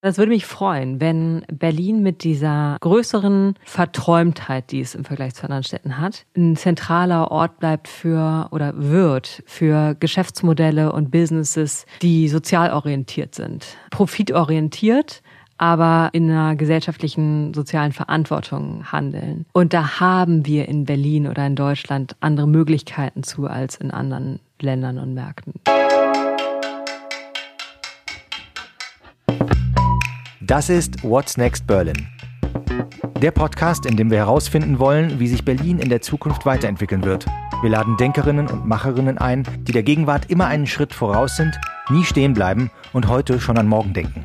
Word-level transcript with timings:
Das 0.00 0.16
würde 0.16 0.30
mich 0.30 0.46
freuen, 0.46 1.00
wenn 1.00 1.44
Berlin 1.52 2.04
mit 2.04 2.22
dieser 2.22 2.76
größeren 2.80 3.54
Verträumtheit, 3.64 4.70
die 4.70 4.80
es 4.80 4.94
im 4.94 5.04
Vergleich 5.04 5.34
zu 5.34 5.42
anderen 5.42 5.64
Städten 5.64 5.98
hat, 5.98 6.24
ein 6.36 6.54
zentraler 6.54 7.32
Ort 7.32 7.58
bleibt 7.58 7.88
für 7.88 8.46
oder 8.52 8.72
wird 8.76 9.42
für 9.46 9.96
Geschäftsmodelle 9.98 10.92
und 10.92 11.10
Businesses, 11.10 11.84
die 12.00 12.28
sozial 12.28 12.72
orientiert 12.72 13.34
sind, 13.34 13.66
profitorientiert, 13.90 15.20
aber 15.56 16.10
in 16.12 16.30
einer 16.30 16.54
gesellschaftlichen 16.54 17.52
sozialen 17.52 17.90
Verantwortung 17.90 18.92
handeln. 18.92 19.46
Und 19.52 19.74
da 19.74 19.98
haben 19.98 20.46
wir 20.46 20.68
in 20.68 20.84
Berlin 20.84 21.26
oder 21.26 21.44
in 21.44 21.56
Deutschland 21.56 22.14
andere 22.20 22.46
Möglichkeiten 22.46 23.24
zu 23.24 23.48
als 23.48 23.74
in 23.74 23.90
anderen 23.90 24.38
Ländern 24.60 24.98
und 24.98 25.14
Märkten. 25.14 25.54
Das 30.48 30.70
ist 30.70 31.04
What's 31.04 31.36
Next 31.36 31.66
Berlin. 31.66 32.08
Der 33.20 33.32
Podcast, 33.32 33.84
in 33.84 33.98
dem 33.98 34.10
wir 34.10 34.16
herausfinden 34.16 34.78
wollen, 34.78 35.20
wie 35.20 35.28
sich 35.28 35.44
Berlin 35.44 35.78
in 35.78 35.90
der 35.90 36.00
Zukunft 36.00 36.46
weiterentwickeln 36.46 37.04
wird. 37.04 37.26
Wir 37.60 37.68
laden 37.68 37.98
Denkerinnen 37.98 38.48
und 38.48 38.66
Macherinnen 38.66 39.18
ein, 39.18 39.42
die 39.64 39.72
der 39.72 39.82
Gegenwart 39.82 40.30
immer 40.30 40.46
einen 40.46 40.66
Schritt 40.66 40.94
voraus 40.94 41.36
sind, 41.36 41.60
nie 41.90 42.02
stehen 42.02 42.32
bleiben 42.32 42.70
und 42.94 43.08
heute 43.08 43.40
schon 43.40 43.58
an 43.58 43.68
morgen 43.68 43.92
denken. 43.92 44.24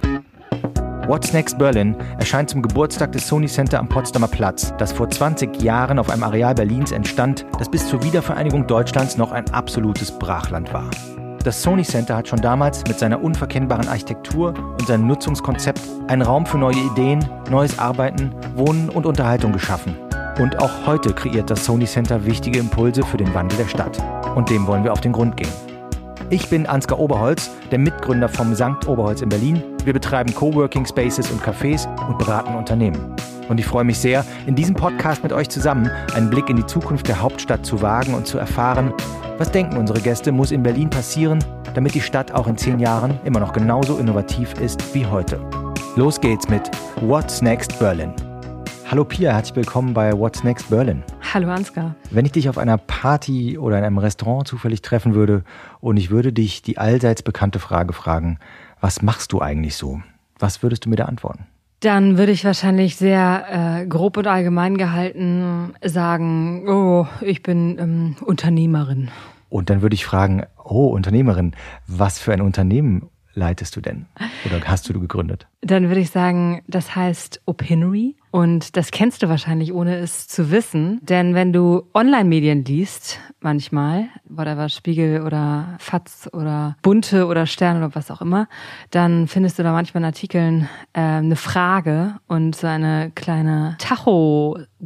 What's 1.08 1.34
Next 1.34 1.58
Berlin 1.58 1.98
erscheint 2.18 2.50
zum 2.50 2.62
Geburtstag 2.62 3.12
des 3.12 3.28
Sony 3.28 3.48
Center 3.48 3.80
am 3.80 3.90
Potsdamer 3.90 4.30
Platz, 4.30 4.74
das 4.78 4.94
vor 4.94 5.10
20 5.10 5.62
Jahren 5.62 6.00
auf 6.00 6.10
einem 6.10 6.24
Areal 6.24 6.56
Berlins 6.56 6.94
entstand, 6.94 7.46
das 7.60 7.70
bis 7.70 7.86
zur 7.90 8.02
Wiedervereinigung 8.02 8.66
Deutschlands 8.66 9.18
noch 9.18 9.34
ein 9.34 9.50
absolutes 9.50 10.18
Brachland 10.18 10.72
war. 10.72 10.90
Das 11.44 11.62
Sony 11.62 11.84
Center 11.84 12.16
hat 12.16 12.30
schon 12.30 12.40
damals 12.40 12.86
mit 12.88 12.98
seiner 12.98 13.22
unverkennbaren 13.22 13.90
Architektur 13.90 14.54
und 14.80 14.88
seinem 14.88 15.08
Nutzungskonzept 15.08 15.82
einen 16.08 16.22
Raum 16.22 16.46
für 16.46 16.58
neue 16.58 16.78
Ideen, 16.78 17.20
neues 17.52 17.78
Arbeiten, 17.78 18.32
Wohnen 18.56 18.90
und 18.90 19.06
Unterhaltung 19.06 19.52
geschaffen. 19.52 19.98
Und 20.40 20.62
auch 20.62 20.72
heute 20.86 21.14
kreiert 21.14 21.50
das 21.50 21.66
Sony 21.66 21.84
Center 21.84 22.26
wichtige 22.26 22.60
Impulse 22.60 23.04
für 23.04 23.18
den 23.18 23.34
Wandel 23.34 23.58
der 23.58 23.68
Stadt. 23.68 24.02
Und 24.36 24.50
dem 24.50 24.66
wollen 24.68 24.86
wir 24.86 24.94
auf 24.94 25.02
den 25.02 25.12
Grund 25.12 25.36
gehen. 25.36 25.52
Ich 26.30 26.48
bin 26.48 26.66
Ansgar 26.66 26.98
Oberholz, 26.98 27.52
der 27.72 27.78
Mitgründer 27.78 28.30
vom 28.30 28.56
Sankt 28.56 28.88
Oberholz 28.88 29.22
in 29.22 29.28
Berlin. 29.28 29.62
Wir 29.84 29.92
betreiben 29.92 30.34
Coworking 30.34 30.86
Spaces 30.86 31.30
und 31.30 31.44
Cafés 31.44 31.90
und 32.08 32.20
beraten 32.20 32.56
Unternehmen. 32.56 33.18
Und 33.50 33.60
ich 33.60 33.66
freue 33.66 33.84
mich 33.84 34.00
sehr, 34.00 34.24
in 34.48 34.56
diesem 34.56 34.76
Podcast 34.76 35.24
mit 35.24 35.34
euch 35.34 35.50
zusammen 35.50 35.92
einen 36.16 36.30
Blick 36.30 36.50
in 36.50 36.56
die 36.56 36.66
Zukunft 36.66 37.10
der 37.10 37.22
Hauptstadt 37.22 37.66
zu 37.66 37.82
wagen 37.82 38.14
und 38.14 38.26
zu 38.26 38.38
erfahren, 38.38 38.94
was 39.44 39.52
denken 39.52 39.76
unsere 39.76 40.00
Gäste, 40.00 40.32
muss 40.32 40.52
in 40.52 40.64
Berlin 40.64 40.90
passieren, 40.90 41.44
damit 41.74 41.94
die 41.96 42.00
Stadt 42.00 42.32
auch 42.32 42.48
in 42.48 42.56
zehn 42.56 42.80
Jahren 42.80 43.20
immer 43.26 43.42
noch 43.42 43.52
genauso 43.52 43.98
innovativ 43.98 44.54
ist 44.62 44.96
wie 44.96 45.06
heute? 45.06 45.38
Los 45.98 46.22
geht's 46.22 46.48
mit 46.48 46.72
What's 47.02 47.42
Next 47.42 47.78
Berlin. 47.78 48.14
Hallo 48.90 49.04
Pia, 49.04 49.34
herzlich 49.34 49.58
willkommen 49.58 49.94
bei 49.94 50.18
What's 50.18 50.46
Next 50.46 50.70
Berlin. 50.70 51.04
Hallo 51.34 51.50
Ansgar. 51.50 51.94
Wenn 52.10 52.26
ich 52.26 52.32
dich 52.32 52.48
auf 52.48 52.58
einer 52.58 52.78
Party 52.78 53.58
oder 53.58 53.78
in 53.80 53.84
einem 53.84 53.98
Restaurant 53.98 54.48
zufällig 54.48 54.82
treffen 54.82 55.14
würde 55.14 55.44
und 55.82 55.98
ich 55.98 56.10
würde 56.10 56.32
dich 56.32 56.62
die 56.62 56.78
allseits 56.78 57.22
bekannte 57.22 57.60
Frage 57.60 57.92
fragen, 57.92 58.40
was 58.80 59.02
machst 59.02 59.34
du 59.34 59.42
eigentlich 59.42 59.76
so? 59.76 60.00
Was 60.40 60.64
würdest 60.64 60.86
du 60.86 60.90
mir 60.90 60.96
da 60.96 61.04
antworten? 61.04 61.48
Dann 61.82 62.18
würde 62.18 62.32
ich 62.32 62.46
wahrscheinlich 62.46 62.96
sehr 62.96 63.82
äh, 63.82 63.86
grob 63.88 64.16
und 64.16 64.26
allgemein 64.26 64.78
gehalten 64.78 65.74
sagen, 65.84 66.64
oh, 66.70 67.08
ich 67.20 67.44
bin 67.44 67.78
ähm, 67.78 68.16
Unternehmerin. 68.26 69.10
Und 69.54 69.70
dann 69.70 69.84
würde 69.84 69.94
ich 69.94 70.04
fragen, 70.04 70.48
oh, 70.58 70.88
Unternehmerin, 70.88 71.56
was 71.86 72.18
für 72.18 72.34
ein 72.34 72.42
Unternehmen 72.42 73.12
leitest 73.36 73.76
du 73.76 73.82
denn? 73.82 74.08
Oder 74.46 74.60
hast 74.66 74.90
du 74.90 75.00
gegründet? 75.00 75.46
Dann 75.62 75.90
würde 75.90 76.02
ich 76.02 76.10
sagen, 76.10 76.64
das 76.68 76.96
heißt 76.96 77.42
Opinory. 77.46 78.16
Und 78.32 78.78
das 78.78 78.90
kennst 78.90 79.22
du 79.22 79.30
wahrscheinlich, 79.30 79.72
ohne 79.72 79.98
es 79.98 80.28
zu 80.28 80.50
wissen. 80.50 81.00
Denn 81.04 81.36
wenn 81.36 81.54
du 81.54 81.84
Online-Medien 81.94 82.66
liest, 82.66 83.20
manchmal, 83.42 84.08
whatever, 84.28 84.70
Spiegel 84.70 85.22
oder 85.22 85.76
Fatz 85.78 86.28
oder 86.34 86.76
Bunte 86.82 87.28
oder 87.28 87.46
Stern 87.46 87.78
oder 87.78 87.94
was 87.94 88.10
auch 88.10 88.22
immer, 88.22 88.48
dann 88.90 89.28
findest 89.28 89.60
du 89.60 89.64
da 89.64 89.72
manchmal 89.72 90.02
in 90.02 90.06
Artikeln 90.06 90.70
äh, 90.94 91.02
eine 91.02 91.36
Frage 91.36 92.16
und 92.28 92.56
so 92.56 92.66
eine 92.66 93.12
kleine 93.14 93.76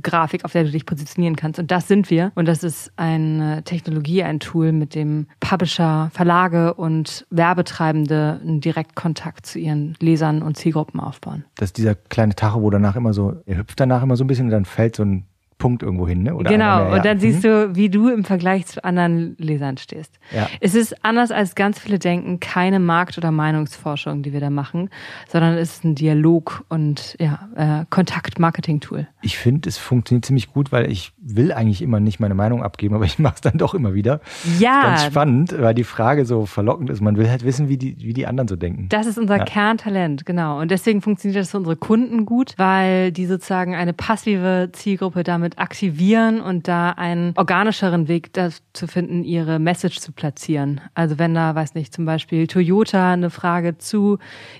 Tacho-Grafik, 0.01 0.45
auf 0.45 0.51
der 0.51 0.63
du 0.63 0.71
dich 0.71 0.85
positionieren 0.85 1.35
kannst. 1.35 1.59
Und 1.59 1.71
das 1.71 1.87
sind 1.87 2.09
wir. 2.09 2.31
Und 2.35 2.47
das 2.47 2.63
ist 2.63 2.91
eine 2.95 3.63
Technologie, 3.63 4.23
ein 4.23 4.39
Tool, 4.39 4.71
mit 4.71 4.95
dem 4.95 5.27
Publisher, 5.39 6.09
Verlage 6.13 6.73
und 6.73 7.25
Werbetreibende 7.29 8.39
einen 8.41 8.61
Direktkontakt 8.61 9.45
zu 9.45 9.59
ihren 9.59 9.95
Lesern 9.99 10.41
und 10.41 10.57
Zielgruppen 10.57 10.99
aufbauen. 10.99 11.45
Das 11.55 11.69
ist 11.69 11.77
dieser 11.77 11.95
kleine 11.95 12.35
Tacho, 12.35 12.61
wo 12.61 12.69
danach 12.69 12.95
immer 12.95 13.13
so, 13.13 13.35
er 13.45 13.57
hüpft 13.57 13.79
danach 13.79 14.03
immer 14.03 14.15
so 14.15 14.23
ein 14.23 14.27
bisschen 14.27 14.45
und 14.45 14.51
dann 14.51 14.65
fällt 14.65 14.95
so 14.95 15.03
ein 15.03 15.25
Punkt 15.57 15.83
irgendwo 15.83 16.07
hin, 16.07 16.23
ne? 16.23 16.35
Oder 16.35 16.51
genau, 16.51 16.77
mehr, 16.77 16.89
ja. 16.89 16.95
und 16.95 17.05
dann 17.05 17.19
siehst 17.19 17.43
mhm. 17.43 17.47
du, 17.47 17.75
wie 17.75 17.89
du 17.89 18.09
im 18.09 18.23
Vergleich 18.23 18.65
zu 18.67 18.83
anderen 18.83 19.35
Lesern 19.37 19.77
stehst. 19.77 20.19
Ja. 20.33 20.47
Es 20.59 20.75
ist 20.75 21.03
anders 21.03 21.31
als 21.31 21.55
ganz 21.55 21.79
viele 21.79 21.99
denken, 21.99 22.39
keine 22.39 22.79
Markt- 22.79 23.17
oder 23.17 23.31
Meinungsforschung, 23.31 24.21
die 24.21 24.33
wir 24.33 24.39
da 24.39 24.49
machen, 24.49 24.89
sondern 25.27 25.55
es 25.55 25.77
ist 25.77 25.83
ein 25.83 25.95
Dialog 25.95 26.63
und 26.69 27.15
ja, 27.19 27.49
äh, 27.55 27.85
Kontakt-Marketing-Tool. 27.89 29.07
Ich 29.21 29.37
finde, 29.37 29.67
es 29.67 29.77
funktioniert 29.77 30.25
ziemlich 30.25 30.51
gut, 30.51 30.71
weil 30.71 30.91
ich 30.91 31.13
will 31.19 31.51
eigentlich 31.51 31.81
immer 31.81 31.99
nicht 31.99 32.19
meine 32.19 32.35
Meinung 32.35 32.63
abgeben, 32.63 32.95
aber 32.95 33.05
ich 33.05 33.19
mache 33.19 33.35
es 33.35 33.41
dann 33.41 33.57
doch 33.57 33.73
immer 33.73 33.93
wieder. 33.93 34.21
Ja. 34.59 34.81
ganz 34.81 35.05
spannend, 35.05 35.55
weil 35.59 35.73
die 35.73 35.83
Frage 35.83 36.25
so 36.25 36.45
verlockend 36.45 36.89
ist. 36.89 37.01
Man 37.01 37.17
will 37.17 37.29
halt 37.29 37.43
wissen, 37.43 37.69
wie 37.69 37.77
die, 37.77 37.97
wie 37.99 38.13
die 38.13 38.27
anderen 38.27 38.47
so 38.47 38.55
denken. 38.55 38.87
Das 38.89 39.07
ist 39.07 39.17
unser 39.17 39.37
ja. 39.37 39.45
Kerntalent, 39.45 40.25
genau. 40.25 40.59
Und 40.59 40.71
deswegen 40.71 41.01
funktioniert 41.01 41.39
das 41.39 41.51
für 41.51 41.57
unsere 41.57 41.75
Kunden 41.75 42.25
gut, 42.25 42.53
weil 42.57 43.11
die 43.11 43.25
sozusagen 43.25 43.75
eine 43.75 43.93
passive 43.93 44.69
Zielgruppe 44.71 45.23
damit 45.23 45.46
damit 45.47 45.59
aktivieren 45.59 46.41
und 46.41 46.67
da 46.67 46.91
einen 46.91 47.33
organischeren 47.37 48.07
Weg 48.07 48.31
zu 48.73 48.87
finden, 48.87 49.23
ihre 49.23 49.59
Message 49.59 49.99
zu 49.99 50.11
platzieren. 50.11 50.81
Also 50.93 51.19
wenn 51.19 51.33
da, 51.33 51.55
weiß 51.55 51.73
nicht, 51.75 51.93
zum 51.93 52.05
Beispiel 52.05 52.47
Toyota 52.47 53.13
eine 53.13 53.29
Frage 53.29 53.77
zu 53.77 54.17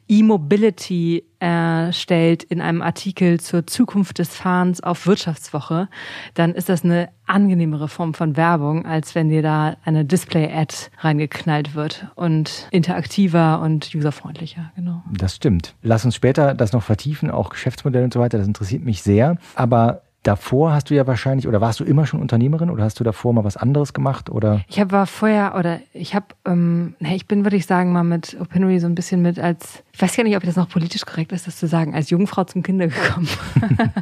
E-Mobility 0.08 1.24
äh, 1.40 1.92
stellt 1.92 2.44
in 2.44 2.62
einem 2.62 2.82
Artikel 2.82 3.40
zur 3.40 3.68
Zukunft 3.68 4.20
des 4.20 4.30
Fahrens 4.30 4.82
auf 4.82 5.06
Wirtschaftswoche, 5.06 5.90
dann 6.34 6.54
ist 6.54 6.70
das 6.70 6.84
eine 6.84 7.10
angenehmere 7.28 7.90
Form 7.90 8.14
von 8.14 8.38
Werbung, 8.38 8.86
als 8.86 9.14
wenn 9.14 9.30
dir 9.30 9.42
da 9.42 9.76
eine 9.84 10.06
Display-Ad 10.06 10.74
reingeknallt 11.00 11.76
wird 11.76 12.08
und 12.16 12.68
interaktiver 12.72 13.62
und 13.62 13.94
userfreundlicher, 13.94 14.72
genau. 14.76 15.04
Das 15.12 15.36
stimmt. 15.36 15.76
Lass 15.82 16.06
uns 16.06 16.16
später 16.16 16.56
das 16.56 16.72
noch 16.72 16.84
vertiefen, 16.84 17.30
auch 17.30 17.50
Geschäftsmodelle 17.50 18.06
und 18.06 18.14
so 18.14 18.20
weiter, 18.20 18.38
das 18.38 18.48
interessiert 18.48 18.84
mich 18.84 19.04
sehr. 19.04 19.38
Aber 19.56 20.04
Davor 20.28 20.74
hast 20.74 20.90
du 20.90 20.94
ja 20.94 21.08
wahrscheinlich, 21.08 21.48
oder 21.48 21.62
warst 21.62 21.80
du 21.80 21.86
immer 21.86 22.06
schon 22.06 22.20
Unternehmerin 22.20 22.70
oder 22.70 22.84
hast 22.84 23.00
du 23.00 23.06
davor 23.06 23.32
mal 23.32 23.46
was 23.46 23.56
anderes 23.56 23.94
gemacht? 23.94 24.30
Oder? 24.30 24.60
Ich 24.68 24.78
hab, 24.78 24.92
war 24.92 25.08
vorher, 25.08 25.56
oder 25.58 25.80
ich 25.94 26.16
habe, 26.16 26.26
ähm, 26.46 26.96
ich 27.00 27.28
bin, 27.28 27.46
würde 27.46 27.56
ich 27.56 27.66
sagen, 27.66 27.94
mal 27.94 28.04
mit 28.04 28.36
Opinory 28.38 28.82
so 28.82 28.88
ein 28.88 28.96
bisschen 28.96 29.22
mit 29.22 29.40
als, 29.40 29.84
ich 29.98 30.02
weiß 30.04 30.16
gar 30.16 30.24
nicht, 30.24 30.38
ob 30.38 30.44
das 30.44 30.56
noch 30.56 30.70
politisch 30.70 31.08
korrekt 31.08 31.32
ist, 31.32 31.48
das 31.48 31.58
zu 31.58 31.66
sagen, 31.66 31.96
als 31.96 32.12
Jungfrau 32.12 32.44
zum 32.44 32.62
Kinder 32.62 32.86
gekommen. 32.86 33.28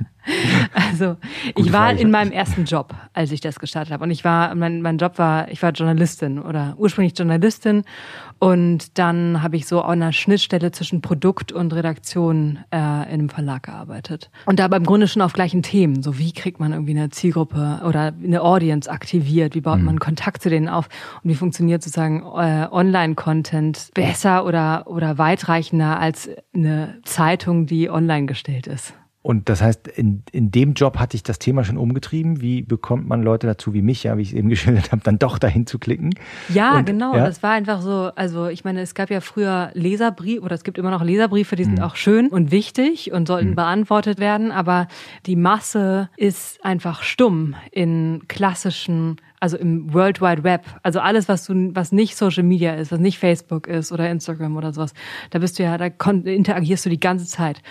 also 0.73 1.15
ich 1.55 1.71
war 1.71 1.93
in 1.93 2.11
meinem 2.11 2.33
ersten 2.33 2.65
Job, 2.65 2.93
als 3.13 3.31
ich 3.31 3.39
das 3.39 3.59
gestartet 3.59 3.93
habe. 3.93 4.03
Und 4.03 4.11
ich 4.11 4.25
war, 4.25 4.53
mein, 4.55 4.81
mein 4.81 4.97
Job 4.97 5.17
war, 5.17 5.49
ich 5.49 5.63
war 5.63 5.71
Journalistin 5.71 6.37
oder 6.39 6.73
ursprünglich 6.77 7.17
Journalistin 7.17 7.83
und 8.39 8.97
dann 8.97 9.41
habe 9.41 9.55
ich 9.55 9.67
so 9.67 9.81
an 9.83 10.01
einer 10.01 10.11
Schnittstelle 10.11 10.73
zwischen 10.73 10.99
Produkt 10.99 11.53
und 11.53 11.73
Redaktion 11.73 12.59
äh, 12.71 12.77
in 12.77 12.81
einem 12.81 13.29
Verlag 13.29 13.63
gearbeitet. 13.63 14.29
Und 14.45 14.59
da 14.59 14.65
im 14.65 14.83
Grunde 14.83 15.07
schon 15.07 15.21
auf 15.21 15.31
gleichen 15.31 15.63
Themen. 15.63 16.03
So 16.03 16.17
wie 16.17 16.33
kriegt 16.33 16.59
man 16.59 16.73
irgendwie 16.73 16.91
eine 16.91 17.09
Zielgruppe 17.09 17.79
oder 17.85 18.11
eine 18.21 18.41
Audience 18.41 18.91
aktiviert? 18.91 19.55
Wie 19.55 19.61
baut 19.61 19.79
mhm. 19.79 19.85
man 19.85 19.99
Kontakt 19.99 20.41
zu 20.41 20.49
denen 20.49 20.67
auf? 20.67 20.89
Und 21.23 21.29
wie 21.29 21.35
funktioniert 21.35 21.81
sozusagen 21.83 22.23
äh, 22.35 22.67
Online-Content 22.69 23.91
besser 23.93 24.45
oder, 24.45 24.87
oder 24.87 25.17
weitreichender 25.17 25.84
als 25.93 26.29
eine 26.53 26.99
Zeitung, 27.03 27.65
die 27.65 27.89
online 27.89 28.25
gestellt 28.25 28.67
ist? 28.67 28.93
Und 29.25 29.49
das 29.49 29.59
heißt, 29.59 29.87
in, 29.87 30.21
in 30.31 30.51
dem 30.51 30.73
Job 30.73 30.99
hatte 30.99 31.17
ich 31.17 31.23
das 31.23 31.39
Thema 31.39 31.63
schon 31.63 31.77
umgetrieben. 31.77 32.41
Wie 32.41 32.61
bekommt 32.61 33.07
man 33.07 33.23
Leute 33.23 33.47
dazu 33.47 33.73
wie 33.73 33.81
mich, 33.81 34.03
ja, 34.03 34.15
wie 34.17 34.21
ich 34.21 34.33
es 34.33 34.33
eben 34.35 34.49
geschildert 34.51 34.91
habe, 34.91 35.01
dann 35.03 35.17
doch 35.17 35.39
dahin 35.39 35.65
zu 35.65 35.79
klicken? 35.79 36.13
Ja, 36.49 36.77
und, 36.77 36.85
genau. 36.85 37.15
Ja? 37.15 37.25
Das 37.25 37.41
war 37.41 37.53
einfach 37.53 37.81
so, 37.81 38.11
also 38.15 38.45
ich 38.49 38.63
meine, 38.63 38.81
es 38.81 38.93
gab 38.93 39.09
ja 39.09 39.21
früher 39.21 39.71
Leserbriefe 39.73 40.43
oder 40.43 40.53
es 40.53 40.63
gibt 40.63 40.77
immer 40.77 40.91
noch 40.91 41.03
Leserbriefe, 41.03 41.55
die 41.55 41.63
sind 41.63 41.79
mhm. 41.79 41.83
auch 41.83 41.95
schön 41.95 42.27
und 42.27 42.51
wichtig 42.51 43.13
und 43.13 43.27
sollten 43.27 43.49
mhm. 43.49 43.55
beantwortet 43.55 44.19
werden, 44.19 44.51
aber 44.51 44.87
die 45.25 45.35
Masse 45.35 46.11
ist 46.17 46.63
einfach 46.63 47.01
stumm 47.01 47.55
in 47.71 48.27
klassischen 48.27 49.15
also 49.45 49.57
im 49.57 49.93
World 49.93 50.21
Wide 50.21 50.43
Web, 50.43 50.65
also 50.81 50.99
alles, 50.99 51.29
was 51.29 51.45
du, 51.45 51.69
was 51.75 51.91
nicht 51.91 52.15
Social 52.15 52.41
Media 52.41 52.73
ist, 52.73 52.91
was 52.91 52.99
nicht 52.99 53.19
Facebook 53.19 53.67
ist 53.67 53.91
oder 53.91 54.09
Instagram 54.09 54.57
oder 54.57 54.73
sowas, 54.73 54.95
da 55.29 55.37
bist 55.37 55.59
du 55.59 55.63
ja, 55.63 55.77
da 55.77 55.85
interagierst 55.85 56.83
du 56.83 56.89
die 56.89 56.99
ganze 56.99 57.27
Zeit. 57.27 57.61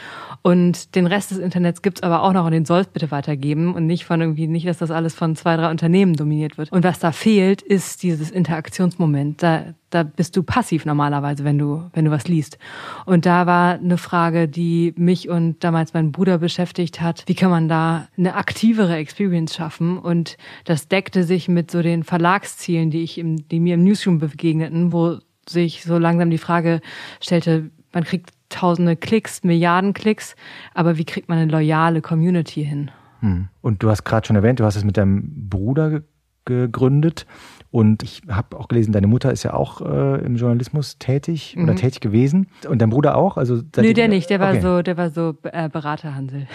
Und 0.42 0.94
den 0.94 1.08
Rest 1.08 1.32
des 1.32 1.38
Internets 1.38 1.82
gibt's 1.82 2.04
aber 2.04 2.22
auch 2.22 2.32
noch 2.32 2.46
und 2.46 2.52
den 2.52 2.64
sollst 2.64 2.92
bitte 2.92 3.10
weitergeben 3.10 3.74
und 3.74 3.86
nicht 3.86 4.04
von 4.04 4.20
irgendwie, 4.20 4.46
nicht, 4.46 4.68
dass 4.68 4.78
das 4.78 4.92
alles 4.92 5.14
von 5.16 5.34
zwei, 5.34 5.56
drei 5.56 5.68
Unternehmen 5.68 6.14
dominiert 6.14 6.58
wird. 6.58 6.70
Und 6.70 6.84
was 6.84 7.00
da 7.00 7.10
fehlt, 7.10 7.60
ist 7.60 8.04
dieses 8.04 8.30
Interaktionsmoment. 8.30 9.42
Da, 9.42 9.74
da 9.94 10.02
bist 10.02 10.36
du 10.36 10.42
passiv 10.42 10.84
normalerweise, 10.84 11.44
wenn 11.44 11.56
du, 11.56 11.88
wenn 11.92 12.04
du 12.04 12.10
was 12.10 12.26
liest. 12.26 12.58
Und 13.06 13.26
da 13.26 13.46
war 13.46 13.74
eine 13.74 13.96
Frage, 13.96 14.48
die 14.48 14.92
mich 14.96 15.28
und 15.28 15.62
damals 15.62 15.94
meinen 15.94 16.10
Bruder 16.10 16.38
beschäftigt 16.38 17.00
hat. 17.00 17.22
Wie 17.26 17.34
kann 17.34 17.50
man 17.50 17.68
da 17.68 18.08
eine 18.18 18.34
aktivere 18.34 18.96
Experience 18.96 19.54
schaffen? 19.54 19.98
Und 19.98 20.36
das 20.64 20.88
deckte 20.88 21.22
sich 21.22 21.48
mit 21.48 21.70
so 21.70 21.80
den 21.80 22.02
Verlagszielen, 22.02 22.90
die 22.90 23.02
ich 23.02 23.18
im, 23.18 23.48
die 23.48 23.60
mir 23.60 23.74
im 23.74 23.84
Newsroom 23.84 24.18
begegneten, 24.18 24.92
wo 24.92 25.18
sich 25.48 25.84
so 25.84 25.98
langsam 25.98 26.30
die 26.30 26.38
Frage 26.38 26.80
stellte, 27.20 27.70
man 27.92 28.02
kriegt 28.02 28.30
tausende 28.48 28.96
Klicks, 28.96 29.44
Milliarden 29.44 29.92
Klicks, 29.92 30.34
aber 30.74 30.98
wie 30.98 31.04
kriegt 31.04 31.28
man 31.28 31.38
eine 31.38 31.50
loyale 31.50 32.00
Community 32.00 32.64
hin? 32.64 32.90
Hm. 33.20 33.48
Und 33.60 33.82
du 33.82 33.90
hast 33.90 34.04
gerade 34.04 34.26
schon 34.26 34.36
erwähnt, 34.36 34.58
du 34.58 34.64
hast 34.64 34.76
es 34.76 34.84
mit 34.84 34.96
deinem 34.96 35.48
Bruder 35.48 36.02
gegründet. 36.44 37.26
Und 37.74 38.04
ich 38.04 38.22
habe 38.28 38.56
auch 38.56 38.68
gelesen, 38.68 38.92
deine 38.92 39.08
Mutter 39.08 39.32
ist 39.32 39.42
ja 39.42 39.52
auch 39.52 39.80
äh, 39.80 40.24
im 40.24 40.36
Journalismus 40.36 40.96
tätig 40.98 41.56
mhm. 41.56 41.64
oder 41.64 41.74
tätig 41.74 41.98
gewesen. 41.98 42.46
Und 42.68 42.80
dein 42.80 42.88
Bruder 42.88 43.16
auch? 43.16 43.36
Also 43.36 43.62
Nö, 43.76 43.92
der 43.92 44.06
nicht. 44.06 44.30
Der 44.30 44.38
war 44.38 44.52
okay. 44.52 44.60
so, 44.60 44.82
der 44.82 44.96
war 44.96 45.10
so 45.10 45.34
äh, 45.42 45.68
Beraterhansel. 45.68 46.46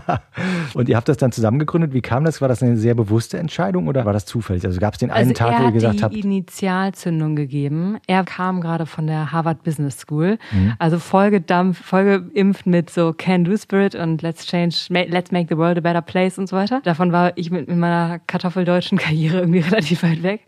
und 0.74 0.90
ihr 0.90 0.98
habt 0.98 1.08
das 1.08 1.16
dann 1.16 1.32
zusammen 1.32 1.58
gegründet. 1.58 1.94
Wie 1.94 2.02
kam 2.02 2.24
das? 2.24 2.42
War 2.42 2.48
das 2.48 2.62
eine 2.62 2.76
sehr 2.76 2.94
bewusste 2.94 3.38
Entscheidung 3.38 3.88
oder 3.88 4.04
war 4.04 4.12
das 4.12 4.26
zufällig? 4.26 4.66
Also 4.66 4.80
gab 4.80 4.92
es 4.92 4.98
den 4.98 5.10
einen 5.10 5.30
also 5.30 5.32
Tag, 5.32 5.58
wo 5.62 5.64
ihr 5.64 5.72
gesagt 5.72 6.02
habt? 6.02 6.12
Er 6.12 6.18
hat 6.18 6.24
die 6.24 6.28
Initialzündung 6.28 7.36
gegeben. 7.36 7.96
Er 8.06 8.22
kam 8.24 8.60
gerade 8.60 8.84
von 8.84 9.06
der 9.06 9.32
Harvard 9.32 9.62
Business 9.62 9.98
School. 9.98 10.36
Mhm. 10.52 10.74
Also 10.78 10.98
vollgedampft, 10.98 11.82
vollgeimpft 11.82 12.66
mit 12.66 12.90
so 12.90 13.14
Can-Do 13.16 13.56
Spirit 13.56 13.94
und 13.94 14.20
Let's 14.20 14.44
Change, 14.44 14.76
Let's 14.90 15.32
Make 15.32 15.46
the 15.48 15.56
World 15.56 15.78
a 15.78 15.80
Better 15.80 16.02
Place 16.02 16.36
und 16.36 16.50
so 16.50 16.56
weiter. 16.56 16.82
Davon 16.84 17.12
war 17.12 17.32
ich 17.36 17.50
mit 17.50 17.66
meiner 17.74 18.18
kartoffeldeutschen 18.18 18.98
Karriere 18.98 19.38
irgendwie 19.38 19.60
relativ 19.60 20.02
weit 20.02 20.22
weg 20.22 20.33
weg. 20.34 20.46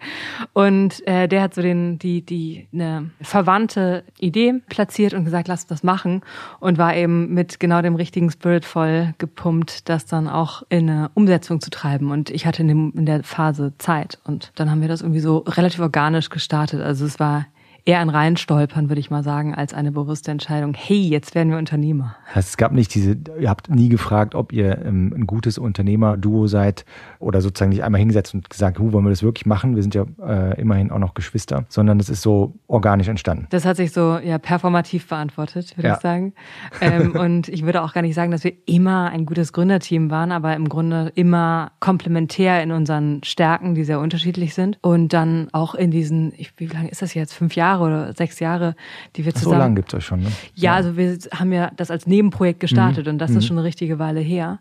Und 0.53 1.07
äh, 1.07 1.29
der 1.29 1.43
hat 1.43 1.55
so 1.55 1.63
den, 1.63 1.99
die, 1.99 2.23
die, 2.23 2.69
eine 2.73 3.11
verwandte 3.21 4.05
Idee 4.19 4.55
platziert 4.69 5.15
und 5.15 5.25
gesagt, 5.25 5.49
lass 5.49 5.67
das 5.67 5.83
machen. 5.83 6.23
Und 6.61 6.79
war 6.79 6.95
eben 6.95 7.33
mit 7.33 7.61
genau 7.61 7.83
dem 7.83 7.95
richtigen 7.95 8.31
Spirit 8.31 8.65
voll 8.65 9.15
gepumpt, 9.19 9.89
das 9.89 10.07
dann 10.07 10.29
auch 10.29 10.63
in 10.69 10.91
eine 10.91 11.11
Umsetzung 11.15 11.61
zu 11.61 11.71
treiben. 11.71 12.11
Und 12.11 12.31
ich 12.31 12.47
hatte 12.47 12.63
in, 12.63 12.69
dem, 12.69 12.93
in 12.97 13.07
der 13.07 13.23
Phase 13.23 13.73
Zeit. 13.79 14.19
Und 14.25 14.53
dann 14.57 14.71
haben 14.71 14.81
wir 14.81 14.89
das 14.89 15.03
irgendwie 15.03 15.21
so 15.21 15.39
relativ 15.39 15.81
organisch 15.81 16.31
gestartet. 16.31 16.81
Also 16.81 17.05
es 17.07 17.19
war 17.19 17.47
eher 17.87 18.01
ein 18.01 18.11
Reinstolpern, 18.11 18.91
würde 18.91 18.99
ich 18.99 19.11
mal 19.11 19.23
sagen, 19.23 19.55
als 19.55 19.73
eine 19.73 19.93
bewusste 19.93 20.33
Entscheidung. 20.33 20.75
Hey, 20.75 21.09
jetzt 21.09 21.37
werden 21.37 21.51
wir 21.51 21.59
Unternehmer. 21.59 22.17
Es 22.35 22.57
gab 22.57 22.73
nicht 22.73 22.93
diese, 22.95 23.17
ihr 23.39 23.49
habt 23.49 23.71
nie 23.71 23.89
gefragt, 23.89 24.35
ob 24.35 24.53
ihr 24.53 24.85
ähm, 24.85 25.15
ein 25.17 25.27
gutes 25.27 25.57
Unternehmer-Duo 25.57 26.49
seid 26.49 26.85
oder 27.21 27.41
sozusagen 27.41 27.71
nicht 27.71 27.85
einmal 27.85 28.01
hingesetzt 28.01 28.35
und 28.35 28.51
gesagt, 28.51 28.81
hu, 28.81 28.93
wollen 28.93 29.05
wir 29.05 29.11
das 29.11 29.23
wirklich 29.23 29.47
machen? 29.47 29.77
Wir 29.77 29.83
sind 29.83 29.95
ja 29.95 30.05
äh, 30.21 30.61
immerhin 30.61 30.91
auch 30.91 30.99
noch 30.99 31.15
Geschwister, 31.15 31.65
sondern 31.69 32.01
es 32.01 32.11
ist 32.11 32.23
so 32.23 32.55
organisch 32.67 33.07
entstanden. 33.07 33.47
Das 33.51 33.65
hat 33.65 33.77
sich 33.77 33.93
so 33.93 34.19
ja 34.19 34.39
performativ 34.39 35.07
beantwortet, 35.07 35.77
würde 35.77 35.89
ja. 35.89 35.95
ich 35.95 36.01
sagen. 36.01 36.35
Ähm, 36.79 37.13
und 37.13 37.49
ich 37.49 37.65
würde 37.65 37.83
auch 37.83 37.95
gar 37.95 38.03
nicht 38.03 38.15
sagen, 38.15 38.31
dass 38.31 38.45
wir 38.45 38.53
immer 38.67 39.09
ein 39.11 39.25
gutes 39.25 39.53
Gründerteam 39.53 40.11
waren, 40.11 40.31
aber 40.31 40.55
im 40.55 40.69
Grunde 40.69 41.11
immer 41.15 41.73
komplementär 41.81 42.63
in 42.63 42.71
unseren 42.71 43.23
Stärken, 43.25 43.75
die 43.75 43.85
sehr 43.85 43.99
unterschiedlich 43.99 44.53
sind. 44.55 44.79
Und 44.83 45.13
dann 45.13 45.49
auch 45.53 45.75
in 45.75 45.91
diesen, 45.91 46.33
wie 46.57 46.67
lange 46.67 46.91
ist 46.91 47.01
das 47.01 47.15
jetzt? 47.15 47.33
Fünf 47.33 47.57
Jahre 47.57 47.76
Jahre 47.77 47.85
oder 47.85 48.13
sechs 48.15 48.41
Jahre, 48.41 48.75
die 49.17 49.25
wir 49.25 49.35
zusammen. 49.35 49.55
So 49.55 49.59
lange 49.59 49.75
gibt 49.77 49.89
es 49.89 49.95
euch 49.95 50.05
schon, 50.05 50.21
ne? 50.21 50.33
Ja, 50.55 50.75
also 50.75 50.97
wir 50.97 51.19
haben 51.33 51.53
ja 51.53 51.71
das 51.77 51.91
als 51.91 52.07
Nebenprojekt 52.07 52.61
gestartet 52.61 53.07
mhm. 53.07 53.13
und 53.13 53.19
das 53.19 53.31
mhm. 53.31 53.39
ist 53.39 53.47
schon 53.47 53.59
eine 53.59 53.67
richtige 53.67 53.99
Weile 53.99 54.21
her. 54.21 54.61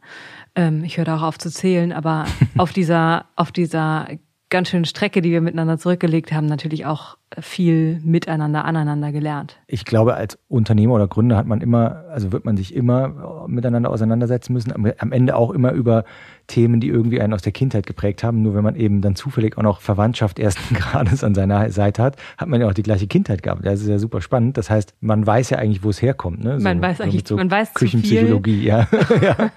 Ähm, 0.56 0.83
ich 0.83 0.97
höre 0.97 1.06
da 1.06 1.17
auch 1.17 1.23
auf 1.23 1.38
zu 1.38 1.50
zählen, 1.51 1.91
aber 1.91 2.25
auf 2.57 2.73
dieser, 2.73 3.25
auf 3.35 3.51
dieser 3.51 4.07
ganz 4.50 4.69
schönen 4.69 4.85
Strecke, 4.85 5.21
die 5.21 5.31
wir 5.31 5.41
miteinander 5.41 5.77
zurückgelegt 5.77 6.31
haben, 6.31 6.45
natürlich 6.45 6.85
auch 6.85 7.17
viel 7.39 8.00
miteinander, 8.03 8.63
aneinander 8.63 9.12
gelernt. 9.12 9.57
Ich 9.67 9.85
glaube, 9.85 10.13
als 10.13 10.38
Unternehmer 10.47 10.94
oder 10.94 11.07
Gründer 11.07 11.35
hat 11.35 11.47
man 11.47 11.62
immer, 11.62 12.06
also 12.09 12.31
wird 12.31 12.45
man 12.45 12.56
sich 12.56 12.73
immer 12.73 13.47
miteinander 13.47 13.89
auseinandersetzen 13.89 14.53
müssen, 14.53 14.71
am 14.71 15.12
Ende 15.12 15.35
auch 15.35 15.51
immer 15.51 15.71
über 15.71 16.06
Themen, 16.47 16.80
die 16.80 16.89
irgendwie 16.89 17.21
einen 17.21 17.33
aus 17.33 17.42
der 17.42 17.51
Kindheit 17.51 17.86
geprägt 17.86 18.24
haben. 18.24 18.42
Nur 18.42 18.56
wenn 18.56 18.63
man 18.63 18.75
eben 18.75 19.01
dann 19.01 19.15
zufällig 19.15 19.57
auch 19.57 19.63
noch 19.63 19.81
Verwandtschaft 19.81 20.39
ersten 20.39 20.75
Grades 20.75 21.24
an 21.24 21.36
seiner 21.36 21.69
Seite 21.71 22.03
hat, 22.03 22.18
hat 22.38 22.47
man 22.47 22.62
ja 22.62 22.68
auch 22.68 22.74
die 22.74 22.83
gleiche 22.83 23.07
Kindheit 23.07 23.44
gehabt. 23.44 23.65
Das 23.65 23.81
ist 23.81 23.88
ja 23.88 24.00
super 24.00 24.21
spannend. 24.21 24.57
Das 24.57 24.69
heißt, 24.69 24.94
man 25.01 25.25
weiß 25.25 25.50
ja 25.50 25.57
eigentlich, 25.57 25.83
wo 25.83 25.89
es 25.89 26.01
herkommt. 26.01 26.44
Ne? 26.44 26.59
So, 26.59 26.63
man 26.63 26.81
weiß 26.81 27.01
eigentlich, 27.01 27.27
so 27.27 27.36
man 27.36 27.50
weiß 27.50 27.74
Küchenpsychologie, 27.74 28.63
ja. 28.63 28.88
ja. 29.21 29.51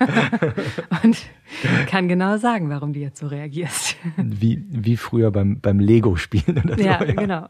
Und 1.02 1.18
kann 1.86 2.08
genau 2.08 2.36
sagen, 2.36 2.70
warum 2.70 2.92
du 2.92 3.00
jetzt 3.00 3.18
so 3.18 3.26
reagierst. 3.26 3.96
Wie, 4.16 4.64
wie 4.68 4.96
früher 4.96 5.30
beim, 5.30 5.60
beim 5.60 5.80
Lego-Spielen 5.80 6.62
oder 6.64 6.76
so. 6.76 6.82
Ja, 6.82 7.02
ja, 7.04 7.12
genau. 7.12 7.48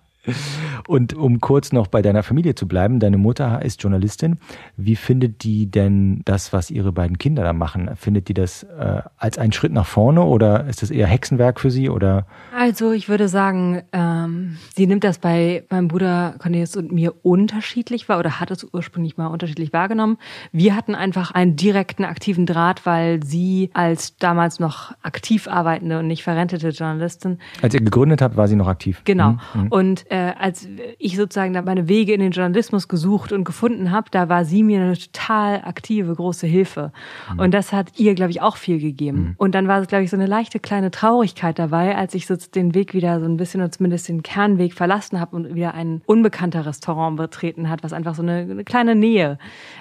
Und 0.87 1.15
um 1.15 1.41
kurz 1.41 1.73
noch 1.73 1.87
bei 1.87 2.03
deiner 2.03 2.23
Familie 2.23 2.55
zu 2.55 2.67
bleiben, 2.67 3.01
deine 3.01 3.19
Mutter 3.19 3.63
ist 3.63 3.83
Journalistin. 3.83 4.39
Wie 4.77 4.97
findet 4.97 5.43
die 5.45 5.71
denn 5.71 6.23
das, 6.25 6.53
was 6.53 6.71
ihre 6.71 6.93
beiden 6.93 7.19
Kinder 7.19 7.45
da 7.45 7.53
machen? 7.53 7.91
Findet 7.97 8.29
die 8.29 8.35
das 8.35 8.63
äh, 8.63 9.03
als 9.17 9.39
einen 9.39 9.53
Schritt 9.53 9.73
nach 9.73 9.87
vorne 9.87 10.23
oder 10.23 10.67
ist 10.67 10.83
das 10.83 10.91
eher 10.91 11.07
Hexenwerk 11.07 11.61
für 11.61 11.71
sie? 11.71 11.91
Oder? 11.91 12.27
Also 12.57 12.93
ich 12.93 13.09
würde 13.09 13.29
sagen, 13.29 13.83
ähm, 13.93 14.57
sie 14.75 14.87
nimmt 14.87 15.05
das 15.05 15.19
bei 15.19 15.65
meinem 15.71 15.89
Bruder 15.89 16.35
Cornelius 16.39 16.77
und 16.77 16.93
mir 16.93 17.15
unterschiedlich 17.23 18.09
wahr 18.09 18.19
oder 18.19 18.41
hat 18.41 18.51
es 18.51 18.67
ursprünglich 18.73 19.17
mal 19.17 19.27
unterschiedlich 19.27 19.73
wahrgenommen. 19.73 20.19
Wir 20.53 20.75
hatten 20.75 20.95
einfach 20.95 21.31
einen 21.33 21.57
direkten 21.57 22.05
aktiven 22.05 22.47
Draht, 22.47 22.87
weil 22.87 23.23
sie 23.23 23.71
als 23.75 24.17
damals 24.17 24.61
noch 24.61 24.93
aktiv 25.03 25.49
arbeitende 25.49 25.99
und 25.99 26.07
nicht 26.07 26.23
verrentete 26.23 26.69
Journalistin. 26.71 27.39
Als 27.63 27.75
ihr 27.75 27.81
gegründet 27.81 28.23
habt, 28.23 28.37
war 28.37 28.49
sie 28.49 28.57
noch 28.57 28.69
aktiv. 28.69 29.03
Genau. 29.05 29.37
Mhm. 29.55 29.69
Und 29.69 30.11
äh, 30.11 30.18
äh, 30.19 30.35
als 30.39 30.69
ich 30.99 31.17
sozusagen 31.17 31.53
da 31.53 31.63
meine 31.63 31.89
Wege 31.89 32.13
in 32.13 32.21
den 32.21 32.33
Journalismus 32.33 32.89
gesucht 32.89 33.33
und 33.33 33.45
gefunden 33.45 33.91
habe, 33.93 34.09
da 34.11 34.29
war 34.29 34.45
sie 34.45 34.63
mir 34.63 34.81
eine 34.81 34.99
total 34.99 35.63
aktive, 35.65 36.15
große 36.15 36.47
Hilfe. 36.47 36.93
Mhm. 37.33 37.39
Und 37.39 37.55
das 37.55 37.73
hat 37.73 37.99
ihr, 37.99 38.15
glaube 38.15 38.31
ich, 38.31 38.41
auch 38.41 38.57
viel 38.57 38.81
gegeben. 38.81 39.19
Mhm. 39.19 39.35
Und 39.39 39.55
dann 39.55 39.69
war 39.69 39.81
es, 39.81 39.87
glaube 39.87 40.05
ich, 40.05 40.11
so 40.11 40.17
eine 40.17 40.27
leichte 40.27 40.59
kleine 40.59 40.91
Traurigkeit 40.91 41.59
dabei, 41.59 41.97
als 41.97 42.15
ich 42.15 42.27
so 42.27 42.37
den 42.37 42.75
Weg 42.75 42.95
wieder 42.95 43.21
so 43.21 43.27
ein 43.27 43.37
bisschen 43.37 43.61
oder 43.61 43.71
zumindest 43.71 44.09
den 44.09 44.23
Kernweg 44.23 44.75
verlassen 44.75 45.21
habe 45.21 45.37
und 45.37 45.55
wieder 45.55 45.75
ein 45.75 46.03
unbekannter 46.07 46.67
Restaurant 46.67 47.17
betreten 47.17 47.69
hat, 47.69 47.85
was 47.85 47.93
einfach 47.93 48.15
so 48.15 48.23
eine, 48.23 48.39
eine 48.39 48.65
kleine 48.65 48.95
Nähe 48.97 49.39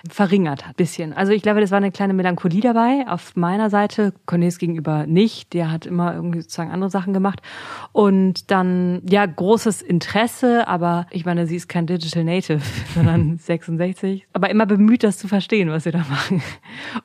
verringert 0.10 0.68
hat, 0.68 0.78
bisschen. 0.78 1.14
Also 1.14 1.32
ich 1.32 1.42
glaube, 1.42 1.62
das 1.62 1.72
war 1.72 1.78
eine 1.78 1.92
kleine 1.92 2.14
Melancholie 2.14 2.62
dabei. 2.62 3.06
Auf 3.08 3.36
meiner 3.36 3.70
Seite, 3.70 4.14
Cornelis 4.26 4.60
gegenüber 4.60 5.08
nicht. 5.08 5.54
Der 5.54 5.72
hat 5.72 5.86
immer 5.86 6.14
irgendwie 6.14 6.42
sozusagen 6.42 6.72
andere 6.72 6.92
Sachen 6.92 7.14
gemacht. 7.14 7.42
Und 7.92 8.52
dann, 8.52 9.02
ja, 9.10 9.26
großes 9.26 9.82
Interesse 9.82 10.17
Interesse, 10.18 10.68
aber 10.68 11.06
ich 11.12 11.26
meine, 11.26 11.46
sie 11.46 11.56
ist 11.56 11.68
kein 11.70 11.86
Digital 11.86 12.24
Native, 12.24 12.62
sondern 12.96 13.38
66. 13.38 14.28
Aber 14.34 14.50
immer 14.50 14.66
bemüht, 14.66 15.04
das 15.04 15.20
zu 15.20 15.28
verstehen, 15.28 15.70
was 15.70 15.86
wir 15.86 15.92
da 15.92 16.00
machen. 16.00 16.42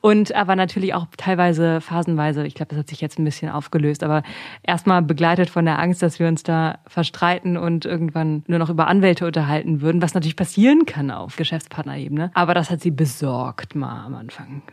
Und 0.01 0.33
aber 0.33 0.55
natürlich 0.55 0.95
auch 0.95 1.05
teilweise 1.15 1.79
phasenweise, 1.79 2.43
ich 2.47 2.55
glaube, 2.55 2.69
das 2.69 2.79
hat 2.79 2.89
sich 2.89 3.01
jetzt 3.01 3.19
ein 3.19 3.23
bisschen 3.23 3.51
aufgelöst, 3.51 4.03
aber 4.03 4.23
erstmal 4.63 5.03
begleitet 5.03 5.51
von 5.51 5.65
der 5.65 5.77
Angst, 5.77 6.01
dass 6.01 6.19
wir 6.19 6.27
uns 6.27 6.41
da 6.41 6.79
verstreiten 6.87 7.55
und 7.55 7.85
irgendwann 7.85 8.43
nur 8.47 8.57
noch 8.57 8.71
über 8.71 8.87
Anwälte 8.87 9.27
unterhalten 9.27 9.81
würden, 9.81 10.01
was 10.01 10.15
natürlich 10.15 10.35
passieren 10.35 10.87
kann 10.87 11.11
auf 11.11 11.35
Geschäftspartnerebene. 11.35 12.31
Aber 12.33 12.55
das 12.55 12.71
hat 12.71 12.81
sie 12.81 12.91
besorgt 12.91 13.75
mal 13.75 14.05
am 14.05 14.15
Anfang. 14.15 14.63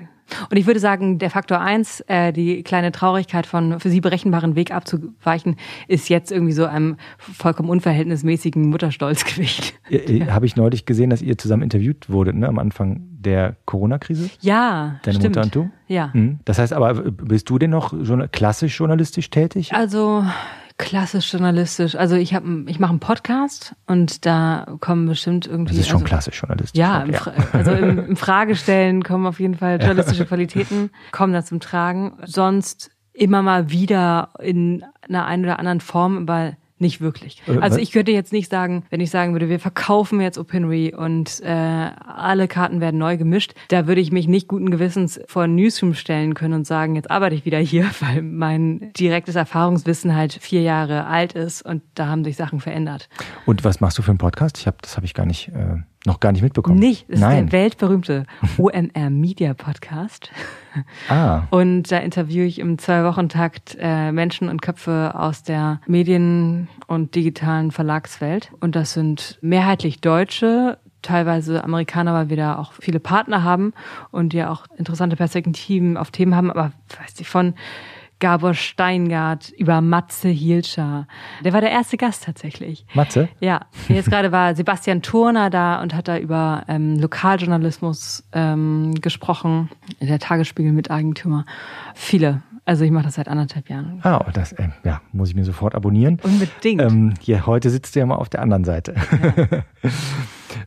Und 0.50 0.56
ich 0.56 0.66
würde 0.66 0.80
sagen, 0.80 1.18
der 1.18 1.30
Faktor 1.30 1.60
eins, 1.60 2.00
äh, 2.06 2.32
die 2.32 2.62
kleine 2.62 2.92
Traurigkeit 2.92 3.46
von 3.46 3.80
für 3.80 3.90
sie 3.90 4.00
berechenbaren 4.00 4.56
Weg 4.56 4.72
abzuweichen, 4.72 5.56
ist 5.88 6.08
jetzt 6.08 6.32
irgendwie 6.32 6.52
so 6.52 6.66
einem 6.66 6.96
vollkommen 7.18 7.68
unverhältnismäßigen 7.68 8.68
Mutterstolzgewicht. 8.68 9.74
Habe 10.30 10.46
ich 10.46 10.56
neulich 10.56 10.86
gesehen, 10.86 11.10
dass 11.10 11.22
ihr 11.22 11.38
zusammen 11.38 11.62
interviewt 11.62 12.08
wurdet, 12.10 12.36
ne, 12.36 12.48
am 12.48 12.58
Anfang 12.58 13.02
der 13.10 13.56
Corona-Krise? 13.66 14.30
Ja. 14.40 15.00
Deine 15.02 15.18
stimmt. 15.18 15.36
Mutter 15.36 15.44
und 15.46 15.54
du? 15.54 15.70
Ja. 15.88 16.10
Mhm. 16.14 16.40
Das 16.44 16.58
heißt 16.58 16.72
aber, 16.72 16.94
bist 16.94 17.50
du 17.50 17.58
denn 17.58 17.70
noch 17.70 17.94
klassisch 18.32 18.78
journalistisch 18.78 19.30
tätig? 19.30 19.74
Also 19.74 20.24
klassisch 20.80 21.32
journalistisch. 21.32 21.94
Also 21.94 22.16
ich 22.16 22.34
habe, 22.34 22.64
ich 22.66 22.80
mache 22.80 22.90
einen 22.90 23.00
Podcast 23.00 23.74
und 23.86 24.24
da 24.26 24.66
kommen 24.80 25.06
bestimmt 25.06 25.46
irgendwie. 25.46 25.74
Das 25.74 25.82
ist 25.82 25.88
schon 25.88 25.98
also, 25.98 26.06
klassisch 26.06 26.40
journalistisch. 26.40 26.78
Ja, 26.78 27.02
im, 27.02 27.14
also 27.52 27.70
im, 27.72 27.98
im 27.98 28.16
Fragestellen 28.16 29.04
kommen 29.04 29.26
auf 29.26 29.38
jeden 29.38 29.54
Fall 29.54 29.78
journalistische 29.78 30.24
Qualitäten 30.24 30.90
kommen 31.12 31.32
da 31.32 31.44
zum 31.44 31.60
Tragen. 31.60 32.14
Sonst 32.24 32.90
immer 33.12 33.42
mal 33.42 33.70
wieder 33.70 34.30
in 34.40 34.84
einer 35.06 35.26
einen 35.26 35.44
oder 35.44 35.58
anderen 35.58 35.80
Form, 35.80 36.16
aber 36.16 36.54
nicht 36.80 37.00
wirklich. 37.00 37.42
Äh, 37.46 37.58
also 37.58 37.78
ich 37.78 37.92
könnte 37.92 38.12
jetzt 38.12 38.32
nicht 38.32 38.50
sagen, 38.50 38.84
wenn 38.90 39.00
ich 39.00 39.10
sagen 39.10 39.32
würde, 39.32 39.48
wir 39.48 39.60
verkaufen 39.60 40.20
jetzt 40.20 40.38
Opinory 40.38 40.94
und 40.94 41.40
äh, 41.42 41.46
alle 41.46 42.48
Karten 42.48 42.80
werden 42.80 42.98
neu 42.98 43.16
gemischt, 43.16 43.54
da 43.68 43.86
würde 43.86 44.00
ich 44.00 44.12
mich 44.12 44.28
nicht 44.28 44.48
guten 44.48 44.70
Gewissens 44.70 45.20
vor 45.26 45.46
Newsroom 45.46 45.94
stellen 45.94 46.34
können 46.34 46.54
und 46.54 46.66
sagen, 46.66 46.96
jetzt 46.96 47.10
arbeite 47.10 47.34
ich 47.34 47.44
wieder 47.44 47.58
hier, 47.58 47.90
weil 48.00 48.22
mein 48.22 48.92
direktes 48.94 49.36
Erfahrungswissen 49.36 50.14
halt 50.14 50.32
vier 50.32 50.62
Jahre 50.62 51.06
alt 51.06 51.32
ist 51.32 51.62
und 51.62 51.82
da 51.94 52.06
haben 52.06 52.24
sich 52.24 52.36
Sachen 52.36 52.60
verändert. 52.60 53.08
Und 53.46 53.64
was 53.64 53.80
machst 53.80 53.98
du 53.98 54.02
für 54.02 54.10
einen 54.10 54.18
Podcast? 54.18 54.58
Ich 54.58 54.66
hab, 54.66 54.82
das 54.82 54.96
habe 54.96 55.06
ich 55.06 55.14
gar 55.14 55.26
nicht. 55.26 55.48
Äh 55.48 55.82
Noch 56.06 56.18
gar 56.18 56.32
nicht 56.32 56.40
mitbekommen. 56.42 56.78
Nicht. 56.78 57.04
Es 57.08 57.20
Nein. 57.20 57.44
ist 57.44 57.52
der 57.52 57.60
weltberühmte 57.60 58.24
OMR 58.58 59.10
Media 59.10 59.52
Podcast. 59.52 60.30
Ah. 61.08 61.42
Und 61.50 61.92
da 61.92 61.98
interviewe 61.98 62.44
ich 62.44 62.58
im 62.58 62.78
Zwei-Wochen-Takt 62.78 63.76
äh, 63.78 64.10
Menschen 64.10 64.48
und 64.48 64.62
Köpfe 64.62 65.12
aus 65.14 65.42
der 65.42 65.80
Medien- 65.86 66.68
und 66.86 67.14
digitalen 67.14 67.70
Verlagswelt. 67.70 68.50
Und 68.60 68.76
das 68.76 68.94
sind 68.94 69.38
mehrheitlich 69.42 70.00
Deutsche, 70.00 70.78
teilweise 71.02 71.64
Amerikaner, 71.64 72.14
weil 72.14 72.30
wir 72.30 72.36
da 72.36 72.56
auch 72.56 72.72
viele 72.72 73.00
Partner 73.00 73.42
haben 73.42 73.74
und 74.10 74.32
die 74.32 74.42
auch 74.44 74.66
interessante 74.76 75.16
Perspektiven 75.16 75.96
auf 75.96 76.10
Themen 76.10 76.34
haben, 76.34 76.50
aber 76.50 76.72
weiß 76.98 77.20
ich 77.20 77.28
von 77.28 77.54
Gabor 78.20 78.54
Steingart 78.54 79.50
über 79.50 79.80
Matze 79.80 80.28
Hielscher. 80.28 81.06
Der 81.42 81.52
war 81.52 81.60
der 81.60 81.70
erste 81.70 81.96
Gast 81.96 82.24
tatsächlich. 82.24 82.86
Matze? 82.94 83.28
Ja, 83.40 83.62
jetzt 83.88 84.10
gerade 84.10 84.30
war 84.30 84.54
Sebastian 84.54 85.02
Turner 85.02 85.50
da 85.50 85.82
und 85.82 85.94
hat 85.94 86.06
da 86.06 86.18
über 86.18 86.64
ähm, 86.68 86.98
Lokaljournalismus 86.98 88.24
ähm, 88.32 88.94
gesprochen, 89.00 89.70
der 90.00 90.18
Tagesspiegel 90.18 90.72
mit 90.72 90.90
Eigentümer. 90.90 91.44
Viele. 91.94 92.42
Also 92.66 92.84
ich 92.84 92.90
mache 92.90 93.04
das 93.04 93.14
seit 93.14 93.26
anderthalb 93.26 93.68
Jahren. 93.68 94.00
Ah, 94.02 94.24
das 94.32 94.52
äh, 94.52 94.68
ja, 94.84 95.00
muss 95.12 95.30
ich 95.30 95.34
mir 95.34 95.44
sofort 95.44 95.74
abonnieren. 95.74 96.20
Unbedingt. 96.22 96.80
Ähm, 96.80 97.14
hier, 97.20 97.46
heute 97.46 97.70
sitzt 97.70 97.96
du 97.96 98.00
ja 98.00 98.06
mal 98.06 98.16
auf 98.16 98.28
der 98.28 98.42
anderen 98.42 98.64
Seite. 98.64 98.94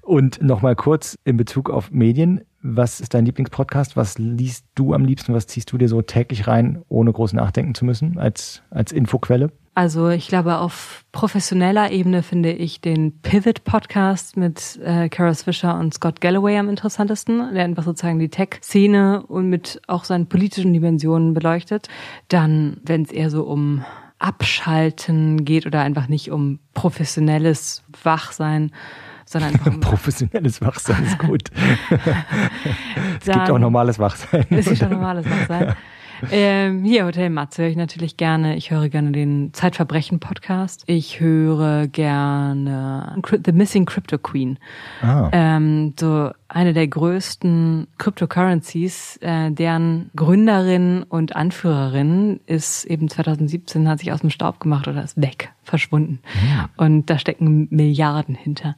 Und 0.01 0.41
nochmal 0.41 0.75
kurz 0.75 1.17
in 1.23 1.37
Bezug 1.37 1.69
auf 1.69 1.91
Medien. 1.91 2.41
Was 2.65 3.01
ist 3.01 3.13
dein 3.13 3.25
Lieblingspodcast? 3.25 3.97
Was 3.97 4.17
liest 4.17 4.65
du 4.73 4.93
am 4.93 5.03
liebsten? 5.03 5.33
Was 5.33 5.47
ziehst 5.47 5.69
du 5.73 5.77
dir 5.77 5.89
so 5.89 6.01
täglich 6.01 6.47
rein, 6.47 6.81
ohne 6.87 7.11
groß 7.11 7.33
nachdenken 7.33 7.75
zu 7.75 7.83
müssen, 7.83 8.17
als, 8.17 8.63
als 8.69 8.93
Infoquelle? 8.93 9.51
Also 9.75 10.07
ich 10.07 10.29
glaube, 10.29 10.59
auf 10.59 11.03
professioneller 11.11 11.91
Ebene 11.91 12.23
finde 12.23 12.53
ich 12.53 12.79
den 12.79 13.19
Pivot-Podcast 13.19 14.37
mit 14.37 14.79
äh, 14.81 15.09
Karis 15.09 15.43
Fischer 15.43 15.77
und 15.77 15.93
Scott 15.93 16.21
Galloway 16.21 16.57
am 16.57 16.69
interessantesten, 16.69 17.53
der 17.53 17.65
einfach 17.65 17.83
sozusagen 17.83 18.19
die 18.19 18.29
Tech-Szene 18.29 19.25
und 19.27 19.49
mit 19.49 19.81
auch 19.87 20.05
seinen 20.05 20.27
politischen 20.27 20.71
Dimensionen 20.71 21.33
beleuchtet. 21.33 21.89
Dann, 22.29 22.77
wenn 22.85 23.01
es 23.01 23.11
eher 23.11 23.29
so 23.29 23.43
um 23.43 23.83
Abschalten 24.19 25.43
geht 25.43 25.65
oder 25.65 25.81
einfach 25.81 26.07
nicht 26.07 26.31
um 26.31 26.59
professionelles 26.73 27.83
Wachsein, 28.03 28.71
sondern 29.33 29.79
Professionelles 29.79 30.61
Wachsein 30.61 31.03
ist 31.03 31.17
gut. 31.19 31.49
es 33.19 33.25
gibt 33.25 33.49
auch 33.49 33.59
normales 33.59 33.99
Wachsein. 33.99 34.45
Es 34.49 34.67
ist 34.67 34.79
schon 34.79 34.91
normales 34.91 35.29
Wachsein. 35.29 35.75
Ähm, 36.31 36.83
hier, 36.83 37.05
Hotel 37.05 37.29
Matze 37.29 37.63
höre 37.63 37.69
ich 37.69 37.75
natürlich 37.75 38.17
gerne. 38.17 38.55
Ich 38.55 38.71
höre 38.71 38.89
gerne 38.89 39.11
den 39.11 39.53
Zeitverbrechen-Podcast. 39.53 40.83
Ich 40.87 41.19
höre 41.19 41.87
gerne 41.87 43.15
The 43.45 43.51
Missing 43.51 43.85
Crypto 43.85 44.17
Queen. 44.17 44.57
Ah. 45.01 45.29
Ähm, 45.31 45.93
so 45.99 46.31
eine 46.47 46.73
der 46.73 46.87
größten 46.87 47.87
Cryptocurrencies, 47.97 49.17
äh, 49.21 49.51
deren 49.51 50.09
Gründerin 50.15 51.03
und 51.03 51.35
Anführerin 51.35 52.39
ist 52.45 52.85
eben 52.85 53.09
2017, 53.09 53.87
hat 53.89 53.99
sich 53.99 54.11
aus 54.11 54.21
dem 54.21 54.29
Staub 54.29 54.59
gemacht 54.59 54.87
oder 54.87 55.03
ist 55.03 55.19
weg, 55.19 55.51
verschwunden. 55.63 56.19
Und 56.77 57.09
da 57.09 57.17
stecken 57.17 57.67
Milliarden 57.71 58.35
hinter. 58.35 58.75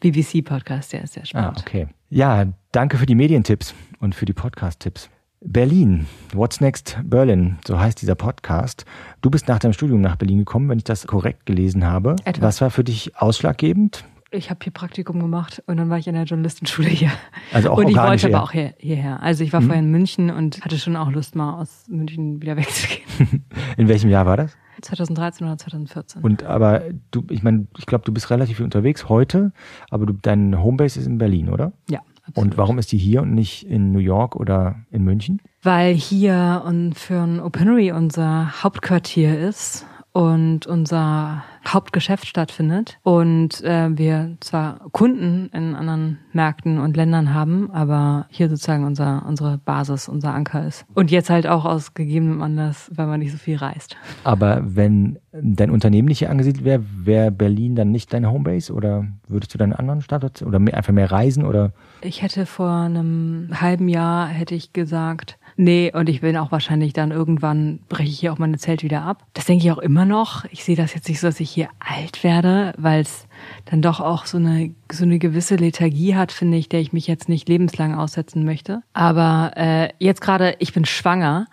BBC-Podcast, 0.00 0.92
der 0.92 1.04
ist 1.04 1.14
sehr 1.14 1.22
Ah, 1.22 1.26
spannend. 1.26 1.58
okay. 1.60 1.86
Ja, 2.10 2.44
danke 2.72 2.98
für 2.98 3.06
die 3.06 3.14
Medientipps 3.14 3.74
und 4.00 4.14
für 4.14 4.26
die 4.26 4.32
Podcast-Tipps. 4.34 5.08
Berlin, 5.46 6.06
What's 6.32 6.60
Next 6.60 6.98
Berlin, 7.04 7.58
so 7.66 7.78
heißt 7.78 8.00
dieser 8.00 8.14
Podcast. 8.14 8.86
Du 9.20 9.30
bist 9.30 9.46
nach 9.46 9.58
deinem 9.58 9.74
Studium 9.74 10.00
nach 10.00 10.16
Berlin 10.16 10.38
gekommen, 10.38 10.70
wenn 10.70 10.78
ich 10.78 10.84
das 10.84 11.06
korrekt 11.06 11.44
gelesen 11.44 11.84
habe. 11.84 12.16
Etwa. 12.24 12.46
Was 12.46 12.62
war 12.62 12.70
für 12.70 12.82
dich 12.82 13.16
ausschlaggebend? 13.16 14.04
Ich 14.30 14.48
habe 14.48 14.60
hier 14.62 14.72
Praktikum 14.72 15.20
gemacht 15.20 15.62
und 15.66 15.76
dann 15.76 15.90
war 15.90 15.98
ich 15.98 16.08
in 16.08 16.14
der 16.14 16.24
Journalistenschule 16.24 16.88
hier. 16.88 17.10
Also 17.52 17.70
auch 17.70 17.76
und 17.76 17.88
ich 17.88 17.96
wollte 17.96 18.28
eher. 18.28 18.34
aber 18.34 18.44
auch 18.44 18.52
hier, 18.52 18.74
hierher. 18.78 19.22
Also 19.22 19.44
ich 19.44 19.52
war 19.52 19.60
vorher 19.60 19.80
in 19.80 19.90
München 19.90 20.30
und 20.30 20.64
hatte 20.64 20.78
schon 20.78 20.96
auch 20.96 21.12
Lust, 21.12 21.36
mal 21.36 21.60
aus 21.60 21.84
München 21.88 22.40
wieder 22.40 22.56
wegzugehen. 22.56 23.44
In 23.76 23.86
welchem 23.86 24.10
Jahr 24.10 24.26
war 24.26 24.38
das? 24.38 24.56
2013 24.80 25.46
oder 25.46 25.58
2014. 25.58 26.22
Und 26.22 26.42
aber 26.42 26.82
du, 27.10 27.22
ich 27.30 27.42
meine, 27.42 27.68
ich 27.78 27.86
glaube, 27.86 28.04
du 28.04 28.12
bist 28.12 28.30
relativ 28.30 28.56
viel 28.56 28.64
unterwegs 28.64 29.08
heute, 29.08 29.52
aber 29.90 30.06
du, 30.06 30.14
dein 30.14 30.60
Homebase 30.60 30.98
ist 30.98 31.06
in 31.06 31.18
Berlin, 31.18 31.50
oder? 31.50 31.72
ja. 31.88 32.00
Und 32.32 32.56
warum 32.56 32.78
ist 32.78 32.90
die 32.92 32.98
hier 32.98 33.22
und 33.22 33.34
nicht 33.34 33.66
in 33.66 33.92
New 33.92 33.98
York 33.98 34.34
oder 34.34 34.76
in 34.90 35.04
München? 35.04 35.42
Weil 35.62 35.94
hier 35.94 36.62
und 36.66 36.94
für 36.94 37.20
ein 37.20 37.40
Openery 37.40 37.92
unser 37.92 38.62
Hauptquartier 38.62 39.38
ist 39.38 39.86
und 40.14 40.68
unser 40.68 41.42
Hauptgeschäft 41.66 42.26
stattfindet 42.26 42.98
und 43.02 43.62
äh, 43.64 43.88
wir 43.98 44.36
zwar 44.38 44.78
Kunden 44.92 45.50
in 45.52 45.74
anderen 45.74 46.20
Märkten 46.32 46.78
und 46.78 46.96
Ländern 46.96 47.34
haben, 47.34 47.70
aber 47.72 48.26
hier 48.30 48.48
sozusagen 48.48 48.84
unser, 48.84 49.24
unsere 49.26 49.58
Basis, 49.58 50.08
unser 50.08 50.32
Anker 50.32 50.66
ist. 50.66 50.86
Und 50.94 51.10
jetzt 51.10 51.30
halt 51.30 51.48
auch 51.48 51.64
aus 51.64 51.94
gegebenem 51.94 52.42
Anlass, 52.42 52.92
weil 52.94 53.08
man 53.08 53.18
nicht 53.18 53.32
so 53.32 53.38
viel 53.38 53.56
reist. 53.56 53.96
Aber 54.22 54.62
wenn 54.64 55.18
dein 55.32 55.70
Unternehmen 55.70 56.06
nicht 56.06 56.20
hier 56.20 56.30
angesiedelt 56.30 56.64
wäre, 56.64 56.84
wäre 57.02 57.32
Berlin 57.32 57.74
dann 57.74 57.90
nicht 57.90 58.12
deine 58.12 58.30
Homebase 58.30 58.72
oder 58.72 59.06
würdest 59.26 59.52
du 59.52 59.58
dann 59.58 59.72
einen 59.72 59.80
anderen 59.80 60.02
Standort 60.02 60.42
oder 60.42 60.60
mehr, 60.60 60.76
einfach 60.76 60.92
mehr 60.92 61.10
reisen 61.10 61.44
oder? 61.44 61.72
Ich 62.02 62.22
hätte 62.22 62.46
vor 62.46 62.70
einem 62.70 63.48
halben 63.52 63.88
Jahr 63.88 64.28
hätte 64.28 64.54
ich 64.54 64.72
gesagt, 64.72 65.38
nee, 65.56 65.92
und 65.94 66.08
ich 66.08 66.20
bin 66.20 66.36
auch 66.36 66.50
wahrscheinlich 66.52 66.92
dann 66.92 67.10
irgendwann 67.10 67.80
breche 67.88 68.08
ich 68.10 68.20
hier 68.20 68.32
auch 68.32 68.38
meine 68.38 68.58
Zelt 68.58 68.82
wieder 68.82 69.02
ab. 69.02 69.24
Das 69.34 69.44
denke 69.46 69.64
ich 69.64 69.72
auch 69.72 69.78
immer 69.78 70.04
noch. 70.04 70.44
Ich 70.50 70.64
sehe 70.64 70.76
das 70.76 70.94
jetzt 70.94 71.08
nicht 71.08 71.20
so, 71.20 71.26
dass 71.28 71.40
ich 71.40 71.50
hier 71.50 71.68
alt 71.78 72.22
werde, 72.24 72.74
weil 72.76 73.00
es 73.02 73.26
dann 73.66 73.82
doch 73.82 74.00
auch 74.00 74.26
so 74.26 74.38
eine 74.38 74.74
so 74.92 75.04
eine 75.04 75.18
gewisse 75.18 75.56
Lethargie 75.56 76.14
hat, 76.14 76.30
finde 76.32 76.56
ich, 76.56 76.68
der 76.68 76.80
ich 76.80 76.92
mich 76.92 77.06
jetzt 77.06 77.28
nicht 77.28 77.48
lebenslang 77.48 77.94
aussetzen 77.94 78.44
möchte. 78.44 78.82
Aber 78.92 79.52
äh, 79.56 79.88
jetzt 79.98 80.20
gerade, 80.20 80.54
ich 80.60 80.72
bin 80.72 80.84
schwanger 80.84 81.46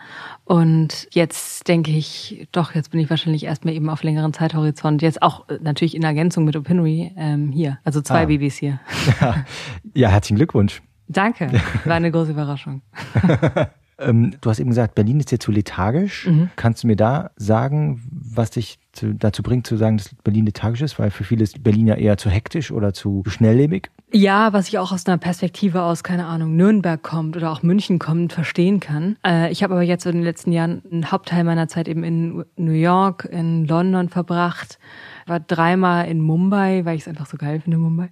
und 0.45 1.07
jetzt 1.11 1.67
denke 1.67 1.91
ich, 1.91 2.47
doch, 2.51 2.75
jetzt 2.75 2.91
bin 2.91 2.99
ich 2.99 3.09
wahrscheinlich 3.09 3.45
erstmal 3.45 3.73
eben 3.73 3.89
auf 3.89 4.03
längeren 4.03 4.33
Zeithorizont. 4.33 5.01
Jetzt 5.01 5.21
auch 5.23 5.47
äh, 5.49 5.57
natürlich 5.61 5.95
in 5.95 6.03
Ergänzung 6.03 6.43
mit 6.45 6.55
Opinory 6.55 7.11
ähm, 7.17 7.51
hier. 7.51 7.79
Also 7.83 8.01
zwei 8.01 8.23
Ah. 8.23 8.25
Babys 8.25 8.57
hier. 8.57 8.79
Ja, 9.93 10.09
herzlichen 10.09 10.37
Glückwunsch. 10.37 10.81
Danke. 11.07 11.51
War 11.85 11.95
eine 11.95 12.11
große 12.11 12.31
Überraschung. 12.31 12.81
Ähm, 14.01 14.35
du 14.41 14.49
hast 14.49 14.59
eben 14.59 14.69
gesagt, 14.69 14.95
Berlin 14.95 15.19
ist 15.19 15.31
dir 15.31 15.39
zu 15.39 15.51
lethargisch. 15.51 16.27
Mhm. 16.27 16.49
Kannst 16.55 16.83
du 16.83 16.87
mir 16.87 16.95
da 16.95 17.31
sagen, 17.35 18.01
was 18.11 18.51
dich 18.51 18.79
zu, 18.93 19.13
dazu 19.13 19.43
bringt, 19.43 19.67
zu 19.67 19.77
sagen, 19.77 19.97
dass 19.97 20.13
Berlin 20.23 20.45
lethargisch 20.45 20.81
ist? 20.81 20.99
Weil 20.99 21.11
für 21.11 21.23
viele 21.23 21.43
ist 21.43 21.63
Berlin 21.63 21.87
ja 21.87 21.95
eher 21.95 22.17
zu 22.17 22.29
hektisch 22.29 22.71
oder 22.71 22.93
zu 22.93 23.23
schnelllebig. 23.27 23.89
Ja, 24.13 24.51
was 24.51 24.67
ich 24.67 24.77
auch 24.77 24.91
aus 24.91 25.05
einer 25.05 25.17
Perspektive 25.17 25.83
aus, 25.83 26.03
keine 26.03 26.25
Ahnung, 26.25 26.57
Nürnberg 26.57 27.01
kommt 27.01 27.37
oder 27.37 27.49
auch 27.49 27.63
München 27.63 27.97
kommt, 27.97 28.33
verstehen 28.33 28.81
kann. 28.81 29.15
Äh, 29.25 29.49
ich 29.53 29.63
habe 29.63 29.73
aber 29.73 29.83
jetzt 29.83 30.05
in 30.05 30.13
den 30.13 30.23
letzten 30.23 30.51
Jahren 30.51 30.81
einen 30.91 31.11
Hauptteil 31.11 31.45
meiner 31.45 31.69
Zeit 31.69 31.87
eben 31.87 32.03
in 32.03 32.43
New 32.57 32.73
York, 32.73 33.23
in 33.31 33.65
London 33.65 34.09
verbracht, 34.09 34.79
war 35.27 35.39
dreimal 35.39 36.09
in 36.09 36.19
Mumbai, 36.19 36.83
weil 36.83 36.95
ich 36.95 37.03
es 37.03 37.07
einfach 37.07 37.25
so 37.25 37.37
geil 37.37 37.61
finde, 37.61 37.77
Mumbai. 37.77 38.09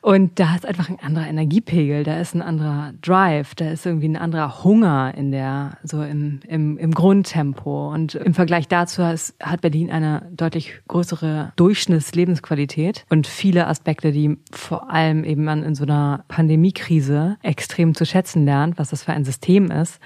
Und 0.00 0.40
da 0.40 0.56
ist 0.56 0.66
einfach 0.66 0.88
ein 0.88 0.98
anderer 0.98 1.28
Energiepegel, 1.28 2.02
da 2.02 2.18
ist 2.18 2.34
ein 2.34 2.42
anderer 2.42 2.94
Drive, 3.00 3.54
da 3.54 3.70
ist 3.70 3.86
irgendwie 3.86 4.08
ein 4.08 4.16
anderer 4.16 4.64
Hunger 4.64 5.14
in 5.16 5.30
der, 5.30 5.78
so 5.84 6.02
im, 6.02 6.40
im, 6.48 6.78
im 6.78 6.90
Grundtempo. 6.90 7.92
Und 7.92 8.16
im 8.16 8.34
Vergleich 8.34 8.66
dazu 8.66 9.02
ist, 9.02 9.36
hat 9.40 9.60
Berlin 9.60 9.92
eine 9.92 10.07
deutlich 10.30 10.80
größere 10.88 11.52
Durchschnittslebensqualität 11.56 13.04
und 13.08 13.26
viele 13.26 13.66
Aspekte, 13.66 14.12
die 14.12 14.38
vor 14.50 14.90
allem 14.90 15.24
eben 15.24 15.44
man 15.44 15.62
in 15.62 15.74
so 15.74 15.84
einer 15.84 16.24
Pandemiekrise 16.28 17.36
extrem 17.42 17.94
zu 17.94 18.04
schätzen 18.04 18.44
lernt, 18.44 18.78
was 18.78 18.90
das 18.90 19.04
für 19.04 19.12
ein 19.12 19.24
System 19.24 19.70
ist. 19.70 20.00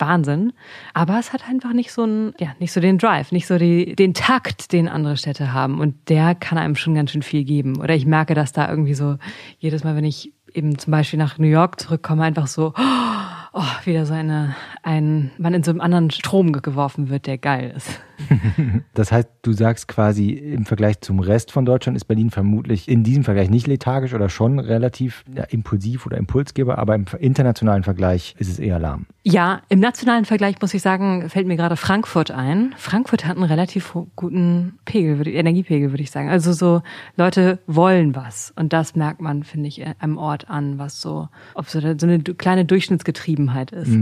Wahnsinn. 0.00 0.52
Aber 0.94 1.18
es 1.18 1.32
hat 1.32 1.48
einfach 1.48 1.72
nicht 1.72 1.92
so 1.92 2.02
einen, 2.02 2.32
ja, 2.38 2.54
nicht 2.58 2.72
so 2.72 2.80
den 2.80 2.98
Drive, 2.98 3.32
nicht 3.32 3.46
so 3.46 3.58
die, 3.58 3.96
den 3.96 4.14
Takt, 4.14 4.72
den 4.72 4.88
andere 4.88 5.16
Städte 5.16 5.52
haben. 5.52 5.80
Und 5.80 6.08
der 6.08 6.34
kann 6.34 6.58
einem 6.58 6.76
schon 6.76 6.94
ganz 6.94 7.10
schön 7.10 7.22
viel 7.22 7.44
geben. 7.44 7.80
Oder 7.80 7.94
ich 7.94 8.06
merke, 8.06 8.34
dass 8.34 8.52
da 8.52 8.68
irgendwie 8.70 8.94
so 8.94 9.16
jedes 9.58 9.84
Mal, 9.84 9.96
wenn 9.96 10.04
ich 10.04 10.32
eben 10.54 10.78
zum 10.78 10.90
Beispiel 10.90 11.18
nach 11.18 11.38
New 11.38 11.48
York 11.48 11.80
zurückkomme, 11.80 12.22
einfach 12.22 12.46
so, 12.46 12.72
oh, 12.76 13.62
wieder 13.84 14.06
so 14.06 14.14
eine, 14.14 14.54
ein, 14.82 15.30
man 15.38 15.54
in 15.54 15.62
so 15.62 15.70
einem 15.70 15.80
anderen 15.80 16.10
Strom 16.10 16.52
geworfen 16.52 17.08
wird, 17.08 17.26
der 17.26 17.38
geil 17.38 17.72
ist. 17.76 18.00
Das 18.94 19.12
heißt, 19.12 19.28
du 19.42 19.52
sagst 19.52 19.88
quasi, 19.88 20.30
im 20.30 20.64
Vergleich 20.64 21.00
zum 21.00 21.20
Rest 21.20 21.52
von 21.52 21.64
Deutschland 21.64 21.96
ist 21.96 22.04
Berlin 22.04 22.30
vermutlich 22.30 22.88
in 22.88 23.04
diesem 23.04 23.24
Vergleich 23.24 23.48
nicht 23.50 23.66
lethargisch 23.66 24.14
oder 24.14 24.28
schon 24.28 24.58
relativ 24.58 25.24
ja, 25.32 25.44
impulsiv 25.44 26.06
oder 26.06 26.16
Impulsgeber, 26.16 26.78
aber 26.78 26.94
im 26.94 27.04
internationalen 27.18 27.84
Vergleich 27.84 28.34
ist 28.38 28.48
es 28.48 28.58
eher 28.58 28.78
lahm. 28.78 29.06
Ja, 29.22 29.62
im 29.68 29.78
nationalen 29.80 30.24
Vergleich 30.24 30.60
muss 30.60 30.74
ich 30.74 30.82
sagen, 30.82 31.28
fällt 31.28 31.46
mir 31.46 31.56
gerade 31.56 31.76
Frankfurt 31.76 32.30
ein. 32.30 32.74
Frankfurt 32.76 33.24
hat 33.24 33.36
einen 33.36 33.44
relativ 33.44 33.94
guten 34.16 34.78
Pegel, 34.84 35.28
Energiepegel, 35.28 35.90
würde 35.90 36.02
ich 36.02 36.10
sagen. 36.10 36.28
Also 36.28 36.52
so 36.52 36.82
Leute 37.16 37.58
wollen 37.66 38.16
was. 38.16 38.52
Und 38.56 38.72
das 38.72 38.96
merkt 38.96 39.20
man, 39.20 39.44
finde 39.44 39.68
ich, 39.68 39.84
am 39.98 40.16
Ort 40.16 40.48
an, 40.48 40.78
was 40.78 41.00
so, 41.00 41.28
ob 41.54 41.68
so, 41.68 41.80
so 41.80 42.06
eine 42.06 42.20
kleine 42.20 42.64
Durchschnittsgetriebenheit 42.64 43.70
ist. 43.70 43.92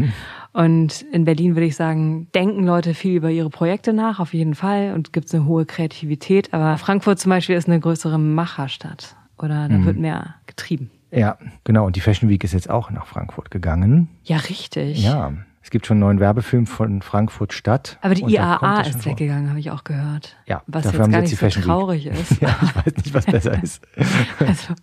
Und 0.56 1.02
in 1.12 1.26
Berlin 1.26 1.54
würde 1.54 1.66
ich 1.66 1.76
sagen, 1.76 2.28
denken 2.34 2.64
Leute 2.64 2.94
viel 2.94 3.14
über 3.14 3.30
ihre 3.30 3.50
Projekte 3.50 3.92
nach, 3.92 4.20
auf 4.20 4.32
jeden 4.32 4.54
Fall. 4.54 4.94
Und 4.94 5.12
gibt 5.12 5.26
es 5.26 5.34
eine 5.34 5.44
hohe 5.44 5.66
Kreativität. 5.66 6.54
Aber 6.54 6.78
Frankfurt 6.78 7.18
zum 7.18 7.28
Beispiel 7.28 7.56
ist 7.56 7.68
eine 7.68 7.78
größere 7.78 8.18
Macherstadt. 8.18 9.16
Oder 9.36 9.68
da 9.68 9.84
wird 9.84 9.98
mehr 9.98 10.36
getrieben. 10.46 10.90
Ja, 11.10 11.36
genau. 11.64 11.84
Und 11.84 11.96
die 11.96 12.00
Fashion 12.00 12.30
Week 12.30 12.42
ist 12.42 12.54
jetzt 12.54 12.70
auch 12.70 12.90
nach 12.90 13.04
Frankfurt 13.04 13.50
gegangen. 13.50 14.08
Ja, 14.24 14.38
richtig. 14.38 15.04
Ja. 15.04 15.34
Es 15.66 15.70
gibt 15.70 15.84
schon 15.84 15.96
einen 15.96 16.02
neuen 16.02 16.20
Werbefilm 16.20 16.64
von 16.64 17.02
Frankfurt 17.02 17.52
Stadt. 17.52 17.98
Aber 18.00 18.14
die 18.14 18.22
IAA 18.22 18.82
ist 18.82 19.04
weggegangen, 19.04 19.48
habe 19.48 19.58
ich 19.58 19.72
auch 19.72 19.82
gehört. 19.82 20.36
Ja, 20.46 20.62
was 20.68 20.84
jetzt 20.84 20.96
gar 20.96 21.08
nicht 21.08 21.36
so 21.36 21.48
traurig 21.48 22.04
Week. 22.04 22.12
ist. 22.20 22.40
ja, 22.40 22.56
ich 22.62 22.76
weiß 22.76 22.96
nicht, 22.96 23.12
was 23.12 23.26
besser 23.26 23.60
ist. 23.60 23.82
also 24.38 24.74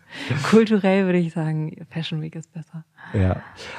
kulturell 0.44 1.06
würde 1.06 1.20
ich 1.20 1.32
sagen, 1.32 1.86
Fashion 1.90 2.22
Week 2.22 2.36
ist 2.36 2.52
besser. 2.52 2.84
Ja, 3.13 3.38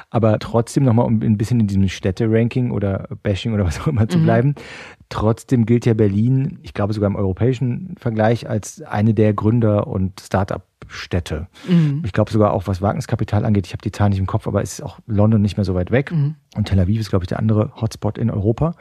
aber 0.09 0.39
trotzdem 0.39 0.83
nochmal, 0.83 1.05
um 1.05 1.21
ein 1.21 1.37
bisschen 1.37 1.59
in 1.59 1.67
diesem 1.67 1.87
Städte-Ranking 1.87 2.71
oder 2.71 3.07
Bashing 3.21 3.53
oder 3.53 3.65
was 3.65 3.79
auch 3.81 3.87
immer 3.87 4.09
zu 4.09 4.17
mhm. 4.17 4.23
bleiben. 4.23 4.55
Trotzdem 5.09 5.67
gilt 5.67 5.85
ja 5.85 5.93
Berlin, 5.93 6.57
ich 6.63 6.73
glaube 6.73 6.93
sogar 6.93 7.11
im 7.11 7.15
europäischen 7.15 7.93
Vergleich, 7.99 8.49
als 8.49 8.81
eine 8.81 9.13
der 9.13 9.35
Gründer- 9.35 9.85
und 9.85 10.21
Start-up 10.21 10.65
Städte. 10.87 11.47
Mhm. 11.67 12.01
Ich 12.05 12.13
glaube 12.13 12.31
sogar 12.31 12.53
auch, 12.53 12.67
was 12.67 12.81
Wagniskapital 12.81 13.45
angeht, 13.45 13.67
ich 13.67 13.73
habe 13.73 13.81
die 13.81 13.91
Zahlen 13.91 14.11
nicht 14.11 14.19
im 14.19 14.25
Kopf, 14.25 14.47
aber 14.47 14.61
es 14.61 14.73
ist 14.73 14.83
auch 14.83 14.99
London 15.07 15.41
nicht 15.41 15.57
mehr 15.57 15.65
so 15.65 15.75
weit 15.75 15.91
weg. 15.91 16.11
Mhm. 16.11 16.35
Und 16.55 16.67
Tel 16.67 16.79
Aviv 16.79 16.99
ist, 16.99 17.09
glaube 17.09 17.23
ich, 17.23 17.27
der 17.27 17.39
andere 17.39 17.71
Hotspot 17.79 18.17
in 18.17 18.29
Europa. 18.29 18.75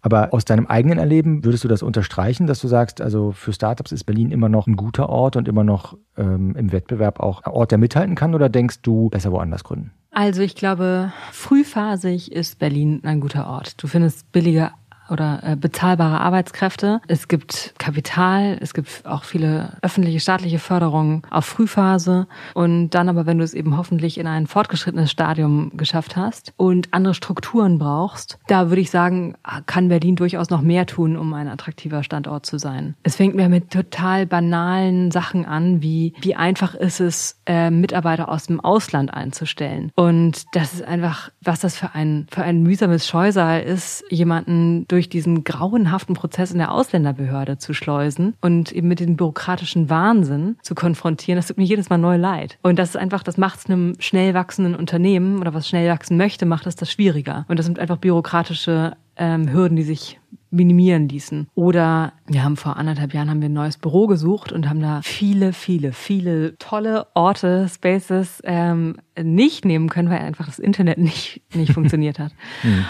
Aber 0.00 0.32
aus 0.32 0.44
deinem 0.44 0.66
eigenen 0.66 0.98
Erleben 0.98 1.44
würdest 1.44 1.64
du 1.64 1.68
das 1.68 1.82
unterstreichen, 1.82 2.46
dass 2.46 2.60
du 2.60 2.68
sagst, 2.68 3.00
also 3.00 3.32
für 3.32 3.52
Startups 3.52 3.92
ist 3.92 4.04
Berlin 4.04 4.30
immer 4.30 4.48
noch 4.48 4.66
ein 4.66 4.76
guter 4.76 5.08
Ort 5.08 5.36
und 5.36 5.48
immer 5.48 5.64
noch 5.64 5.96
ähm, 6.16 6.56
im 6.56 6.72
Wettbewerb 6.72 7.20
auch 7.20 7.42
ein 7.42 7.52
Ort, 7.52 7.70
der 7.70 7.78
mithalten 7.78 8.14
kann? 8.14 8.34
Oder 8.34 8.48
denkst 8.48 8.82
du, 8.82 9.08
besser 9.10 9.32
woanders 9.32 9.64
gründen? 9.64 9.92
Also 10.10 10.42
ich 10.42 10.54
glaube, 10.54 11.12
frühphasig 11.30 12.32
ist 12.32 12.58
Berlin 12.58 13.00
ein 13.02 13.20
guter 13.20 13.46
Ort. 13.46 13.82
Du 13.82 13.86
findest 13.86 14.30
billige 14.30 14.72
oder 15.12 15.40
äh, 15.44 15.56
bezahlbare 15.56 16.20
Arbeitskräfte. 16.20 17.00
Es 17.06 17.28
gibt 17.28 17.74
Kapital, 17.78 18.58
es 18.60 18.74
gibt 18.74 19.06
auch 19.06 19.24
viele 19.24 19.76
öffentliche, 19.82 20.18
staatliche 20.18 20.58
Förderungen 20.58 21.22
auf 21.30 21.44
Frühphase. 21.44 22.26
Und 22.54 22.90
dann 22.90 23.08
aber, 23.08 23.26
wenn 23.26 23.38
du 23.38 23.44
es 23.44 23.54
eben 23.54 23.76
hoffentlich 23.76 24.18
in 24.18 24.26
ein 24.26 24.46
fortgeschrittenes 24.46 25.10
Stadium 25.10 25.72
geschafft 25.76 26.16
hast 26.16 26.52
und 26.56 26.88
andere 26.92 27.14
Strukturen 27.14 27.78
brauchst, 27.78 28.38
da 28.48 28.70
würde 28.70 28.80
ich 28.80 28.90
sagen, 28.90 29.34
kann 29.66 29.88
Berlin 29.88 30.16
durchaus 30.16 30.50
noch 30.50 30.62
mehr 30.62 30.86
tun, 30.86 31.16
um 31.16 31.32
ein 31.34 31.48
attraktiver 31.48 32.02
Standort 32.02 32.46
zu 32.46 32.58
sein. 32.58 32.94
Es 33.02 33.16
fängt 33.16 33.34
mir 33.34 33.48
mit 33.48 33.70
total 33.70 34.26
banalen 34.26 35.10
Sachen 35.10 35.44
an, 35.44 35.82
wie 35.82 36.14
wie 36.20 36.34
einfach 36.34 36.74
ist 36.74 37.00
es, 37.00 37.40
äh, 37.46 37.70
Mitarbeiter 37.70 38.28
aus 38.28 38.46
dem 38.46 38.60
Ausland 38.60 39.12
einzustellen. 39.12 39.90
Und 39.94 40.44
das 40.52 40.74
ist 40.74 40.82
einfach, 40.82 41.30
was 41.42 41.60
das 41.60 41.76
für 41.76 41.94
ein, 41.94 42.26
für 42.30 42.42
ein 42.42 42.62
mühsames 42.62 43.06
Scheusal 43.06 43.62
ist, 43.62 44.04
jemanden 44.08 44.86
durch 44.88 45.01
durch 45.02 45.08
diesen 45.08 45.42
grauenhaften 45.42 46.14
Prozess 46.14 46.52
in 46.52 46.58
der 46.58 46.70
Ausländerbehörde 46.70 47.58
zu 47.58 47.74
schleusen 47.74 48.34
und 48.40 48.70
eben 48.70 48.86
mit 48.86 49.00
dem 49.00 49.16
bürokratischen 49.16 49.90
Wahnsinn 49.90 50.56
zu 50.62 50.76
konfrontieren, 50.76 51.36
das 51.36 51.48
tut 51.48 51.58
mir 51.58 51.64
jedes 51.64 51.90
Mal 51.90 51.98
neu 51.98 52.16
leid. 52.16 52.56
Und 52.62 52.78
das 52.78 52.90
ist 52.90 52.96
einfach, 52.96 53.24
das 53.24 53.36
macht 53.36 53.58
es 53.58 53.66
einem 53.66 53.94
schnell 53.98 54.32
wachsenden 54.32 54.76
Unternehmen 54.76 55.40
oder 55.40 55.54
was 55.54 55.68
schnell 55.68 55.90
wachsen 55.90 56.16
möchte, 56.16 56.46
macht 56.46 56.68
es 56.68 56.76
das 56.76 56.92
schwieriger. 56.92 57.44
Und 57.48 57.58
das 57.58 57.66
sind 57.66 57.80
einfach 57.80 57.96
bürokratische 57.96 58.96
ähm, 59.16 59.52
Hürden, 59.52 59.76
die 59.76 59.82
sich 59.82 60.20
minimieren 60.50 61.08
ließen. 61.08 61.48
Oder 61.56 62.12
wir 62.26 62.44
haben 62.44 62.56
vor 62.56 62.76
anderthalb 62.76 63.12
Jahren 63.12 63.28
haben 63.28 63.40
wir 63.40 63.48
ein 63.48 63.54
neues 63.54 63.78
Büro 63.78 64.06
gesucht 64.06 64.52
und 64.52 64.68
haben 64.68 64.80
da 64.80 65.00
viele, 65.02 65.52
viele, 65.52 65.92
viele 65.92 66.56
tolle 66.58 67.06
Orte, 67.14 67.68
Spaces 67.68 68.40
ähm, 68.44 68.96
nicht 69.20 69.64
nehmen 69.64 69.88
können, 69.88 70.10
weil 70.10 70.20
einfach 70.20 70.46
das 70.46 70.60
Internet 70.60 70.98
nicht, 70.98 71.42
nicht 71.54 71.72
funktioniert 71.72 72.20
hat. 72.20 72.32
Mhm. 72.62 72.84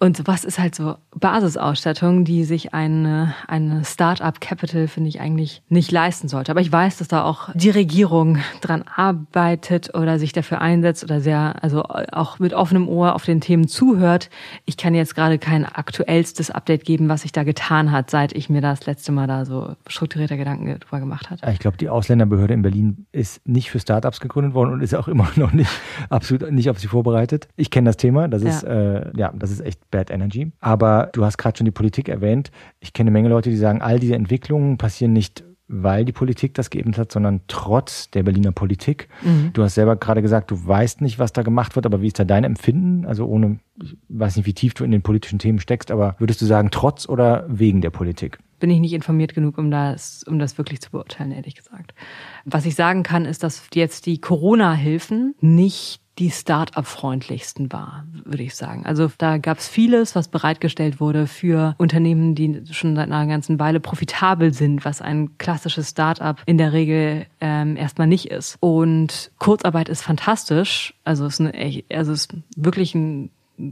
Und 0.00 0.16
sowas 0.16 0.44
ist 0.44 0.60
halt 0.60 0.76
so 0.76 0.94
Basisausstattung, 1.16 2.24
die 2.24 2.44
sich 2.44 2.72
eine, 2.72 3.34
eine 3.48 3.84
Start-up 3.84 4.40
Capital, 4.40 4.86
finde 4.86 5.08
ich, 5.08 5.20
eigentlich 5.20 5.62
nicht 5.68 5.90
leisten 5.90 6.28
sollte. 6.28 6.52
Aber 6.52 6.60
ich 6.60 6.70
weiß, 6.70 6.98
dass 6.98 7.08
da 7.08 7.24
auch 7.24 7.48
die 7.54 7.70
Regierung 7.70 8.38
dran 8.60 8.84
arbeitet 8.94 9.92
oder 9.96 10.20
sich 10.20 10.32
dafür 10.32 10.60
einsetzt 10.60 11.02
oder 11.02 11.20
sehr, 11.20 11.56
also 11.62 11.82
auch 11.82 12.38
mit 12.38 12.54
offenem 12.54 12.88
Ohr 12.88 13.16
auf 13.16 13.24
den 13.24 13.40
Themen 13.40 13.66
zuhört. 13.66 14.30
Ich 14.66 14.76
kann 14.76 14.94
jetzt 14.94 15.16
gerade 15.16 15.38
kein 15.38 15.64
aktuellstes 15.64 16.52
Update 16.52 16.84
geben, 16.84 17.08
was 17.08 17.22
sich 17.22 17.32
da 17.32 17.42
getan 17.42 17.90
hat, 17.90 18.08
seit 18.08 18.32
ich 18.32 18.48
mir 18.48 18.60
das 18.60 18.86
letzte 18.86 19.10
Mal 19.10 19.26
da 19.26 19.44
so 19.44 19.74
strukturierter 19.88 20.36
Gedanken 20.36 20.78
drüber 20.78 21.00
gemacht 21.00 21.28
habe. 21.28 21.40
Ich 21.50 21.58
glaube, 21.58 21.76
die 21.76 21.88
Ausländerbehörde 21.88 22.54
in 22.54 22.62
Berlin 22.62 23.06
ist 23.10 23.44
nicht 23.48 23.72
für 23.72 23.80
Startups 23.80 24.20
gegründet 24.20 24.54
worden 24.54 24.74
und 24.74 24.80
ist 24.80 24.94
auch 24.94 25.08
immer 25.08 25.28
noch 25.34 25.52
nicht 25.52 25.70
absolut 26.08 26.52
nicht 26.52 26.70
auf 26.70 26.78
sie 26.78 26.86
vorbereitet. 26.86 27.48
Ich 27.56 27.72
kenne 27.72 27.88
das 27.88 27.96
Thema. 27.96 28.28
Das 28.28 28.42
ist, 28.42 28.62
ja, 28.62 28.68
äh, 28.68 29.10
ja 29.16 29.32
das 29.34 29.50
ist 29.50 29.60
echt 29.60 29.87
Bad 29.90 30.10
Energy. 30.10 30.52
Aber 30.60 31.10
du 31.12 31.24
hast 31.24 31.38
gerade 31.38 31.58
schon 31.58 31.64
die 31.64 31.70
Politik 31.70 32.08
erwähnt. 32.08 32.50
Ich 32.80 32.92
kenne 32.92 33.08
eine 33.08 33.12
Menge 33.12 33.28
Leute, 33.28 33.50
die 33.50 33.56
sagen, 33.56 33.82
all 33.82 33.98
diese 33.98 34.14
Entwicklungen 34.14 34.78
passieren 34.78 35.12
nicht 35.12 35.44
weil 35.68 36.06
die 36.06 36.12
Politik 36.12 36.54
das 36.54 36.70
geebnet 36.70 36.98
hat, 36.98 37.12
sondern 37.12 37.42
trotz 37.46 38.10
der 38.10 38.22
Berliner 38.22 38.52
Politik. 38.52 39.08
Mhm. 39.22 39.50
Du 39.52 39.62
hast 39.62 39.74
selber 39.74 39.96
gerade 39.96 40.22
gesagt, 40.22 40.50
du 40.50 40.66
weißt 40.66 41.02
nicht, 41.02 41.18
was 41.18 41.34
da 41.34 41.42
gemacht 41.42 41.76
wird, 41.76 41.84
aber 41.84 42.00
wie 42.00 42.06
ist 42.06 42.18
da 42.18 42.24
dein 42.24 42.44
Empfinden? 42.44 43.04
Also 43.04 43.26
ohne, 43.26 43.58
ich 43.82 43.96
weiß 44.08 44.36
nicht, 44.36 44.46
wie 44.46 44.54
tief 44.54 44.72
du 44.74 44.84
in 44.84 44.90
den 44.90 45.02
politischen 45.02 45.38
Themen 45.38 45.60
steckst, 45.60 45.90
aber 45.90 46.16
würdest 46.18 46.40
du 46.40 46.46
sagen, 46.46 46.70
trotz 46.70 47.06
oder 47.06 47.44
wegen 47.48 47.82
der 47.82 47.90
Politik? 47.90 48.38
Bin 48.58 48.70
ich 48.70 48.80
nicht 48.80 48.92
informiert 48.92 49.34
genug, 49.34 49.58
um 49.58 49.70
das, 49.70 50.22
um 50.24 50.38
das 50.38 50.58
wirklich 50.58 50.80
zu 50.80 50.90
beurteilen, 50.90 51.32
ehrlich 51.32 51.54
gesagt. 51.54 51.94
Was 52.44 52.66
ich 52.66 52.74
sagen 52.74 53.02
kann, 53.02 53.24
ist, 53.24 53.42
dass 53.42 53.68
jetzt 53.74 54.06
die 54.06 54.20
Corona-Hilfen 54.20 55.34
nicht 55.40 56.00
die 56.18 56.30
Start-up-freundlichsten 56.30 57.72
war, 57.72 58.04
würde 58.24 58.42
ich 58.42 58.56
sagen. 58.56 58.84
Also 58.84 59.10
da 59.18 59.38
gab 59.38 59.58
es 59.58 59.68
vieles, 59.68 60.16
was 60.16 60.28
bereitgestellt 60.28 61.00
wurde 61.00 61.26
für 61.26 61.74
Unternehmen, 61.78 62.34
die 62.34 62.62
schon 62.72 62.96
seit 62.96 63.06
einer 63.06 63.26
ganzen 63.26 63.60
Weile 63.60 63.78
profitabel 63.78 64.52
sind, 64.52 64.84
was 64.84 65.00
ein 65.00 65.38
klassisches 65.38 65.90
Start-up 65.90 66.42
in 66.46 66.58
der 66.58 66.72
Regel 66.72 67.26
ähm, 67.40 67.76
erstmal 67.76 68.08
nicht 68.08 68.26
ist. 68.30 68.56
Und 68.60 69.30
Kurzarbeit 69.38 69.88
ist 69.88 70.02
fantastisch. 70.02 70.94
Also 71.04 71.26
es 71.26 71.38
ist, 71.38 71.40
eine, 71.40 71.82
also 71.92 72.12
es 72.12 72.22
ist 72.22 72.34
wirklich 72.56 72.94
ein 72.94 73.30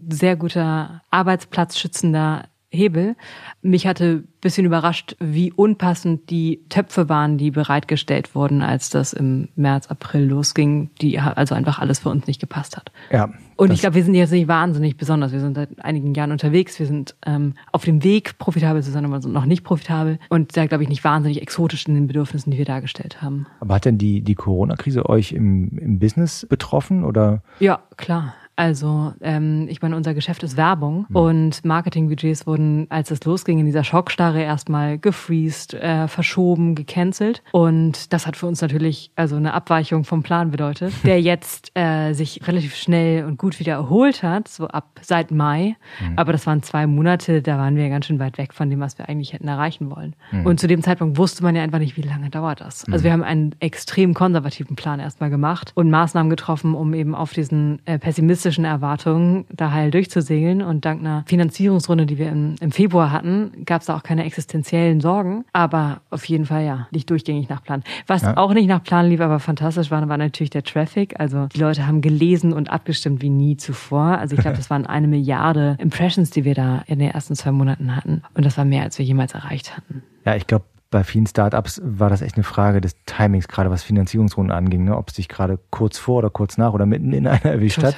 sehr 0.09 0.37
guter 0.37 1.03
arbeitsplatzschützender 1.11 2.45
Hebel. 2.71 3.17
Mich 3.63 3.87
hatte 3.87 4.25
bisschen 4.47 4.65
überrascht, 4.65 5.17
wie 5.19 5.53
unpassend 5.53 6.31
die 6.31 6.61
Töpfe 6.69 7.09
waren, 7.09 7.37
die 7.37 7.51
bereitgestellt 7.51 8.37
wurden, 8.37 8.63
als 8.63 8.91
das 8.91 9.13
im 9.13 9.49
März, 9.57 9.89
April 9.89 10.25
losging, 10.25 10.91
die 11.01 11.19
also 11.19 11.57
einfach 11.57 11.81
alles 11.81 12.01
für 12.01 12.11
uns 12.11 12.29
nicht 12.29 12.41
gepasst 12.41 12.77
hat. 12.77 12.93
Ja. 13.11 13.31
Und 13.57 13.73
ich 13.73 13.81
glaube, 13.81 13.97
wir 13.97 14.05
sind 14.05 14.15
jetzt 14.15 14.31
nicht 14.31 14.47
wahnsinnig 14.47 14.97
besonders. 14.97 15.33
Wir 15.33 15.41
sind 15.41 15.57
seit 15.57 15.85
einigen 15.85 16.15
Jahren 16.15 16.31
unterwegs. 16.31 16.79
Wir 16.79 16.87
sind 16.87 17.17
ähm, 17.27 17.55
auf 17.73 17.85
dem 17.85 18.05
Weg, 18.05 18.39
profitabel 18.39 18.83
zu 18.83 18.93
sein, 18.93 19.05
aber 19.05 19.21
sind 19.21 19.33
noch 19.33 19.47
nicht 19.47 19.65
profitabel. 19.65 20.19
Und 20.29 20.57
da 20.57 20.67
glaube 20.67 20.85
ich 20.85 20.89
nicht 20.89 21.03
wahnsinnig 21.03 21.43
exotisch 21.43 21.87
in 21.87 21.95
den 21.95 22.07
Bedürfnissen, 22.07 22.53
die 22.53 22.59
wir 22.59 22.67
dargestellt 22.67 23.23
haben. 23.23 23.47
Aber 23.59 23.75
hat 23.75 23.85
denn 23.85 23.99
die, 23.99 24.21
die 24.21 24.35
Corona-Krise 24.35 25.09
euch 25.09 25.33
im, 25.33 25.77
im 25.79 25.99
Business 25.99 26.47
betroffen 26.49 27.05
oder? 27.05 27.43
Ja, 27.59 27.81
klar. 27.97 28.35
Also 28.57 29.13
ähm, 29.21 29.67
ich 29.69 29.83
meine, 29.83 29.97
unser 29.97 30.15
Geschäft 30.15 30.43
ist 30.43 30.57
Werbung 30.57 31.05
mhm. 31.11 31.17
und 31.17 31.65
Marketingbudgets 31.65 32.47
wurden, 32.47 32.87
als 32.89 33.11
es 33.11 33.23
losging, 33.25 33.59
in 33.59 33.67
dieser 33.67 33.85
Schockstarre 33.85 34.43
erstmal 34.43 34.99
gefreezed, 34.99 35.75
äh, 35.75 36.09
verschoben, 36.09 36.75
gecancelt. 36.75 37.43
Und 37.53 38.15
das 38.15 38.27
hat 38.27 38.37
für 38.37 38.47
uns 38.47 38.63
natürlich 38.63 39.11
also 39.15 39.37
eine 39.37 39.53
Abweichung 39.53 40.05
vom 40.05 40.23
Plan 40.23 40.51
bedeutet, 40.51 40.95
der 41.05 41.21
jetzt 41.21 41.71
äh, 41.75 42.15
sich 42.15 42.49
relativ 42.49 42.75
schnell 42.75 43.27
und 43.27 43.37
gut 43.37 43.61
wieder 43.61 43.75
erholt 43.75 44.23
hat, 44.23 44.49
so 44.49 44.69
ab 44.69 45.01
seit 45.03 45.31
Mai. 45.31 45.77
Mhm. 46.01 46.15
Aber 46.17 46.33
das 46.33 46.47
waren 46.47 46.63
zwei 46.63 46.87
Monate, 46.87 47.43
da 47.43 47.59
waren 47.59 47.77
wir 47.77 47.87
ganz 47.91 48.07
schön 48.07 48.19
weit 48.19 48.39
weg 48.39 48.55
von 48.55 48.71
dem, 48.71 48.81
was 48.81 48.97
wir 48.97 49.11
eigentlich 49.11 49.35
hätten 49.35 49.49
erreichen 49.49 49.91
wollen. 49.91 50.17
Mhm. 50.33 50.47
Und 50.47 50.61
zu 50.61 50.67
dem 50.67 50.83
Zeitpunkt 50.83 51.19
wusste 51.19 51.43
man 51.43 51.55
ja 51.55 51.63
einfach 51.63 51.79
nicht, 51.79 51.99
wie 51.99 52.03
lange 52.03 52.31
dauert 52.31 52.63
das. 52.63 52.87
Also 52.87 53.01
mhm. 53.01 53.05
wir 53.05 53.13
haben 53.13 53.23
einen 53.23 53.55
extrem 53.61 54.15
konservativen 54.15 54.77
Plan 54.77 54.99
erstmal 54.99 55.29
gemacht 55.29 55.73
und 55.75 55.91
Maßnahmen 55.91 56.31
getroffen, 56.31 56.75
um 56.75 56.95
eben 56.95 57.15
auf 57.15 57.35
diesen 57.35 57.83
äh, 57.85 57.99
pessimistischen 57.99 58.46
realistischen 58.47 58.65
Erwartungen, 58.65 59.45
da 59.51 59.73
heil 59.73 59.91
durchzusegeln. 59.91 60.63
Und 60.63 60.85
dank 60.85 61.01
einer 61.01 61.25
Finanzierungsrunde, 61.27 62.07
die 62.07 62.19
wir 62.19 62.29
im, 62.29 62.55
im 62.61 62.71
Februar 62.71 63.11
hatten, 63.11 63.65
gab 63.65 63.81
es 63.81 63.87
da 63.87 63.97
auch 63.97 64.03
keine 64.03 64.25
existenziellen 64.25 65.01
Sorgen. 65.01 65.45
Aber 65.53 66.01
auf 66.11 66.25
jeden 66.27 66.47
Fall 66.47 66.65
ja, 66.65 66.87
liegt 66.91 67.11
durchgängig 67.11 67.49
nach 67.49 67.63
Plan. 67.63 67.83
Was 68.07 68.23
ja. 68.23 68.37
auch 68.37 68.55
nicht 68.55 68.69
nach 68.69 68.83
Plan 68.83 69.09
lief, 69.09 69.21
aber 69.21 69.41
fantastisch 69.41 69.91
war, 69.91 70.07
war 70.09 70.17
natürlich 70.17 70.51
der 70.51 70.63
Traffic. 70.63 71.19
Also 71.19 71.47
die 71.47 71.61
Leute 71.61 71.87
haben 71.87 72.01
gelesen 72.01 72.53
und 72.53 72.71
abgestimmt 72.71 73.23
wie 73.23 73.31
nie 73.31 73.57
zuvor. 73.57 74.19
Also 74.19 74.35
ich 74.37 74.41
glaube, 74.41 74.57
das 74.57 74.71
waren 74.71 74.87
eine 74.87 75.09
Milliarde 75.09 75.77
Impressions, 75.79 76.31
die 76.31 76.45
wir 76.45 76.55
da 76.55 76.83
in 76.87 76.99
den 76.99 77.11
ersten 77.11 77.35
zwei 77.35 77.53
Monaten 77.53 77.97
hatten. 77.97 78.23
Und 78.35 78.45
das 78.45 78.57
war 78.57 78.65
mehr, 78.65 78.83
als 78.83 78.99
wir 78.99 79.05
jemals 79.05 79.35
erreicht 79.35 79.77
hatten. 79.77 80.03
Ja, 80.25 80.37
ich 80.37 80.47
glaube, 80.47 80.65
bei 80.97 81.05
vielen 81.05 81.27
Startups 81.27 81.79
war 81.85 82.09
das 82.09 82.23
echt 82.23 82.37
eine 82.37 82.43
Frage 82.43 82.81
des 82.81 82.97
Timings, 83.05 83.49
gerade 83.49 83.71
was 83.71 83.83
Finanzierungsrunden 83.83 84.51
anging, 84.51 84.85
ne? 84.85 84.97
ob 84.97 85.11
es 85.11 85.17
sich 85.17 85.29
gerade 85.29 85.59
kurz 85.69 85.99
vor 85.99 86.17
oder 86.21 86.31
kurz 86.31 86.57
nach 86.57 86.73
oder 86.73 86.87
mitten 86.87 87.13
in 87.13 87.27
einer 87.27 87.45
erwischt 87.45 87.83
hat. 87.83 87.97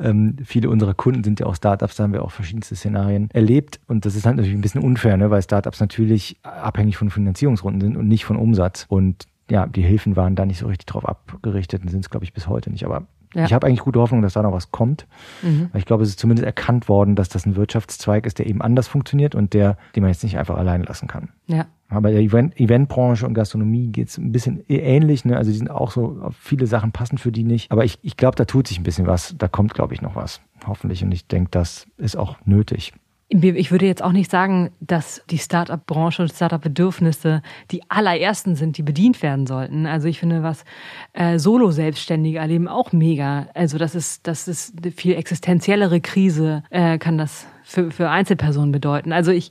Ähm, 0.00 0.36
viele 0.42 0.70
unserer 0.70 0.94
Kunden 0.94 1.24
sind 1.24 1.40
ja 1.40 1.46
auch 1.46 1.54
Startups, 1.54 1.96
da 1.96 2.04
haben 2.04 2.14
wir 2.14 2.24
auch 2.24 2.30
verschiedenste 2.30 2.74
Szenarien 2.74 3.28
erlebt 3.34 3.80
und 3.86 4.06
das 4.06 4.14
ist 4.14 4.24
halt 4.24 4.36
natürlich 4.36 4.56
ein 4.56 4.62
bisschen 4.62 4.82
unfair, 4.82 5.18
ne? 5.18 5.30
weil 5.30 5.42
Startups 5.42 5.78
natürlich 5.78 6.38
abhängig 6.42 6.96
von 6.96 7.10
Finanzierungsrunden 7.10 7.82
sind 7.82 7.98
und 7.98 8.08
nicht 8.08 8.24
von 8.24 8.36
Umsatz 8.36 8.86
und 8.88 9.26
ja, 9.50 9.66
die 9.66 9.82
Hilfen 9.82 10.16
waren 10.16 10.34
da 10.34 10.46
nicht 10.46 10.60
so 10.60 10.68
richtig 10.68 10.86
drauf 10.86 11.06
abgerichtet 11.06 11.82
und 11.82 11.90
sind 11.90 12.00
es, 12.00 12.08
glaube 12.08 12.24
ich, 12.24 12.32
bis 12.32 12.48
heute 12.48 12.70
nicht. 12.70 12.86
Aber 12.86 13.06
Ja. 13.34 13.44
Ich 13.44 13.52
habe 13.52 13.66
eigentlich 13.66 13.80
gute 13.80 14.00
Hoffnung, 14.00 14.22
dass 14.22 14.34
da 14.34 14.42
noch 14.42 14.52
was 14.52 14.70
kommt. 14.70 15.06
Mhm. 15.42 15.70
Ich 15.74 15.86
glaube, 15.86 16.02
es 16.02 16.10
ist 16.10 16.18
zumindest 16.18 16.44
erkannt 16.44 16.88
worden, 16.88 17.16
dass 17.16 17.28
das 17.28 17.46
ein 17.46 17.56
Wirtschaftszweig 17.56 18.26
ist, 18.26 18.38
der 18.38 18.46
eben 18.46 18.62
anders 18.62 18.88
funktioniert 18.88 19.34
und 19.34 19.54
der, 19.54 19.76
den 19.94 20.02
man 20.02 20.12
jetzt 20.12 20.22
nicht 20.22 20.38
einfach 20.38 20.56
allein 20.56 20.82
lassen 20.82 21.08
kann. 21.08 21.30
Ja. 21.46 21.66
Aber 21.88 22.10
der 22.10 22.20
Event, 22.20 22.58
Eventbranche 22.58 23.26
und 23.26 23.34
Gastronomie 23.34 23.88
geht 23.88 24.08
es 24.08 24.18
ein 24.18 24.32
bisschen 24.32 24.64
ähnlich. 24.68 25.24
Ne? 25.24 25.36
Also 25.36 25.50
die 25.50 25.56
sind 25.56 25.70
auch 25.70 25.90
so, 25.90 26.30
viele 26.38 26.66
Sachen 26.66 26.92
passen 26.92 27.18
für 27.18 27.32
die 27.32 27.44
nicht. 27.44 27.70
Aber 27.70 27.84
ich, 27.84 27.98
ich 28.02 28.16
glaube, 28.16 28.36
da 28.36 28.44
tut 28.44 28.66
sich 28.66 28.78
ein 28.78 28.82
bisschen 28.82 29.06
was. 29.06 29.34
Da 29.36 29.48
kommt, 29.48 29.74
glaube 29.74 29.92
ich, 29.92 30.00
noch 30.00 30.16
was. 30.16 30.40
Hoffentlich. 30.66 31.04
Und 31.04 31.12
ich 31.12 31.26
denke, 31.26 31.50
das 31.50 31.86
ist 31.98 32.16
auch 32.16 32.36
nötig. 32.46 32.94
Ich 33.34 33.70
würde 33.70 33.86
jetzt 33.86 34.02
auch 34.02 34.12
nicht 34.12 34.30
sagen, 34.30 34.70
dass 34.80 35.22
die 35.30 35.38
Startup-Branche 35.38 36.22
und 36.22 36.32
Startup-Bedürfnisse 36.32 37.40
die 37.70 37.82
allerersten 37.88 38.56
sind, 38.56 38.76
die 38.76 38.82
bedient 38.82 39.22
werden 39.22 39.46
sollten. 39.46 39.86
Also 39.86 40.06
ich 40.06 40.20
finde, 40.20 40.42
was 40.42 40.64
äh, 41.14 41.38
Solo-Selbstständige 41.38 42.38
erleben, 42.38 42.68
auch 42.68 42.92
mega. 42.92 43.46
Also 43.54 43.78
das 43.78 43.94
ist, 43.94 44.26
das 44.26 44.48
ist 44.48 44.74
eine 44.82 44.92
viel 44.92 45.14
existenziellere 45.14 46.02
Krise, 46.02 46.62
äh, 46.68 46.98
kann 46.98 47.16
das 47.16 47.46
für, 47.64 47.90
für 47.90 48.10
Einzelpersonen 48.10 48.70
bedeuten. 48.70 49.12
Also 49.12 49.30
ich, 49.30 49.50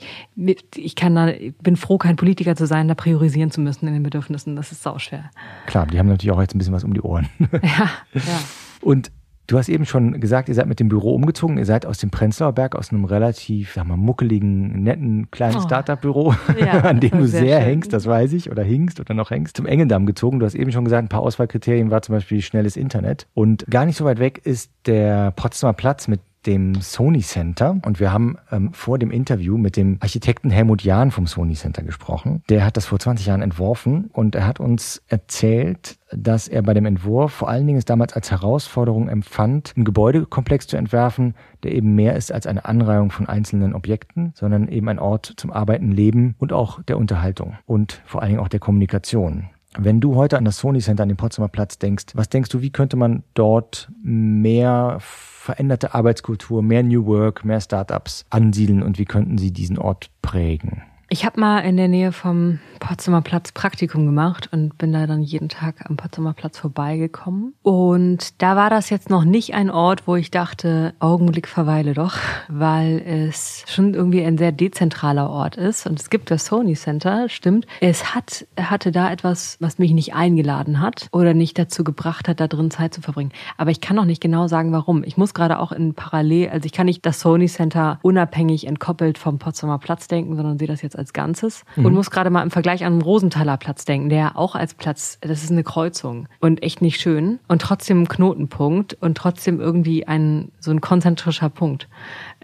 ich 0.75 0.95
kann 0.95 1.15
da, 1.15 1.31
bin 1.61 1.75
froh, 1.75 1.97
kein 1.97 2.17
Politiker 2.17 2.55
zu 2.55 2.67
sein, 2.67 2.87
da 2.87 2.93
priorisieren 2.93 3.49
zu 3.49 3.61
müssen 3.61 3.87
in 3.87 3.93
den 3.93 4.03
Bedürfnissen. 4.03 4.55
Das 4.55 4.71
ist 4.71 4.83
sauschwer. 4.83 5.31
Klar, 5.65 5.87
die 5.87 5.97
haben 5.97 6.07
natürlich 6.07 6.31
auch 6.31 6.41
jetzt 6.41 6.53
ein 6.53 6.59
bisschen 6.59 6.73
was 6.73 6.83
um 6.83 6.93
die 6.93 7.01
Ohren. 7.01 7.29
Ja, 7.63 7.89
ja. 8.13 8.39
Und 8.81 9.11
Du 9.47 9.57
hast 9.57 9.69
eben 9.69 9.85
schon 9.85 10.19
gesagt, 10.21 10.49
ihr 10.49 10.55
seid 10.55 10.67
mit 10.67 10.79
dem 10.79 10.87
Büro 10.87 11.13
umgezogen. 11.13 11.57
Ihr 11.57 11.65
seid 11.65 11.85
aus 11.85 11.97
dem 11.97 12.09
Prenzlauer 12.09 12.53
Berg, 12.53 12.75
aus 12.75 12.91
einem 12.91 13.05
relativ, 13.05 13.73
sag 13.73 13.85
mal, 13.85 13.97
muckeligen, 13.97 14.83
netten, 14.83 15.29
kleinen 15.31 15.57
oh. 15.57 15.61
Startup-Büro, 15.61 16.33
ja, 16.57 16.71
an 16.83 16.99
dem 16.99 17.11
du 17.11 17.27
sehr, 17.27 17.41
sehr 17.41 17.59
hängst, 17.59 17.91
das 17.91 18.05
weiß 18.05 18.33
ich, 18.33 18.49
oder 18.49 18.63
hingst 18.63 18.99
oder 18.99 19.13
noch 19.13 19.31
hängst, 19.31 19.57
zum 19.57 19.65
Engendamm 19.65 20.05
gezogen. 20.05 20.39
Du 20.39 20.45
hast 20.45 20.55
eben 20.55 20.71
schon 20.71 20.85
gesagt, 20.85 21.03
ein 21.03 21.09
paar 21.09 21.21
Auswahlkriterien 21.21 21.91
war 21.91 22.01
zum 22.01 22.15
Beispiel 22.15 22.41
schnelles 22.41 22.77
Internet. 22.77 23.27
Und 23.33 23.65
gar 23.69 23.85
nicht 23.85 23.97
so 23.97 24.05
weit 24.05 24.19
weg 24.19 24.41
ist 24.45 24.71
der 24.85 25.31
Potsdamer 25.31 25.73
Platz 25.73 26.07
mit 26.07 26.21
dem 26.45 26.75
Sony 26.81 27.21
Center 27.21 27.79
und 27.85 27.99
wir 27.99 28.11
haben 28.11 28.37
ähm, 28.51 28.73
vor 28.73 28.97
dem 28.97 29.11
Interview 29.11 29.57
mit 29.57 29.77
dem 29.77 29.97
Architekten 29.99 30.49
Helmut 30.49 30.83
Jahn 30.83 31.11
vom 31.11 31.27
Sony 31.27 31.53
Center 31.53 31.83
gesprochen. 31.83 32.43
Der 32.49 32.65
hat 32.65 32.77
das 32.77 32.85
vor 32.85 32.99
20 32.99 33.25
Jahren 33.25 33.41
entworfen 33.41 34.09
und 34.13 34.35
er 34.35 34.45
hat 34.45 34.59
uns 34.59 35.01
erzählt, 35.07 35.97
dass 36.11 36.47
er 36.47 36.61
bei 36.61 36.73
dem 36.73 36.85
Entwurf 36.85 37.31
vor 37.31 37.49
allen 37.49 37.67
Dingen 37.67 37.77
es 37.77 37.85
damals 37.85 38.13
als 38.13 38.31
Herausforderung 38.31 39.07
empfand, 39.07 39.73
einen 39.75 39.85
Gebäudekomplex 39.85 40.67
zu 40.67 40.77
entwerfen, 40.77 41.35
der 41.63 41.73
eben 41.73 41.95
mehr 41.95 42.15
ist 42.15 42.31
als 42.31 42.47
eine 42.47 42.65
Anreihung 42.65 43.11
von 43.11 43.27
einzelnen 43.27 43.73
Objekten, 43.73 44.33
sondern 44.35 44.67
eben 44.67 44.89
ein 44.89 44.99
Ort 44.99 45.33
zum 45.37 45.51
Arbeiten, 45.51 45.91
Leben 45.91 46.35
und 46.39 46.53
auch 46.53 46.81
der 46.83 46.97
Unterhaltung 46.97 47.57
und 47.65 48.01
vor 48.05 48.21
allen 48.21 48.31
Dingen 48.31 48.41
auch 48.41 48.49
der 48.49 48.59
Kommunikation. 48.59 49.49
Wenn 49.77 50.01
du 50.01 50.15
heute 50.15 50.37
an 50.37 50.43
das 50.43 50.57
Sony 50.57 50.79
Center 50.79 51.03
an 51.03 51.09
den 51.09 51.17
Potsdamer 51.17 51.47
Platz 51.47 51.79
denkst, 51.79 52.07
was 52.13 52.27
denkst 52.27 52.49
du, 52.49 52.61
wie 52.61 52.71
könnte 52.71 52.97
man 52.97 53.23
dort 53.33 53.89
mehr 54.03 54.97
veränderte 55.41 55.95
Arbeitskultur, 55.95 56.61
mehr 56.61 56.83
New 56.83 57.07
Work, 57.07 57.43
mehr 57.43 57.59
Startups 57.59 58.25
ansiedeln 58.29 58.83
und 58.83 58.99
wie 58.99 59.05
könnten 59.05 59.39
sie 59.39 59.51
diesen 59.51 59.79
Ort 59.79 60.11
prägen? 60.21 60.83
Ich 61.13 61.25
habe 61.25 61.41
mal 61.41 61.59
in 61.59 61.75
der 61.75 61.89
Nähe 61.89 62.13
vom 62.13 62.59
Potsdamer 62.79 63.21
Platz 63.21 63.51
Praktikum 63.51 64.05
gemacht 64.05 64.47
und 64.53 64.77
bin 64.77 64.93
da 64.93 65.05
dann 65.07 65.21
jeden 65.21 65.49
Tag 65.49 65.89
am 65.89 65.97
Potsdamer 65.97 66.31
Platz 66.31 66.57
vorbeigekommen. 66.57 67.53
Und 67.63 68.41
da 68.41 68.55
war 68.55 68.69
das 68.69 68.89
jetzt 68.89 69.09
noch 69.09 69.25
nicht 69.25 69.53
ein 69.53 69.69
Ort, 69.69 70.07
wo 70.07 70.15
ich 70.15 70.31
dachte, 70.31 70.93
Augenblick 70.99 71.49
verweile 71.49 71.93
doch, 71.93 72.15
weil 72.47 73.03
es 73.05 73.65
schon 73.67 73.93
irgendwie 73.93 74.23
ein 74.23 74.37
sehr 74.37 74.53
dezentraler 74.53 75.29
Ort 75.29 75.57
ist. 75.57 75.85
Und 75.85 75.99
es 75.99 76.09
gibt 76.09 76.31
das 76.31 76.45
Sony 76.45 76.75
Center, 76.75 77.27
stimmt. 77.27 77.67
Es 77.81 78.15
hat, 78.15 78.47
hatte 78.57 78.93
da 78.93 79.11
etwas, 79.11 79.57
was 79.59 79.79
mich 79.79 79.91
nicht 79.91 80.15
eingeladen 80.15 80.79
hat 80.79 81.07
oder 81.11 81.33
nicht 81.33 81.59
dazu 81.59 81.83
gebracht 81.83 82.29
hat, 82.29 82.39
da 82.39 82.47
drin 82.47 82.71
Zeit 82.71 82.93
zu 82.93 83.01
verbringen. 83.01 83.33
Aber 83.57 83.69
ich 83.71 83.81
kann 83.81 83.97
noch 83.97 84.05
nicht 84.05 84.21
genau 84.21 84.47
sagen, 84.47 84.71
warum. 84.71 85.03
Ich 85.03 85.17
muss 85.17 85.33
gerade 85.33 85.59
auch 85.59 85.73
in 85.73 85.93
Parallel, 85.93 86.51
also 86.51 86.65
ich 86.65 86.71
kann 86.71 86.85
nicht 86.85 87.05
das 87.05 87.19
Sony 87.19 87.47
Center 87.47 87.99
unabhängig 88.01 88.65
entkoppelt 88.65 89.17
vom 89.17 89.39
Potsdamer 89.39 89.77
Platz 89.77 90.07
denken, 90.07 90.37
sondern 90.37 90.57
sehe 90.57 90.69
das 90.69 90.81
jetzt 90.81 91.00
als 91.01 91.13
Ganzes 91.13 91.63
mhm. 91.75 91.87
und 91.87 91.93
muss 91.93 92.11
gerade 92.11 92.29
mal 92.29 92.43
im 92.43 92.51
Vergleich 92.51 92.85
an 92.85 92.93
den 92.93 93.01
Rosenthaler 93.01 93.57
Platz 93.57 93.85
denken, 93.85 94.09
der 94.09 94.37
auch 94.37 94.55
als 94.55 94.75
Platz, 94.75 95.17
das 95.21 95.43
ist 95.43 95.51
eine 95.51 95.63
Kreuzung 95.63 96.27
und 96.39 96.61
echt 96.61 96.81
nicht 96.81 97.01
schön 97.01 97.39
und 97.47 97.61
trotzdem 97.61 98.03
ein 98.03 98.07
Knotenpunkt 98.07 98.93
und 98.93 99.17
trotzdem 99.17 99.59
irgendwie 99.59 100.07
ein 100.07 100.51
so 100.59 100.71
ein 100.71 100.79
konzentrischer 100.79 101.49
Punkt, 101.49 101.87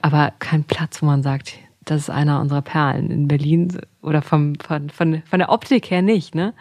aber 0.01 0.33
kein 0.39 0.63
Platz, 0.63 1.01
wo 1.01 1.05
man 1.05 1.21
sagt, 1.21 1.53
das 1.89 2.01
ist 2.01 2.09
einer 2.09 2.41
unserer 2.41 2.61
Perlen 2.61 3.09
in 3.09 3.27
Berlin 3.27 3.79
oder 4.01 4.21
vom, 4.21 4.55
von, 4.55 4.89
von, 4.89 5.21
von 5.23 5.39
der 5.39 5.49
Optik 5.49 5.89
her 5.89 6.01
nicht, 6.01 6.35
ne? 6.35 6.53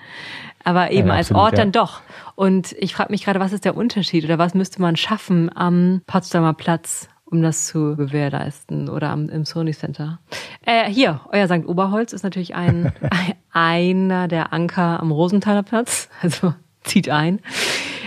Aber 0.63 0.91
eben 0.91 1.09
ja, 1.09 1.15
als 1.15 1.31
absolut, 1.31 1.43
Ort 1.43 1.53
ja. 1.53 1.59
dann 1.59 1.73
doch. 1.73 2.01
Und 2.35 2.75
ich 2.79 2.95
frage 2.95 3.13
mich 3.13 3.25
gerade, 3.25 3.41
was 3.41 3.53
ist 3.53 3.65
der 3.65 3.77
Unterschied 3.77 4.25
oder 4.25 4.39
was 4.39 4.55
müsste 4.55 4.81
man 4.81 4.97
schaffen 4.97 5.51
am 5.55 6.03
Potsdamer 6.07 6.55
Platz, 6.55 7.09
um 7.27 7.43
das 7.43 7.67
zu 7.67 7.97
gewährleisten 7.97 8.89
oder 8.89 9.11
am, 9.11 9.29
im 9.29 9.45
Sony 9.45 9.73
Center. 9.73 10.21
Äh, 10.65 10.89
hier, 10.91 11.21
euer 11.33 11.47
St. 11.47 11.67
Oberholz 11.67 12.13
ist 12.13 12.23
natürlich 12.23 12.55
ein, 12.55 12.93
einer 13.53 14.29
der 14.29 14.53
Anker 14.53 15.01
am 15.01 15.11
Rosenthaler 15.11 15.63
Platz. 15.63 16.09
Also 16.23 16.55
zieht 16.83 17.11
ein. 17.11 17.41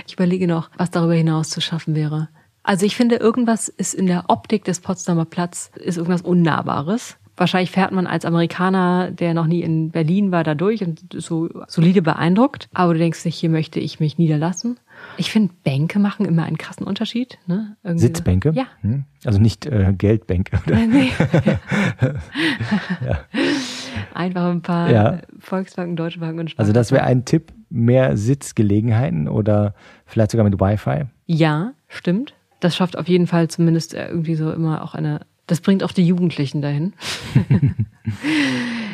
Ich 0.07 0.13
überlege 0.13 0.47
noch, 0.47 0.69
was 0.77 0.89
darüber 0.89 1.13
hinaus 1.13 1.49
zu 1.49 1.61
schaffen 1.61 1.95
wäre. 1.95 2.29
Also 2.63 2.85
ich 2.85 2.95
finde, 2.95 3.15
irgendwas 3.15 3.67
ist 3.67 3.93
in 3.93 4.07
der 4.07 4.25
Optik 4.27 4.63
des 4.63 4.79
Potsdamer 4.79 5.25
Platz, 5.25 5.71
ist 5.75 5.97
irgendwas 5.97 6.21
Unnahbares. 6.21 7.17
Wahrscheinlich 7.35 7.71
fährt 7.71 7.91
man 7.91 8.05
als 8.05 8.25
Amerikaner, 8.25 9.11
der 9.11 9.33
noch 9.33 9.47
nie 9.47 9.61
in 9.61 9.91
Berlin 9.91 10.31
war, 10.31 10.43
da 10.43 10.55
durch 10.55 10.83
und 10.83 11.01
so 11.13 11.49
solide 11.67 12.01
beeindruckt. 12.01 12.67
Aber 12.73 12.93
du 12.93 12.99
denkst 12.99 13.23
nicht, 13.23 13.37
hier 13.37 13.49
möchte 13.49 13.79
ich 13.79 13.99
mich 13.99 14.17
niederlassen. 14.17 14.77
Ich 15.17 15.31
finde, 15.31 15.53
Bänke 15.63 15.99
machen 15.99 16.25
immer 16.25 16.43
einen 16.43 16.57
krassen 16.57 16.85
Unterschied. 16.85 17.37
Ne? 17.47 17.77
Sitzbänke? 17.83 18.51
Ja. 18.55 18.65
Hm? 18.81 19.05
Also 19.25 19.39
nicht 19.39 19.65
äh, 19.65 19.93
Geldbänke. 19.97 20.59
Oder? 20.65 20.77
Nee. 20.87 21.11
ja. 23.05 23.19
Einfach 24.13 24.49
ein 24.49 24.61
paar 24.61 24.91
ja. 24.91 25.19
Volksbanken, 25.39 25.95
Deutsche 25.95 26.19
Banken 26.19 26.39
und 26.39 26.49
Sparkassen. 26.49 26.69
Also 26.69 26.73
das 26.73 26.91
wäre 26.91 27.03
ein 27.03 27.25
Tipp, 27.25 27.51
mehr 27.69 28.17
Sitzgelegenheiten 28.17 29.27
oder 29.27 29.73
vielleicht 30.05 30.31
sogar 30.31 30.43
mit 30.43 30.59
Wi-Fi? 30.59 31.05
Ja, 31.25 31.73
stimmt. 31.87 32.33
Das 32.59 32.75
schafft 32.75 32.97
auf 32.97 33.07
jeden 33.07 33.27
Fall 33.27 33.47
zumindest 33.47 33.93
irgendwie 33.93 34.35
so 34.35 34.51
immer 34.51 34.83
auch 34.83 34.95
eine, 34.95 35.21
das 35.47 35.61
bringt 35.61 35.83
auch 35.83 35.91
die 35.91 36.05
Jugendlichen 36.05 36.61
dahin. 36.61 36.93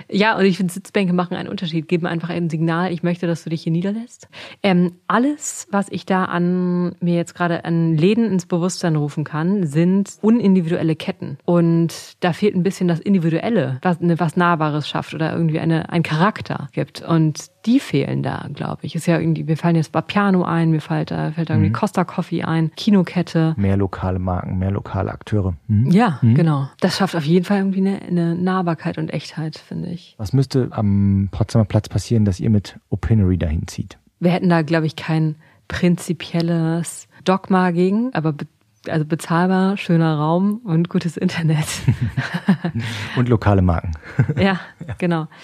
Ja, 0.09 0.37
und 0.37 0.45
ich 0.45 0.57
finde, 0.57 0.71
Sitzbänke 0.71 1.13
machen 1.13 1.35
einen 1.35 1.49
Unterschied, 1.49 1.87
geben 1.87 2.05
einfach 2.05 2.29
ein 2.29 2.49
Signal, 2.49 2.91
ich 2.91 3.01
möchte, 3.01 3.25
dass 3.25 3.43
du 3.43 3.49
dich 3.49 3.63
hier 3.63 3.71
niederlässt. 3.71 4.27
Ähm, 4.61 4.93
alles, 5.07 5.67
was 5.71 5.87
ich 5.89 6.05
da 6.05 6.25
an 6.25 6.95
mir 6.99 7.15
jetzt 7.15 7.33
gerade 7.33 7.65
an 7.65 7.97
Läden 7.97 8.25
ins 8.25 8.45
Bewusstsein 8.45 8.95
rufen 8.95 9.23
kann, 9.23 9.65
sind 9.65 10.17
unindividuelle 10.21 10.95
Ketten. 10.95 11.37
Und 11.45 12.17
da 12.19 12.33
fehlt 12.33 12.55
ein 12.55 12.63
bisschen 12.63 12.87
das 12.87 12.99
Individuelle, 12.99 13.79
was, 13.81 13.99
ne, 13.99 14.19
was 14.19 14.37
Nahbares 14.37 14.87
schafft 14.87 15.13
oder 15.13 15.33
irgendwie 15.33 15.59
eine, 15.59 15.89
ein 15.89 16.03
Charakter 16.03 16.69
gibt. 16.71 17.01
Und 17.01 17.49
die 17.65 17.79
fehlen 17.79 18.23
da, 18.23 18.47
glaube 18.53 18.85
ich. 18.85 18.95
Ist 18.95 19.07
ja 19.07 19.19
irgendwie, 19.19 19.43
mir 19.43 19.57
fallen 19.57 19.75
jetzt 19.75 19.91
Bapiano 19.91 20.43
ein, 20.43 20.71
mir 20.71 20.81
fällt 20.81 21.11
da, 21.11 21.31
fällt 21.31 21.49
da 21.49 21.55
irgendwie 21.55 21.69
mhm. 21.69 21.73
Costa 21.73 22.03
Coffee 22.03 22.43
ein, 22.43 22.71
Kinokette. 22.75 23.55
Mehr 23.57 23.77
lokale 23.77 24.19
Marken, 24.19 24.57
mehr 24.59 24.71
lokale 24.71 25.11
Akteure. 25.11 25.55
Mhm. 25.67 25.91
Ja, 25.91 26.19
mhm. 26.21 26.35
genau. 26.35 26.69
Das 26.79 26.97
schafft 26.97 27.15
auf 27.15 27.25
jeden 27.25 27.45
Fall 27.45 27.57
irgendwie 27.57 27.79
eine, 27.79 28.01
eine 28.01 28.35
Nahbarkeit 28.35 28.97
und 28.97 29.11
Echtheit, 29.11 29.57
finde 29.57 29.89
ich. 29.89 30.15
Was 30.17 30.33
müsste 30.33 30.69
am 30.71 31.29
Potsdamer 31.31 31.65
Platz 31.65 31.89
passieren, 31.89 32.25
dass 32.25 32.39
ihr 32.39 32.49
mit 32.49 32.79
Opinory 32.89 33.37
dahin 33.37 33.67
zieht? 33.67 33.97
Wir 34.19 34.31
hätten 34.31 34.49
da, 34.49 34.61
glaube 34.61 34.85
ich, 34.85 34.95
kein 34.95 35.35
prinzipielles 35.67 37.07
Dogma 37.23 37.71
gegen, 37.71 38.13
aber 38.13 38.33
be 38.33 38.45
also 38.87 39.03
bezahlbar, 39.03 39.77
schöner 39.77 40.15
Raum 40.15 40.61
und 40.63 40.89
gutes 40.89 41.17
Internet. 41.17 41.65
und 43.15 43.29
lokale 43.29 43.63
Marken. 43.63 43.93
ja, 44.37 44.59
genau. 44.99 45.27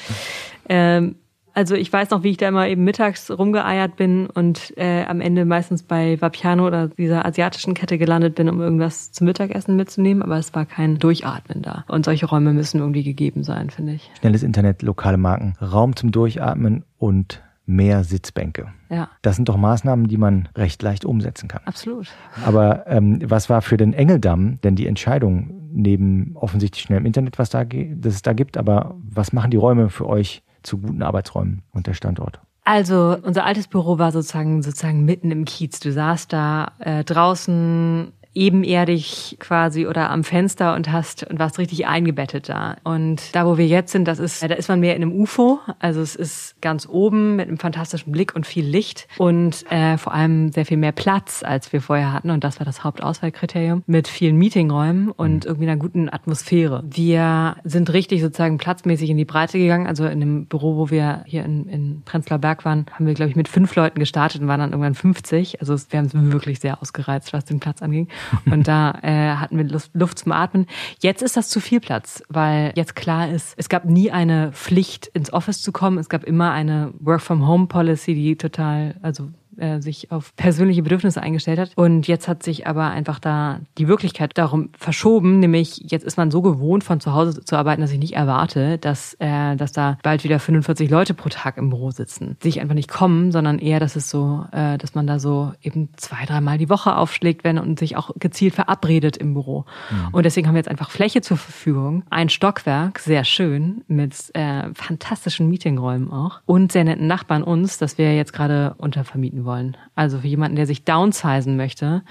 Ähm, 0.69 1.15
also 1.53 1.75
ich 1.75 1.91
weiß 1.91 2.09
noch, 2.11 2.23
wie 2.23 2.29
ich 2.29 2.37
da 2.37 2.47
immer 2.47 2.67
eben 2.67 2.83
mittags 2.83 3.29
rumgeeiert 3.29 3.95
bin 3.95 4.27
und 4.27 4.73
äh, 4.77 5.03
am 5.05 5.21
Ende 5.21 5.45
meistens 5.45 5.83
bei 5.83 6.19
Vapiano 6.21 6.65
oder 6.65 6.87
dieser 6.87 7.25
asiatischen 7.25 7.73
Kette 7.73 7.97
gelandet 7.97 8.35
bin, 8.35 8.49
um 8.49 8.61
irgendwas 8.61 9.11
zum 9.11 9.25
Mittagessen 9.25 9.75
mitzunehmen, 9.75 10.23
aber 10.23 10.37
es 10.37 10.53
war 10.53 10.65
kein 10.65 10.97
Durchatmen 10.97 11.61
da. 11.61 11.85
Und 11.87 12.05
solche 12.05 12.25
Räume 12.25 12.53
müssen 12.53 12.79
irgendwie 12.79 13.03
gegeben 13.03 13.43
sein, 13.43 13.69
finde 13.69 13.93
ich. 13.93 14.09
Schnelles 14.19 14.43
Internet, 14.43 14.81
lokale 14.81 15.17
Marken, 15.17 15.55
Raum 15.61 15.95
zum 15.95 16.11
Durchatmen 16.11 16.83
und 16.97 17.41
mehr 17.65 18.03
Sitzbänke. 18.03 18.67
Ja. 18.89 19.09
Das 19.21 19.35
sind 19.35 19.47
doch 19.47 19.57
Maßnahmen, 19.57 20.07
die 20.07 20.17
man 20.17 20.49
recht 20.55 20.81
leicht 20.81 21.05
umsetzen 21.05 21.47
kann. 21.47 21.61
Absolut. 21.65 22.07
Aber 22.45 22.85
ähm, 22.87 23.19
was 23.23 23.49
war 23.49 23.61
für 23.61 23.77
den 23.77 23.93
Engeldamm 23.93 24.59
denn 24.61 24.75
die 24.75 24.87
Entscheidung 24.87 25.69
neben 25.73 26.35
offensichtlich 26.35 26.83
schnellem 26.83 27.05
Internet, 27.05 27.39
was 27.39 27.49
da, 27.49 27.63
das 27.63 28.15
es 28.15 28.21
da 28.21 28.33
gibt, 28.33 28.57
aber 28.57 28.95
was 29.09 29.31
machen 29.31 29.51
die 29.51 29.57
Räume 29.57 29.89
für 29.89 30.07
euch 30.07 30.43
zu 30.63 30.77
guten 30.77 31.01
Arbeitsräumen 31.01 31.63
und 31.71 31.87
der 31.87 31.93
Standort? 31.93 32.39
Also 32.63 33.17
unser 33.23 33.45
altes 33.45 33.67
Büro 33.67 33.97
war 33.97 34.11
sozusagen 34.11 34.61
sozusagen 34.61 35.03
mitten 35.03 35.31
im 35.31 35.45
Kiez. 35.45 35.79
Du 35.79 35.91
saßt 35.91 36.31
da 36.31 36.73
äh, 36.79 37.03
draußen 37.03 38.13
ebenerdig 38.33 39.37
quasi 39.39 39.87
oder 39.87 40.09
am 40.09 40.23
Fenster 40.23 40.75
und 40.75 40.91
hast 40.91 41.23
und 41.23 41.39
warst 41.39 41.59
richtig 41.59 41.87
eingebettet 41.87 42.47
da. 42.47 42.77
Und 42.83 43.35
da, 43.35 43.45
wo 43.45 43.57
wir 43.57 43.67
jetzt 43.67 43.91
sind, 43.91 44.07
das 44.07 44.19
ist, 44.19 44.41
da 44.41 44.55
ist 44.55 44.69
man 44.69 44.79
mehr 44.79 44.95
in 44.95 45.01
einem 45.01 45.13
UFO. 45.13 45.59
Also 45.79 46.01
es 46.01 46.15
ist 46.15 46.61
ganz 46.61 46.87
oben 46.87 47.35
mit 47.35 47.47
einem 47.47 47.57
fantastischen 47.57 48.11
Blick 48.11 48.33
und 48.35 48.45
viel 48.47 48.65
Licht 48.65 49.07
und 49.17 49.69
äh, 49.69 49.97
vor 49.97 50.13
allem 50.13 50.51
sehr 50.51 50.65
viel 50.65 50.77
mehr 50.77 50.93
Platz, 50.93 51.43
als 51.43 51.73
wir 51.73 51.81
vorher 51.81 52.13
hatten. 52.13 52.29
Und 52.29 52.43
das 52.43 52.59
war 52.59 52.65
das 52.65 52.83
Hauptauswahlkriterium 52.83 53.83
mit 53.85 54.07
vielen 54.07 54.37
Meetingräumen 54.37 55.11
und 55.11 55.45
irgendwie 55.45 55.67
einer 55.67 55.77
guten 55.79 56.07
Atmosphäre. 56.11 56.83
Wir 56.89 57.57
sind 57.65 57.91
richtig 57.91 58.21
sozusagen 58.21 58.57
platzmäßig 58.57 59.09
in 59.09 59.17
die 59.17 59.25
Breite 59.25 59.57
gegangen. 59.57 59.87
Also 59.87 60.05
in 60.05 60.21
dem 60.21 60.45
Büro, 60.45 60.77
wo 60.77 60.89
wir 60.89 61.23
hier 61.25 61.43
in, 61.43 61.67
in 61.67 62.01
Prenzlauer 62.05 62.39
Berg 62.39 62.63
waren, 62.63 62.85
haben 62.93 63.05
wir, 63.05 63.13
glaube 63.13 63.29
ich, 63.29 63.35
mit 63.35 63.49
fünf 63.49 63.75
Leuten 63.75 63.99
gestartet 63.99 64.41
und 64.41 64.47
waren 64.47 64.61
dann 64.61 64.71
irgendwann 64.71 64.95
50. 64.95 65.59
Also 65.59 65.75
wir 65.89 65.99
haben 65.99 66.05
es 66.05 66.13
wirklich 66.13 66.59
sehr 66.59 66.81
ausgereizt, 66.81 67.33
was 67.33 67.43
den 67.43 67.59
Platz 67.59 67.81
anging. 67.81 68.07
Und 68.45 68.67
da 68.67 68.99
äh, 69.01 69.35
hatten 69.35 69.57
wir 69.57 69.65
Luft, 69.65 69.91
Luft 69.93 70.19
zum 70.19 70.31
Atmen. 70.31 70.67
Jetzt 71.01 71.21
ist 71.21 71.37
das 71.37 71.49
zu 71.49 71.59
viel 71.59 71.79
Platz, 71.79 72.23
weil 72.29 72.73
jetzt 72.75 72.95
klar 72.95 73.29
ist, 73.29 73.53
es 73.57 73.69
gab 73.69 73.85
nie 73.85 74.11
eine 74.11 74.51
Pflicht, 74.51 75.07
ins 75.07 75.31
Office 75.33 75.61
zu 75.61 75.71
kommen. 75.71 75.97
Es 75.97 76.09
gab 76.09 76.23
immer 76.23 76.51
eine 76.51 76.93
Work-from-Home-Policy, 76.99 78.13
die 78.13 78.35
total, 78.35 78.95
also 79.01 79.29
äh, 79.57 79.81
sich 79.81 80.11
auf 80.11 80.35
persönliche 80.35 80.83
Bedürfnisse 80.83 81.21
eingestellt 81.21 81.59
hat. 81.59 81.71
Und 81.75 82.07
jetzt 82.07 82.27
hat 82.27 82.43
sich 82.43 82.67
aber 82.67 82.89
einfach 82.89 83.19
da 83.19 83.59
die 83.77 83.87
Wirklichkeit 83.87 84.37
darum 84.37 84.69
verschoben, 84.77 85.39
nämlich 85.39 85.83
jetzt 85.89 86.03
ist 86.03 86.17
man 86.17 86.31
so 86.31 86.41
gewohnt, 86.41 86.83
von 86.83 86.99
zu 86.99 87.13
Hause 87.13 87.43
zu 87.43 87.55
arbeiten, 87.55 87.81
dass 87.81 87.91
ich 87.91 87.99
nicht 87.99 88.15
erwarte, 88.15 88.77
dass, 88.77 89.15
äh, 89.19 89.55
dass 89.55 89.71
da 89.71 89.97
bald 90.03 90.23
wieder 90.23 90.39
45 90.39 90.89
Leute 90.89 91.13
pro 91.13 91.29
Tag 91.29 91.57
im 91.57 91.69
Büro 91.69 91.91
sitzen. 91.91 92.37
Sich 92.41 92.61
einfach 92.61 92.75
nicht 92.75 92.89
kommen, 92.89 93.31
sondern 93.31 93.59
eher, 93.59 93.79
dass 93.79 93.95
es 93.95 94.09
so, 94.09 94.45
äh, 94.51 94.77
dass 94.77 94.95
man 94.95 95.07
da 95.07 95.19
so 95.19 95.53
eben 95.61 95.89
zwei, 95.97 96.25
dreimal 96.25 96.57
die 96.57 96.69
Woche 96.69 96.95
aufschlägt, 96.95 97.43
wenn 97.43 97.57
und 97.57 97.79
sich 97.79 97.97
auch 97.97 98.11
gezielt 98.17 98.55
verabredet 98.55 99.17
im 99.17 99.33
Büro. 99.33 99.65
Mhm. 99.89 100.13
Und 100.13 100.25
deswegen 100.25 100.47
haben 100.47 100.55
wir 100.55 100.59
jetzt 100.59 100.69
einfach 100.69 100.91
Fläche 100.91 101.21
zur 101.21 101.37
Verfügung. 101.37 102.03
Ein 102.09 102.29
Stockwerk, 102.29 102.99
sehr 102.99 103.23
schön, 103.23 103.83
mit 103.87 104.15
äh, 104.33 104.73
fantastischen 104.73 105.49
Meetingräumen 105.49 106.11
auch 106.11 106.41
und 106.45 106.71
sehr 106.71 106.83
netten 106.83 107.07
Nachbarn 107.07 107.43
uns, 107.43 107.77
dass 107.77 107.97
wir 107.97 108.15
jetzt 108.15 108.33
gerade 108.33 108.75
untervermieten 108.77 109.40
wollen. 109.45 109.77
Also 109.95 110.19
für 110.19 110.27
jemanden, 110.27 110.55
der 110.55 110.67
sich 110.67 110.83
downsizen 110.83 111.57
möchte 111.57 112.03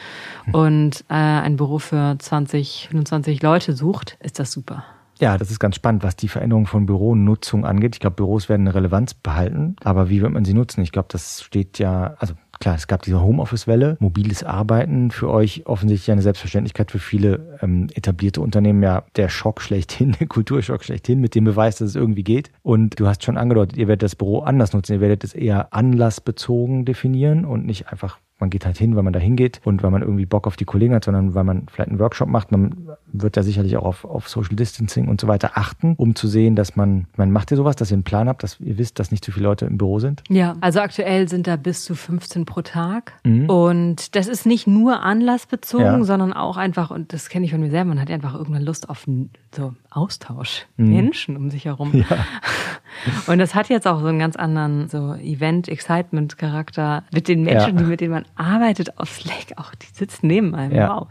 und 0.52 1.04
äh, 1.08 1.14
ein 1.14 1.56
Büro 1.56 1.78
für 1.78 2.16
20, 2.18 2.88
25 2.90 3.42
Leute 3.42 3.74
sucht, 3.74 4.16
ist 4.20 4.38
das 4.38 4.52
super. 4.52 4.84
Ja, 5.20 5.36
das 5.36 5.50
ist 5.50 5.58
ganz 5.58 5.76
spannend, 5.76 6.02
was 6.02 6.16
die 6.16 6.28
Veränderung 6.28 6.66
von 6.66 6.86
Büronutzung 6.86 7.66
angeht. 7.66 7.94
Ich 7.94 8.00
glaube, 8.00 8.16
Büros 8.16 8.48
werden 8.48 8.66
eine 8.66 8.74
Relevanz 8.74 9.12
behalten, 9.12 9.76
aber 9.84 10.08
wie 10.08 10.22
wird 10.22 10.32
man 10.32 10.46
sie 10.46 10.54
nutzen? 10.54 10.80
Ich 10.80 10.92
glaube, 10.92 11.08
das 11.10 11.42
steht 11.42 11.78
ja, 11.78 12.14
also 12.18 12.34
Klar, 12.61 12.75
es 12.75 12.87
gab 12.87 13.01
diese 13.01 13.23
Homeoffice-Welle, 13.23 13.96
mobiles 14.01 14.44
Arbeiten 14.44 15.11
für 15.11 15.31
euch 15.31 15.62
offensichtlich 15.64 16.12
eine 16.12 16.20
Selbstverständlichkeit, 16.20 16.90
für 16.90 16.99
viele 16.99 17.59
ähm, 17.62 17.88
etablierte 17.94 18.42
Unternehmen 18.42 18.83
ja 18.83 19.05
der 19.16 19.31
Schock 19.31 19.62
schlechthin, 19.62 20.12
der 20.20 20.27
Kulturschock 20.27 20.85
schlechthin, 20.85 21.20
mit 21.20 21.35
dem 21.35 21.44
Beweis, 21.44 21.77
dass 21.77 21.88
es 21.88 21.96
irgendwie 21.96 22.23
geht. 22.23 22.53
Und 22.62 23.01
du 23.01 23.07
hast 23.07 23.25
schon 23.25 23.38
angedeutet, 23.38 23.79
ihr 23.79 23.88
werdet 23.88 24.03
das 24.03 24.14
Büro 24.14 24.40
anders 24.40 24.75
nutzen, 24.75 24.92
ihr 24.92 25.01
werdet 25.01 25.25
es 25.25 25.33
eher 25.33 25.73
anlassbezogen 25.73 26.85
definieren 26.85 27.46
und 27.46 27.64
nicht 27.64 27.88
einfach 27.88 28.18
man 28.40 28.51
geht 28.51 28.64
halt 28.64 28.79
hin, 28.79 28.96
weil 28.96 29.03
man 29.03 29.12
da 29.12 29.18
hingeht 29.18 29.61
und 29.64 29.83
weil 29.83 29.90
man 29.90 30.01
irgendwie 30.01 30.25
Bock 30.25 30.46
auf 30.46 30.57
die 30.57 30.64
Kollegen 30.64 30.94
hat, 30.94 31.05
sondern 31.05 31.35
weil 31.35 31.44
man 31.44 31.66
vielleicht 31.70 31.90
einen 31.90 31.99
Workshop 31.99 32.29
macht. 32.29 32.51
Man 32.51 32.88
wird 33.12 33.37
da 33.37 33.42
sicherlich 33.42 33.77
auch 33.77 33.85
auf, 33.85 34.05
auf 34.05 34.29
Social 34.29 34.57
Distancing 34.57 35.09
und 35.09 35.20
so 35.20 35.29
weiter 35.29 35.53
achten, 35.55 35.94
um 35.96 36.14
zu 36.14 36.29
sehen, 36.29 36.57
dass 36.57 36.77
man, 36.77 37.07
man 37.16 37.31
macht 37.31 37.51
ihr 37.51 37.57
sowas, 37.57 37.77
dass 37.77 37.90
ihr 37.90 37.94
einen 37.94 38.05
Plan 38.05 38.29
habt, 38.29 38.42
dass 38.42 38.61
ihr 38.61 38.79
wisst, 38.79 38.99
dass 38.99 39.11
nicht 39.11 39.25
zu 39.25 39.33
viele 39.33 39.46
Leute 39.46 39.66
im 39.66 39.79
Büro 39.79 39.99
sind? 39.99 40.23
Ja, 40.29 40.57
also 40.61 40.81
aktuell 40.81 41.29
sind 41.29 41.46
da 41.46 41.57
bis 41.57 41.85
zu 41.85 41.94
15 41.94 42.44
pro 42.44 42.62
Tag. 42.62 43.12
Mhm. 43.25 43.49
Und 43.49 44.14
das 44.16 44.27
ist 44.27 44.46
nicht 44.46 44.66
nur 44.66 45.03
anlassbezogen, 45.03 45.85
ja. 45.85 46.05
sondern 46.05 46.33
auch 46.33 46.57
einfach, 46.57 46.90
und 46.90 47.12
das 47.12 47.29
kenne 47.29 47.44
ich 47.44 47.53
von 47.53 47.61
mir 47.61 47.70
selber, 47.70 47.90
man 47.90 48.01
hat 48.01 48.11
einfach 48.11 48.35
irgendeine 48.35 48.64
Lust 48.64 48.88
auf 48.88 49.07
so 49.55 49.75
Austausch, 49.90 50.66
mhm. 50.77 50.90
Menschen 50.90 51.37
um 51.37 51.51
sich 51.51 51.64
herum. 51.64 51.90
Ja. 51.94 52.05
Und 53.27 53.38
das 53.38 53.55
hat 53.55 53.68
jetzt 53.68 53.87
auch 53.87 54.01
so 54.01 54.07
einen 54.07 54.18
ganz 54.18 54.37
anderen 54.37 54.88
so 54.88 55.14
Event-Excitement-Charakter 55.14 57.05
mit 57.12 57.29
den 57.29 57.42
Menschen, 57.42 57.77
ja. 57.77 57.83
die 57.83 57.85
mit 57.85 58.01
denen 58.01 58.12
man 58.12 58.25
arbeitet 58.35 58.99
auf 58.99 59.11
Slack, 59.11 59.57
auch 59.57 59.75
die 59.75 59.87
sitzen 59.92 60.27
neben 60.27 60.55
einem. 60.55 60.77
Wow. 60.77 61.09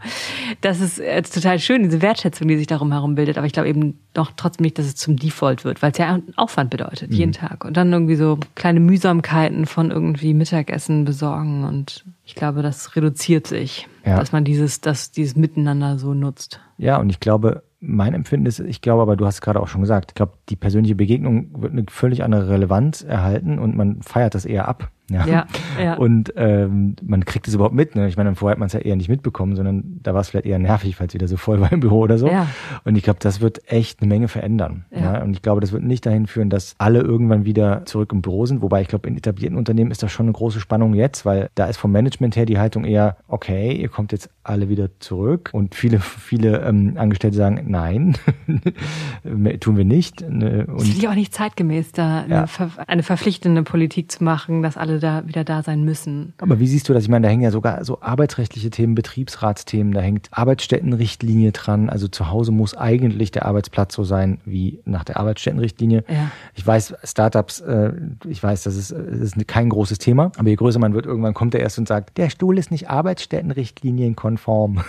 Das 0.60 0.80
ist 0.80 0.98
jetzt 0.98 1.34
total 1.34 1.58
schön, 1.58 1.89
diese 1.90 2.02
Wertschätzung, 2.02 2.48
die 2.48 2.56
sich 2.56 2.66
darum 2.66 2.92
herum 2.92 3.14
bildet. 3.14 3.36
Aber 3.36 3.46
ich 3.46 3.52
glaube 3.52 3.68
eben 3.68 3.98
doch 4.14 4.32
trotzdem 4.36 4.64
nicht, 4.64 4.78
dass 4.78 4.86
es 4.86 4.96
zum 4.96 5.16
Default 5.16 5.64
wird, 5.64 5.82
weil 5.82 5.92
es 5.92 5.98
ja 5.98 6.08
einen 6.08 6.32
Aufwand 6.36 6.70
bedeutet, 6.70 7.10
mhm. 7.10 7.16
jeden 7.16 7.32
Tag. 7.32 7.64
Und 7.64 7.76
dann 7.76 7.92
irgendwie 7.92 8.16
so 8.16 8.38
kleine 8.54 8.80
Mühsamkeiten 8.80 9.66
von 9.66 9.90
irgendwie 9.90 10.34
Mittagessen 10.34 11.04
besorgen. 11.04 11.64
Und 11.64 12.04
ich 12.24 12.34
glaube, 12.34 12.62
das 12.62 12.96
reduziert 12.96 13.46
sich, 13.46 13.88
ja. 14.04 14.16
dass 14.16 14.32
man 14.32 14.44
dieses, 14.44 14.80
dass 14.80 15.10
dieses 15.10 15.36
Miteinander 15.36 15.98
so 15.98 16.14
nutzt. 16.14 16.60
Ja, 16.78 16.98
und 16.98 17.10
ich 17.10 17.20
glaube, 17.20 17.62
mein 17.80 18.14
Empfinden 18.14 18.46
ist, 18.46 18.60
ich 18.60 18.82
glaube 18.82 19.02
aber, 19.02 19.16
du 19.16 19.26
hast 19.26 19.36
es 19.36 19.40
gerade 19.40 19.60
auch 19.60 19.68
schon 19.68 19.80
gesagt, 19.80 20.12
ich 20.12 20.14
glaube, 20.14 20.32
die 20.48 20.56
persönliche 20.56 20.94
Begegnung 20.94 21.62
wird 21.62 21.72
eine 21.72 21.84
völlig 21.88 22.22
andere 22.22 22.48
Relevanz 22.48 23.02
erhalten 23.02 23.58
und 23.58 23.76
man 23.76 24.02
feiert 24.02 24.34
das 24.34 24.44
eher 24.44 24.68
ab. 24.68 24.90
Ja. 25.10 25.26
ja, 25.26 25.46
ja. 25.82 25.94
Und 25.94 26.32
ähm, 26.36 26.96
man 27.02 27.24
kriegt 27.24 27.48
es 27.48 27.54
überhaupt 27.54 27.74
mit. 27.74 27.96
Ne? 27.96 28.08
Ich 28.08 28.16
meine, 28.16 28.34
vorher 28.34 28.52
hat 28.52 28.58
man 28.58 28.66
es 28.68 28.72
ja 28.72 28.80
eher 28.80 28.96
nicht 28.96 29.08
mitbekommen, 29.08 29.56
sondern 29.56 30.00
da 30.02 30.14
war 30.14 30.20
es 30.20 30.30
vielleicht 30.30 30.46
eher 30.46 30.58
nervig, 30.58 30.96
es 30.98 31.14
wieder 31.14 31.28
so 31.28 31.36
voll 31.36 31.60
war 31.60 31.72
im 31.72 31.80
Büro 31.80 32.00
oder 32.00 32.18
so. 32.18 32.28
Ja. 32.28 32.46
Und 32.84 32.96
ich 32.96 33.02
glaube, 33.02 33.18
das 33.20 33.40
wird 33.40 33.70
echt 33.70 34.00
eine 34.00 34.08
Menge 34.08 34.28
verändern. 34.28 34.84
Ja. 34.90 35.14
ja. 35.14 35.22
Und 35.22 35.32
ich 35.32 35.42
glaube, 35.42 35.60
das 35.60 35.72
wird 35.72 35.82
nicht 35.82 36.06
dahin 36.06 36.26
führen, 36.26 36.50
dass 36.50 36.74
alle 36.78 37.00
irgendwann 37.00 37.44
wieder 37.44 37.84
zurück 37.86 38.12
im 38.12 38.22
Büro 38.22 38.46
sind. 38.46 38.62
Wobei 38.62 38.82
ich 38.82 38.88
glaube, 38.88 39.08
in 39.08 39.16
etablierten 39.16 39.58
Unternehmen 39.58 39.90
ist 39.90 40.02
das 40.02 40.12
schon 40.12 40.26
eine 40.26 40.32
große 40.32 40.60
Spannung 40.60 40.94
jetzt, 40.94 41.26
weil 41.26 41.50
da 41.54 41.66
ist 41.66 41.76
vom 41.76 41.92
Management 41.92 42.36
her 42.36 42.46
die 42.46 42.58
Haltung 42.58 42.84
eher, 42.84 43.16
okay, 43.28 43.72
ihr 43.72 43.88
kommt 43.88 44.12
jetzt 44.12 44.30
alle 44.44 44.68
wieder 44.68 44.88
zurück. 45.00 45.50
Und 45.52 45.74
viele, 45.74 45.98
viele 46.00 46.60
ähm, 46.60 46.94
Angestellte 46.96 47.36
sagen, 47.36 47.64
nein, 47.66 48.16
tun 49.60 49.76
wir 49.76 49.84
nicht. 49.84 50.28
Ne? 50.28 50.66
Und 50.66 50.80
das 50.80 50.88
ist 50.88 51.06
auch 51.06 51.14
nicht 51.14 51.34
zeitgemäß, 51.34 51.92
da 51.92 52.20
eine, 52.20 52.46
eine 52.86 53.02
verpflichtende 53.02 53.62
Politik 53.62 54.12
zu 54.12 54.22
machen, 54.22 54.62
dass 54.62 54.76
alle 54.76 54.99
da 55.00 55.26
wieder 55.26 55.44
da 55.44 55.62
sein 55.62 55.84
müssen. 55.84 56.34
Aber 56.38 56.60
wie 56.60 56.66
siehst 56.66 56.88
du 56.88 56.92
das? 56.92 57.02
Ich 57.04 57.08
meine, 57.08 57.26
da 57.26 57.30
hängen 57.30 57.42
ja 57.42 57.50
sogar 57.50 57.84
so 57.84 58.00
arbeitsrechtliche 58.00 58.70
Themen, 58.70 58.94
Betriebsratsthemen, 58.94 59.92
da 59.92 60.00
hängt 60.00 60.28
Arbeitsstättenrichtlinie 60.30 61.52
dran. 61.52 61.90
Also 61.90 62.08
zu 62.08 62.30
Hause 62.30 62.52
muss 62.52 62.76
eigentlich 62.76 63.30
der 63.30 63.46
Arbeitsplatz 63.46 63.94
so 63.94 64.04
sein 64.04 64.40
wie 64.44 64.80
nach 64.84 65.04
der 65.04 65.16
Arbeitsstättenrichtlinie. 65.18 66.04
Ja. 66.08 66.30
Ich 66.54 66.66
weiß, 66.66 66.94
Startups, 67.04 67.60
äh, 67.60 67.92
ich 68.28 68.42
weiß, 68.42 68.62
das 68.62 68.76
ist, 68.76 68.92
das 68.92 69.36
ist 69.36 69.48
kein 69.48 69.68
großes 69.68 69.98
Thema, 69.98 70.32
aber 70.36 70.48
je 70.48 70.56
größer 70.56 70.78
man 70.78 70.94
wird, 70.94 71.06
irgendwann 71.06 71.34
kommt 71.34 71.54
er 71.54 71.60
erst 71.60 71.78
und 71.78 71.88
sagt, 71.88 72.18
der 72.18 72.30
Stuhl 72.30 72.58
ist 72.58 72.70
nicht 72.70 72.90
Arbeitsstättenrichtlinienkonform. 72.90 74.82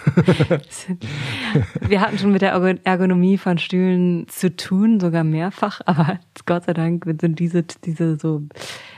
Wir 1.87 2.01
hatten 2.01 2.17
schon 2.17 2.31
mit 2.31 2.41
der 2.41 2.51
Ergonomie 2.83 3.37
von 3.37 3.57
Stühlen 3.57 4.27
zu 4.27 4.55
tun, 4.55 4.99
sogar 4.99 5.23
mehrfach, 5.23 5.81
aber 5.85 6.19
Gott 6.45 6.65
sei 6.65 6.73
Dank 6.73 7.05
sind 7.19 7.39
diese, 7.39 7.63
diese 7.63 8.17
so. 8.17 8.43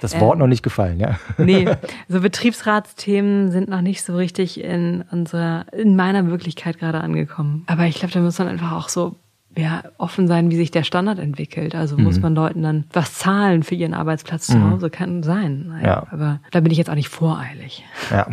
Das 0.03 0.19
Wort 0.19 0.35
äh, 0.35 0.39
noch 0.39 0.47
nicht 0.47 0.63
gefallen, 0.63 0.99
ja. 0.99 1.17
Nee, 1.37 1.65
so 2.09 2.19
Betriebsratsthemen 2.19 3.51
sind 3.51 3.69
noch 3.69 3.81
nicht 3.81 4.03
so 4.03 4.15
richtig 4.17 4.61
in 4.61 5.03
unserer, 5.11 5.65
in 5.71 5.95
meiner 5.95 6.27
Wirklichkeit 6.27 6.77
gerade 6.77 6.99
angekommen. 6.99 7.63
Aber 7.67 7.85
ich 7.85 7.95
glaube, 7.95 8.13
da 8.13 8.19
muss 8.19 8.37
man 8.37 8.49
einfach 8.49 8.73
auch 8.73 8.89
so 8.89 9.15
ja, 9.55 9.83
offen 9.97 10.27
sein, 10.27 10.49
wie 10.49 10.55
sich 10.55 10.71
der 10.71 10.83
Standard 10.83 11.19
entwickelt. 11.19 11.75
Also 11.75 11.97
mhm. 11.97 12.03
muss 12.03 12.19
man 12.19 12.35
Leuten 12.35 12.63
dann 12.63 12.85
was 12.91 13.13
zahlen 13.13 13.63
für 13.63 13.75
ihren 13.75 13.93
Arbeitsplatz 13.93 14.47
zu 14.47 14.57
mhm. 14.57 14.71
Hause, 14.71 14.89
kann 14.89 15.23
sein. 15.23 15.79
Ja. 15.83 16.07
Aber 16.11 16.39
da 16.51 16.59
bin 16.59 16.71
ich 16.71 16.77
jetzt 16.77 16.89
auch 16.89 16.95
nicht 16.95 17.09
voreilig. 17.09 17.85
Ja, 18.09 18.27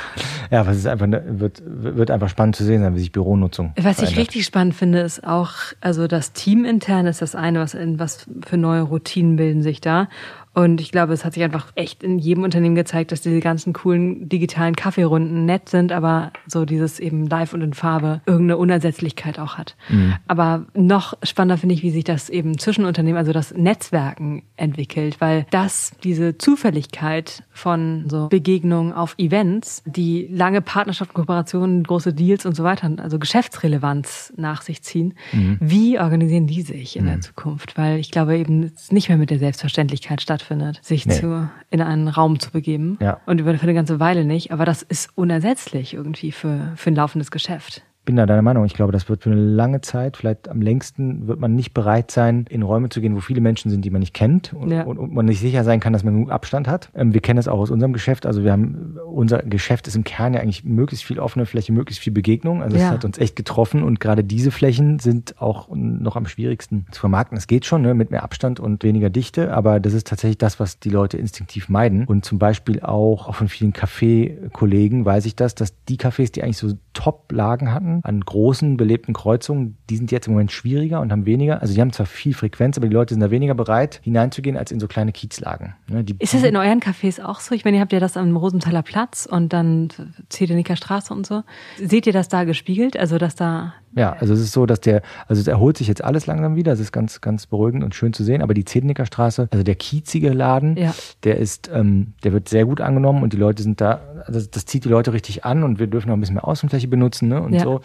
ja 0.50 0.60
aber 0.60 0.70
es 0.70 0.78
ist 0.78 0.86
einfach, 0.86 1.06
wird, 1.08 1.62
wird 1.64 2.10
einfach 2.10 2.28
spannend 2.28 2.56
zu 2.56 2.64
sehen 2.64 2.82
sein, 2.82 2.94
wie 2.94 2.98
sich 2.98 3.12
Büronutzung 3.12 3.72
Was 3.76 3.96
verändert. 3.96 4.10
ich 4.10 4.18
richtig 4.18 4.44
spannend 4.44 4.74
finde, 4.74 5.00
ist 5.00 5.24
auch, 5.24 5.52
also 5.80 6.06
das 6.06 6.32
Team 6.32 6.64
intern 6.64 7.06
ist 7.06 7.22
das 7.22 7.34
eine, 7.34 7.60
was, 7.60 7.74
was 7.74 8.26
für 8.44 8.56
neue 8.56 8.82
Routinen 8.82 9.36
bilden 9.36 9.62
sich 9.62 9.80
da. 9.80 10.08
Und 10.54 10.80
ich 10.80 10.92
glaube, 10.92 11.12
es 11.12 11.24
hat 11.24 11.34
sich 11.34 11.42
einfach 11.42 11.72
echt 11.74 12.02
in 12.04 12.18
jedem 12.18 12.44
Unternehmen 12.44 12.76
gezeigt, 12.76 13.10
dass 13.10 13.20
diese 13.20 13.40
ganzen 13.40 13.72
coolen 13.72 14.28
digitalen 14.28 14.76
Kaffeerunden 14.76 15.44
nett 15.44 15.68
sind, 15.68 15.90
aber 15.90 16.32
so 16.46 16.64
dieses 16.64 17.00
eben 17.00 17.26
live 17.26 17.52
und 17.52 17.60
in 17.60 17.74
Farbe 17.74 18.20
irgendeine 18.24 18.56
Unersetzlichkeit 18.56 19.40
auch 19.40 19.58
hat. 19.58 19.76
Mhm. 19.88 20.14
Aber 20.28 20.66
noch 20.74 21.14
spannender 21.24 21.58
finde 21.58 21.74
ich, 21.74 21.82
wie 21.82 21.90
sich 21.90 22.04
das 22.04 22.28
eben 22.30 22.56
zwischen 22.58 22.84
Unternehmen, 22.84 23.18
also 23.18 23.32
das 23.32 23.52
Netzwerken 23.52 24.44
entwickelt, 24.56 25.20
weil 25.20 25.44
das, 25.50 25.92
diese 26.04 26.38
Zufälligkeit 26.38 27.42
von 27.50 28.04
so 28.08 28.28
Begegnungen 28.28 28.92
auf 28.92 29.16
Events, 29.18 29.82
die 29.86 30.28
lange 30.30 30.60
Partnerschaften, 30.60 31.14
Kooperationen, 31.14 31.82
große 31.82 32.14
Deals 32.14 32.46
und 32.46 32.54
so 32.54 32.62
weiter, 32.62 32.92
also 32.98 33.18
Geschäftsrelevanz 33.18 34.32
nach 34.36 34.62
sich 34.62 34.82
ziehen, 34.82 35.14
mhm. 35.32 35.58
wie 35.60 35.98
organisieren 35.98 36.46
die 36.46 36.62
sich 36.62 36.96
in 36.96 37.04
mhm. 37.04 37.08
der 37.08 37.20
Zukunft? 37.22 37.76
Weil 37.76 37.98
ich 37.98 38.12
glaube 38.12 38.38
eben, 38.38 38.62
es 38.62 38.92
nicht 38.92 39.08
mehr 39.08 39.18
mit 39.18 39.30
der 39.30 39.40
Selbstverständlichkeit 39.40 40.22
stattfindet 40.22 40.43
stattfindet, 40.44 40.80
sich 40.82 41.06
nee. 41.06 41.18
zu, 41.18 41.48
in 41.70 41.80
einen 41.80 42.08
Raum 42.08 42.38
zu 42.38 42.50
begeben. 42.50 42.98
Ja. 43.00 43.20
Und 43.26 43.40
über 43.40 43.54
für 43.54 43.62
eine 43.62 43.74
ganze 43.74 44.00
Weile 44.00 44.24
nicht. 44.24 44.52
Aber 44.52 44.64
das 44.64 44.82
ist 44.82 45.10
unersetzlich 45.14 45.94
irgendwie 45.94 46.32
für, 46.32 46.72
für 46.76 46.90
ein 46.90 46.94
laufendes 46.94 47.30
Geschäft. 47.30 47.82
Bin 48.04 48.16
da 48.16 48.26
deiner 48.26 48.42
Meinung. 48.42 48.64
Ich 48.64 48.74
glaube, 48.74 48.92
das 48.92 49.08
wird 49.08 49.22
für 49.22 49.30
eine 49.30 49.40
lange 49.40 49.80
Zeit, 49.80 50.16
vielleicht 50.16 50.48
am 50.48 50.60
längsten, 50.60 51.26
wird 51.26 51.40
man 51.40 51.54
nicht 51.54 51.72
bereit 51.72 52.10
sein, 52.10 52.46
in 52.48 52.62
Räume 52.62 52.88
zu 52.88 53.00
gehen, 53.00 53.16
wo 53.16 53.20
viele 53.20 53.40
Menschen 53.40 53.70
sind, 53.70 53.84
die 53.84 53.90
man 53.90 54.00
nicht 54.00 54.14
kennt 54.14 54.52
und, 54.52 54.70
ja. 54.70 54.82
und, 54.82 54.98
und 54.98 55.12
man 55.12 55.26
nicht 55.26 55.40
sicher 55.40 55.64
sein 55.64 55.80
kann, 55.80 55.92
dass 55.92 56.04
man 56.04 56.14
genug 56.14 56.30
Abstand 56.30 56.68
hat. 56.68 56.90
Ähm, 56.94 57.14
wir 57.14 57.20
kennen 57.20 57.38
es 57.38 57.48
auch 57.48 57.58
aus 57.58 57.70
unserem 57.70 57.92
Geschäft. 57.92 58.26
Also 58.26 58.44
wir 58.44 58.52
haben, 58.52 58.98
unser 59.06 59.38
Geschäft 59.38 59.88
ist 59.88 59.96
im 59.96 60.04
Kern 60.04 60.34
ja 60.34 60.40
eigentlich 60.40 60.64
möglichst 60.64 61.04
viel 61.04 61.18
offene 61.18 61.46
Fläche, 61.46 61.72
möglichst 61.72 62.02
viel 62.02 62.12
Begegnung. 62.12 62.62
Also 62.62 62.76
es 62.76 62.84
hat 62.84 63.04
uns 63.04 63.18
echt 63.18 63.36
getroffen 63.36 63.82
und 63.82 64.00
gerade 64.00 64.24
diese 64.24 64.50
Flächen 64.50 64.98
sind 64.98 65.40
auch 65.40 65.68
noch 65.70 66.16
am 66.16 66.26
schwierigsten 66.26 66.86
zu 66.90 67.00
vermarkten. 67.00 67.38
Es 67.38 67.46
geht 67.46 67.64
schon 67.64 67.82
ne, 67.82 67.94
mit 67.94 68.10
mehr 68.10 68.22
Abstand 68.22 68.60
und 68.60 68.84
weniger 68.84 69.10
Dichte, 69.10 69.52
aber 69.54 69.80
das 69.80 69.94
ist 69.94 70.06
tatsächlich 70.06 70.38
das, 70.38 70.60
was 70.60 70.78
die 70.78 70.90
Leute 70.90 71.16
instinktiv 71.16 71.68
meiden. 71.68 72.04
Und 72.04 72.24
zum 72.24 72.38
Beispiel 72.38 72.80
auch, 72.80 73.28
auch 73.28 73.34
von 73.34 73.48
vielen 73.48 73.72
Café-Kollegen 73.72 75.04
weiß 75.04 75.26
ich 75.26 75.36
das, 75.36 75.54
dass 75.54 75.74
die 75.84 75.96
Cafés, 75.96 76.32
die 76.32 76.42
eigentlich 76.42 76.58
so 76.58 76.74
Top-Lagen 76.92 77.72
hatten, 77.72 77.93
an 78.02 78.20
großen 78.20 78.76
belebten 78.76 79.14
Kreuzungen, 79.14 79.76
die 79.90 79.96
sind 79.96 80.10
jetzt 80.10 80.26
im 80.26 80.34
Moment 80.34 80.52
schwieriger 80.52 81.00
und 81.00 81.12
haben 81.12 81.26
weniger. 81.26 81.62
Also 81.62 81.74
die 81.74 81.80
haben 81.80 81.92
zwar 81.92 82.06
viel 82.06 82.34
Frequenz, 82.34 82.76
aber 82.76 82.88
die 82.88 82.94
Leute 82.94 83.14
sind 83.14 83.20
da 83.20 83.30
weniger 83.30 83.54
bereit, 83.54 84.00
hineinzugehen, 84.02 84.56
als 84.56 84.72
in 84.72 84.80
so 84.80 84.88
kleine 84.88 85.12
Kiezlagen. 85.12 85.74
Ne, 85.88 86.04
ist 86.18 86.34
das 86.34 86.42
in 86.42 86.56
euren 86.56 86.80
Cafés 86.80 87.22
auch 87.22 87.40
so? 87.40 87.54
Ich 87.54 87.64
meine, 87.64 87.76
ihr 87.78 87.80
habt 87.80 87.92
ja 87.92 88.00
das 88.00 88.16
am 88.16 88.36
Rosenthaler 88.36 88.82
Platz 88.82 89.26
und 89.30 89.52
dann 89.52 89.88
Zedenicker 90.28 90.76
Straße 90.76 91.12
und 91.12 91.26
so. 91.26 91.42
Seht 91.76 92.06
ihr 92.06 92.12
das 92.12 92.28
da 92.28 92.44
gespiegelt? 92.44 92.96
Also, 92.96 93.18
dass 93.18 93.34
da 93.34 93.74
ja, 93.96 94.14
also 94.18 94.34
es 94.34 94.40
ist 94.40 94.52
so, 94.52 94.66
dass 94.66 94.80
der, 94.80 95.02
also 95.28 95.40
es 95.40 95.46
erholt 95.46 95.76
sich 95.76 95.86
jetzt 95.86 96.02
alles 96.02 96.26
langsam 96.26 96.56
wieder. 96.56 96.72
Es 96.72 96.80
ist 96.80 96.92
ganz, 96.92 97.20
ganz 97.20 97.46
beruhigend 97.46 97.84
und 97.84 97.94
schön 97.94 98.12
zu 98.12 98.24
sehen. 98.24 98.42
Aber 98.42 98.54
die 98.54 98.64
Zednicker 98.64 99.06
Straße, 99.06 99.48
also 99.50 99.62
der 99.62 99.74
kiezige 99.76 100.30
Laden, 100.30 100.76
ja. 100.76 100.94
der 101.22 101.38
ist, 101.38 101.70
ähm, 101.72 102.14
der 102.24 102.32
wird 102.32 102.48
sehr 102.48 102.64
gut 102.64 102.80
angenommen 102.80 103.22
und 103.22 103.32
die 103.32 103.36
Leute 103.36 103.62
sind 103.62 103.80
da, 103.80 104.00
also 104.26 104.40
das 104.40 104.66
zieht 104.66 104.84
die 104.84 104.88
Leute 104.88 105.12
richtig 105.12 105.44
an 105.44 105.62
und 105.62 105.78
wir 105.78 105.86
dürfen 105.86 106.10
auch 106.10 106.14
ein 106.14 106.20
bisschen 106.20 106.34
mehr 106.34 106.46
Außenfläche 106.46 106.88
benutzen, 106.88 107.28
ne? 107.28 107.40
Und 107.40 107.54
ja. 107.54 107.62
so. 107.62 107.80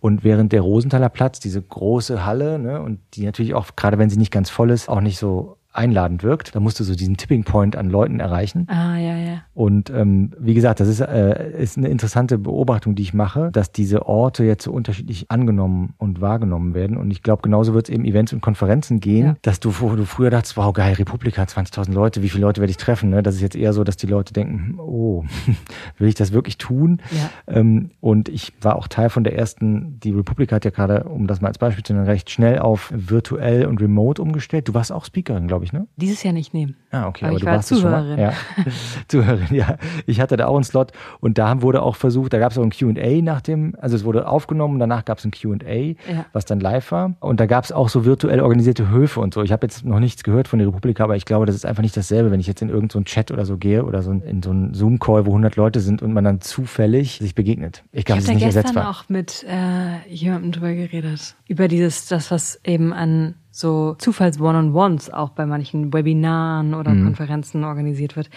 Und 0.00 0.24
während 0.24 0.52
der 0.52 0.60
Rosenthaler 0.60 1.08
Platz, 1.08 1.40
diese 1.40 1.62
große 1.62 2.24
Halle, 2.24 2.58
ne, 2.58 2.82
und 2.82 3.00
die 3.14 3.24
natürlich 3.24 3.54
auch, 3.54 3.68
gerade 3.76 3.98
wenn 3.98 4.10
sie 4.10 4.18
nicht 4.18 4.32
ganz 4.32 4.50
voll 4.50 4.70
ist, 4.70 4.88
auch 4.88 5.00
nicht 5.00 5.18
so 5.18 5.56
einladend 5.74 6.22
wirkt. 6.22 6.54
Da 6.54 6.60
musst 6.60 6.78
du 6.80 6.84
so 6.84 6.94
diesen 6.94 7.16
Tipping 7.16 7.44
Point 7.44 7.76
an 7.76 7.90
Leuten 7.90 8.20
erreichen. 8.20 8.66
Ah, 8.68 8.96
ja, 8.96 9.16
ja. 9.16 9.42
Und 9.54 9.90
ähm, 9.90 10.32
wie 10.38 10.54
gesagt, 10.54 10.80
das 10.80 10.88
ist, 10.88 11.00
äh, 11.00 11.60
ist 11.60 11.76
eine 11.76 11.88
interessante 11.88 12.38
Beobachtung, 12.38 12.94
die 12.94 13.02
ich 13.02 13.12
mache, 13.12 13.50
dass 13.52 13.72
diese 13.72 14.06
Orte 14.06 14.44
jetzt 14.44 14.64
so 14.64 14.72
unterschiedlich 14.72 15.30
angenommen 15.30 15.94
und 15.98 16.20
wahrgenommen 16.20 16.74
werden. 16.74 16.96
Und 16.96 17.10
ich 17.10 17.22
glaube, 17.22 17.42
genauso 17.42 17.74
wird 17.74 17.88
es 17.88 17.94
eben 17.94 18.04
Events 18.04 18.32
und 18.32 18.40
Konferenzen 18.40 19.00
gehen, 19.00 19.26
ja. 19.26 19.36
dass 19.42 19.60
du, 19.60 19.72
wo 19.80 19.94
du 19.96 20.04
früher 20.04 20.30
dachtest, 20.30 20.56
wow, 20.56 20.72
geil, 20.72 20.94
Republika, 20.94 21.42
20.000 21.42 21.92
Leute, 21.92 22.22
wie 22.22 22.28
viele 22.28 22.42
Leute 22.42 22.60
werde 22.60 22.70
ich 22.70 22.76
treffen? 22.76 23.10
Ne? 23.10 23.22
Das 23.22 23.34
ist 23.34 23.40
jetzt 23.40 23.56
eher 23.56 23.72
so, 23.72 23.84
dass 23.84 23.96
die 23.96 24.06
Leute 24.06 24.32
denken, 24.32 24.78
oh, 24.78 25.24
will 25.98 26.08
ich 26.08 26.14
das 26.14 26.32
wirklich 26.32 26.58
tun? 26.58 27.00
Ja. 27.10 27.56
Ähm, 27.56 27.90
und 28.00 28.28
ich 28.28 28.52
war 28.60 28.76
auch 28.76 28.88
Teil 28.88 29.10
von 29.10 29.24
der 29.24 29.36
ersten, 29.36 29.98
die 30.00 30.12
Republika 30.12 30.56
hat 30.56 30.64
ja 30.64 30.70
gerade, 30.70 31.04
um 31.04 31.26
das 31.26 31.40
mal 31.40 31.48
als 31.48 31.58
Beispiel 31.58 31.84
zu 31.84 31.94
nennen, 31.94 32.06
recht 32.06 32.30
schnell 32.30 32.60
auf 32.60 32.92
virtuell 32.94 33.66
und 33.66 33.80
remote 33.80 34.22
umgestellt. 34.22 34.68
Du 34.68 34.74
warst 34.74 34.92
auch 34.92 35.04
Speakerin, 35.04 35.48
glaube 35.48 35.63
ich 35.63 35.63
glaube 35.64 35.86
ich, 35.86 35.88
ne? 35.88 35.88
Dieses 35.96 36.22
Jahr 36.22 36.32
nicht 36.32 36.54
nehmen. 36.54 36.76
Ah, 36.90 37.08
okay, 37.08 37.24
aber, 37.24 37.32
aber 37.32 37.40
du 37.40 37.46
warst 37.46 37.68
Zuhörerin. 37.68 38.18
Ja. 38.18 38.32
Zuhörerin, 39.08 39.54
ja. 39.54 39.76
Ich 40.06 40.20
hatte 40.20 40.36
da 40.36 40.46
auch 40.46 40.54
einen 40.54 40.64
Slot 40.64 40.92
und 41.20 41.38
da 41.38 41.62
wurde 41.62 41.82
auch 41.82 41.96
versucht, 41.96 42.32
da 42.32 42.38
gab 42.38 42.52
es 42.52 42.58
auch 42.58 42.62
ein 42.62 42.70
QA 42.70 43.22
nach 43.22 43.40
dem, 43.40 43.74
also 43.80 43.96
es 43.96 44.04
wurde 44.04 44.28
aufgenommen, 44.28 44.78
danach 44.78 45.04
gab 45.04 45.18
es 45.18 45.24
ein 45.24 45.30
QA, 45.30 45.74
ja. 45.74 46.26
was 46.32 46.44
dann 46.44 46.60
live 46.60 46.92
war. 46.92 47.14
Und 47.20 47.40
da 47.40 47.46
gab 47.46 47.64
es 47.64 47.72
auch 47.72 47.88
so 47.88 48.04
virtuell 48.04 48.40
organisierte 48.40 48.90
Höfe 48.90 49.20
und 49.20 49.34
so. 49.34 49.42
Ich 49.42 49.52
habe 49.52 49.66
jetzt 49.66 49.84
noch 49.84 50.00
nichts 50.00 50.22
gehört 50.22 50.48
von 50.48 50.58
der 50.58 50.68
Republik, 50.68 51.00
aber 51.00 51.16
ich 51.16 51.24
glaube, 51.24 51.46
das 51.46 51.56
ist 51.56 51.66
einfach 51.66 51.82
nicht 51.82 51.96
dasselbe, 51.96 52.30
wenn 52.30 52.40
ich 52.40 52.46
jetzt 52.46 52.62
in 52.62 52.68
irgendeinen 52.68 53.04
so 53.04 53.12
Chat 53.12 53.30
oder 53.30 53.44
so 53.44 53.56
gehe 53.56 53.84
oder 53.84 54.02
so 54.02 54.12
in 54.12 54.42
so 54.42 54.50
einen 54.50 54.74
Zoom-Call, 54.74 55.26
wo 55.26 55.30
100 55.30 55.56
Leute 55.56 55.80
sind 55.80 56.02
und 56.02 56.12
man 56.12 56.24
dann 56.24 56.40
zufällig 56.40 57.18
sich 57.18 57.34
begegnet. 57.34 57.82
Ich 57.92 58.04
glaube, 58.04 58.20
das 58.20 58.28
ist 58.28 58.34
nicht 58.34 58.44
ersetzbar. 58.44 58.82
Ich 58.82 58.86
habe 58.86 58.86
gestern 58.86 59.04
auch 59.04 59.08
mit 59.08 59.44
äh, 59.48 60.12
jemandem 60.14 60.52
drüber 60.52 60.72
geredet. 60.74 61.34
Über 61.48 61.68
dieses, 61.68 62.06
das, 62.06 62.30
was 62.30 62.60
eben 62.64 62.92
an 62.92 63.34
so 63.56 63.94
Zufalls-One-on-Ones 63.98 65.10
auch 65.10 65.30
bei 65.30 65.46
manchen 65.46 65.92
Webinaren 65.92 66.74
oder 66.74 66.90
mhm. 66.90 67.04
Konferenzen 67.04 67.62
organisiert 67.62 68.16
wird. 68.16 68.28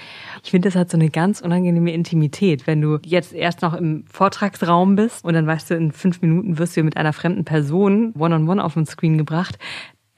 Ich 0.44 0.52
finde, 0.52 0.70
das 0.70 0.76
hat 0.76 0.92
so 0.92 0.98
eine 0.98 1.10
ganz 1.10 1.42
unangenehme 1.42 1.92
Intimität, 1.92 2.68
wenn 2.68 2.82
du 2.82 3.00
jetzt 3.04 3.34
erst 3.34 3.64
noch 3.64 3.74
im 3.74 4.06
Vortragsraum 4.06 4.96
bist 4.96 5.26
und 5.26 5.34
dann 5.34 5.48
weißt 5.48 5.72
du, 5.72 5.74
in 5.74 5.92
fünf 5.92 6.22
Minuten 6.22 6.60
wirst 6.60 6.78
du 6.78 6.84
mit 6.84 6.98
einer 6.98 7.14
fremden 7.14 7.46
Person 7.46 8.14
One-on-One 8.14 8.36
-on 8.36 8.60
-one 8.60 8.62
auf 8.62 8.76
den 8.76 8.86
Screen 8.86 9.18
gebracht. 9.18 9.58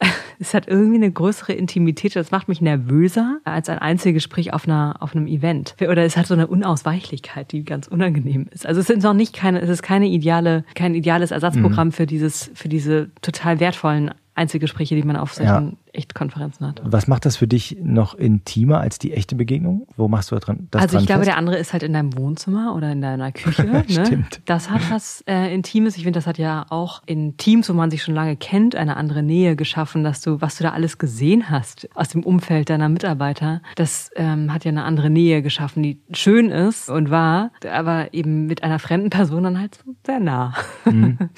Es 0.41 0.53
hat 0.53 0.69
irgendwie 0.69 0.95
eine 0.95 1.11
größere 1.11 1.51
Intimität. 1.51 2.15
Das 2.15 2.31
macht 2.31 2.47
mich 2.47 2.61
nervöser 2.61 3.39
als 3.43 3.67
ein 3.67 3.79
Einzelgespräch 3.79 4.53
auf 4.53 4.65
einer, 4.65 4.95
auf 5.01 5.13
einem 5.13 5.27
Event. 5.27 5.75
Oder 5.81 6.05
es 6.05 6.15
hat 6.15 6.27
so 6.27 6.33
eine 6.33 6.47
Unausweichlichkeit, 6.47 7.51
die 7.51 7.65
ganz 7.65 7.89
unangenehm 7.89 8.47
ist. 8.49 8.65
Also 8.65 8.79
es 8.79 8.87
sind 8.87 9.03
noch 9.03 9.13
nicht 9.13 9.35
keine, 9.35 9.59
es 9.59 9.67
ist 9.67 9.83
keine 9.83 10.07
ideale, 10.07 10.63
kein 10.75 10.95
ideales 10.95 11.31
Ersatzprogramm 11.31 11.89
mhm. 11.89 11.91
für 11.91 12.05
dieses, 12.05 12.51
für 12.53 12.69
diese 12.69 13.11
total 13.21 13.59
wertvollen 13.59 14.11
Einzelgespräche, 14.35 14.95
die 14.95 15.03
man 15.03 15.15
auf 15.15 15.33
solchen 15.33 15.71
ja. 15.71 15.77
Echtkonferenzen 15.91 16.65
hat. 16.65 16.81
Was 16.85 17.07
macht 17.07 17.25
das 17.25 17.35
für 17.35 17.47
dich 17.47 17.77
noch 17.81 18.15
intimer 18.15 18.79
als 18.79 18.99
die 18.99 19.13
echte 19.13 19.35
Begegnung? 19.35 19.87
Wo 19.97 20.07
machst 20.07 20.31
du 20.31 20.35
das 20.35 20.45
dran? 20.45 20.67
Das 20.71 20.83
also 20.83 20.97
ich 20.97 21.05
glaube, 21.05 21.21
fest? 21.21 21.29
der 21.29 21.37
andere 21.37 21.57
ist 21.57 21.73
halt 21.73 21.83
in 21.83 21.93
deinem 21.93 22.17
Wohnzimmer 22.17 22.73
oder 22.75 22.91
in 22.91 23.01
deiner 23.01 23.31
Küche. 23.31 23.63
ne? 23.65 23.83
Stimmt. 23.87 24.41
Das 24.45 24.69
hat 24.69 24.89
was 24.89 25.23
äh, 25.27 25.53
Intimes. 25.53 25.97
Ich 25.97 26.03
finde, 26.03 26.17
das 26.17 26.27
hat 26.27 26.37
ja 26.37 26.65
auch 26.69 27.01
in 27.05 27.37
Teams, 27.37 27.69
wo 27.69 27.73
man 27.73 27.91
sich 27.91 28.03
schon 28.03 28.15
lange 28.15 28.35
kennt, 28.35 28.75
eine 28.75 28.97
andere 28.97 29.23
Nähe 29.23 29.55
geschaffen, 29.55 30.03
dass 30.03 30.21
du, 30.21 30.39
was 30.41 30.57
du 30.57 30.63
da 30.63 30.71
alles 30.71 30.97
gesehen 30.97 31.49
hast 31.49 31.89
aus 31.95 32.09
dem 32.09 32.23
Umfeld 32.23 32.69
deiner 32.69 32.87
Mitarbeiter, 32.87 33.61
das 33.75 34.11
ähm, 34.15 34.53
hat 34.53 34.63
ja 34.63 34.69
eine 34.69 34.83
andere 34.83 35.09
Nähe 35.09 35.41
geschaffen, 35.41 35.83
die 35.83 35.99
schön 36.13 36.49
ist 36.49 36.89
und 36.89 37.09
war, 37.09 37.51
aber 37.69 38.13
eben 38.13 38.45
mit 38.45 38.63
einer 38.63 38.79
fremden 38.79 39.09
Person 39.09 39.43
dann 39.43 39.59
halt 39.59 39.75
so 39.83 39.95
sehr 40.05 40.19
nah. 40.19 40.53
Mhm. 40.85 41.17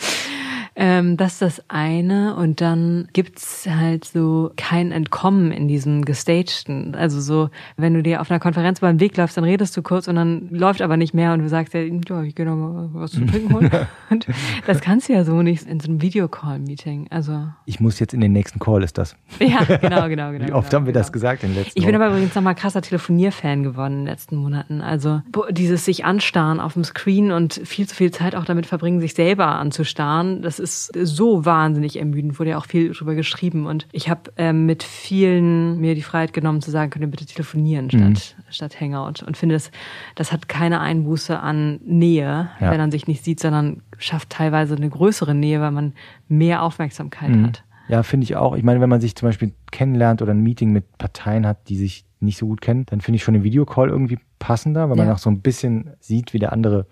Ähm, 0.81 1.15
das 1.15 1.33
ist 1.33 1.41
das 1.43 1.65
eine. 1.67 2.35
Und 2.35 2.59
dann 2.59 3.07
gibt's 3.13 3.67
halt 3.69 4.03
so 4.03 4.51
kein 4.57 4.91
Entkommen 4.91 5.51
in 5.51 5.67
diesem 5.67 6.05
Gestagten. 6.05 6.95
Also 6.95 7.21
so, 7.21 7.49
wenn 7.77 7.93
du 7.93 8.01
dir 8.01 8.19
auf 8.19 8.31
einer 8.31 8.39
Konferenz 8.39 8.79
beim 8.79 8.99
Weg 8.99 9.15
läufst, 9.15 9.37
dann 9.37 9.43
redest 9.43 9.77
du 9.77 9.83
kurz 9.83 10.07
und 10.07 10.15
dann 10.15 10.49
läuft 10.49 10.81
aber 10.81 10.97
nicht 10.97 11.13
mehr 11.13 11.33
und 11.33 11.39
du 11.41 11.49
sagst 11.49 11.75
ja, 11.75 11.81
ja 11.81 12.23
ich 12.23 12.33
gehe 12.33 12.47
noch 12.47 12.55
mal 12.55 12.89
was 12.93 13.11
zu 13.11 13.23
trinken 13.27 13.53
holen. 13.53 13.69
und 14.09 14.25
das 14.65 14.81
kannst 14.81 15.07
du 15.07 15.13
ja 15.13 15.23
so 15.23 15.43
nicht 15.43 15.67
in 15.67 15.79
so 15.79 15.87
einem 15.87 16.01
Videocall-Meeting. 16.01 17.09
Also 17.11 17.47
ich 17.67 17.79
muss 17.79 17.99
jetzt 17.99 18.15
in 18.15 18.21
den 18.21 18.31
nächsten 18.31 18.57
Call, 18.57 18.81
ist 18.81 18.97
das. 18.97 19.15
Ja, 19.39 19.63
genau, 19.63 20.09
genau, 20.09 20.31
genau. 20.31 20.47
Wie 20.47 20.51
oft 20.51 20.71
genau, 20.71 20.79
haben 20.79 20.85
wir 20.87 20.93
genau. 20.93 21.03
das 21.03 21.11
gesagt 21.11 21.43
in 21.43 21.49
den 21.49 21.63
letzten 21.63 21.77
Ich 21.77 21.85
bin 21.85 21.93
aber 21.93 22.07
übrigens 22.07 22.33
nochmal 22.33 22.55
krasser 22.55 22.81
Telefonierfan 22.81 23.61
geworden 23.61 23.93
in 23.93 23.99
den 23.99 24.07
letzten 24.07 24.35
Monaten. 24.37 24.81
Also 24.81 25.21
dieses 25.51 25.85
sich 25.85 26.05
anstarren 26.05 26.59
auf 26.59 26.73
dem 26.73 26.83
Screen 26.83 27.31
und 27.31 27.61
viel 27.65 27.87
zu 27.87 27.95
viel 27.95 28.09
Zeit 28.09 28.33
auch 28.33 28.45
damit 28.45 28.65
verbringen, 28.65 28.99
sich 28.99 29.13
selber 29.13 29.45
anzustarren, 29.45 30.41
das 30.41 30.57
ist 30.57 30.70
so 30.93 31.45
wahnsinnig 31.45 31.97
ermüdend, 31.97 32.39
wurde 32.39 32.51
ja 32.51 32.57
auch 32.57 32.65
viel 32.65 32.91
drüber 32.91 33.15
geschrieben. 33.15 33.65
Und 33.65 33.88
ich 33.91 34.10
habe 34.10 34.31
ähm, 34.38 34.65
mit 34.65 34.84
vielen 34.84 35.79
mir 35.79 35.95
die 35.95 36.01
Freiheit 36.01 36.34
genommen 36.34 36.62
zu 36.62 36.71
sagen, 36.71 36.91
könnt 36.91 37.03
ihr 37.03 37.12
bitte 37.12 37.25
telefonieren 37.25 37.89
statt, 37.89 38.01
mhm. 38.38 38.51
statt 38.51 38.79
Hangout. 38.79 39.25
Und 39.25 39.38
finde, 39.38 39.55
das, 39.55 39.71
das 40.15 40.31
hat 40.31 40.47
keine 40.47 40.79
Einbuße 40.79 41.39
an 41.39 41.79
Nähe, 41.86 42.49
ja. 42.60 42.71
wenn 42.71 42.79
man 42.79 42.91
sich 42.91 43.07
nicht 43.07 43.23
sieht, 43.23 43.39
sondern 43.39 43.81
schafft 43.97 44.29
teilweise 44.29 44.75
eine 44.75 44.89
größere 44.89 45.36
Nähe, 45.36 45.62
weil 45.62 45.71
man 45.71 45.93
mehr 46.27 46.63
Aufmerksamkeit 46.63 47.29
mhm. 47.29 47.45
hat. 47.47 47.63
Ja, 47.88 48.03
finde 48.03 48.23
ich 48.23 48.36
auch. 48.36 48.55
Ich 48.55 48.63
meine, 48.63 48.79
wenn 48.79 48.89
man 48.89 49.01
sich 49.01 49.15
zum 49.15 49.27
Beispiel 49.27 49.53
kennenlernt 49.71 50.21
oder 50.21 50.34
ein 50.34 50.41
Meeting 50.41 50.71
mit 50.71 50.97
Parteien 50.97 51.45
hat, 51.47 51.69
die 51.69 51.77
sich 51.77 52.05
nicht 52.19 52.38
so 52.38 52.47
gut 52.47 52.62
kennt, 52.62 52.91
dann 52.91 53.01
finde 53.01 53.15
ich 53.15 53.23
schon 53.23 53.34
den 53.34 53.43
Videocall 53.43 53.89
irgendwie 53.89 54.19
passender, 54.41 54.89
weil 54.89 54.97
man 54.97 55.10
auch 55.12 55.19
so 55.19 55.29
ein 55.29 55.41
bisschen 55.41 55.91
sieht, 55.99 56.34
wie 56.34 56.39
der 56.39 56.51
andere 56.51 56.88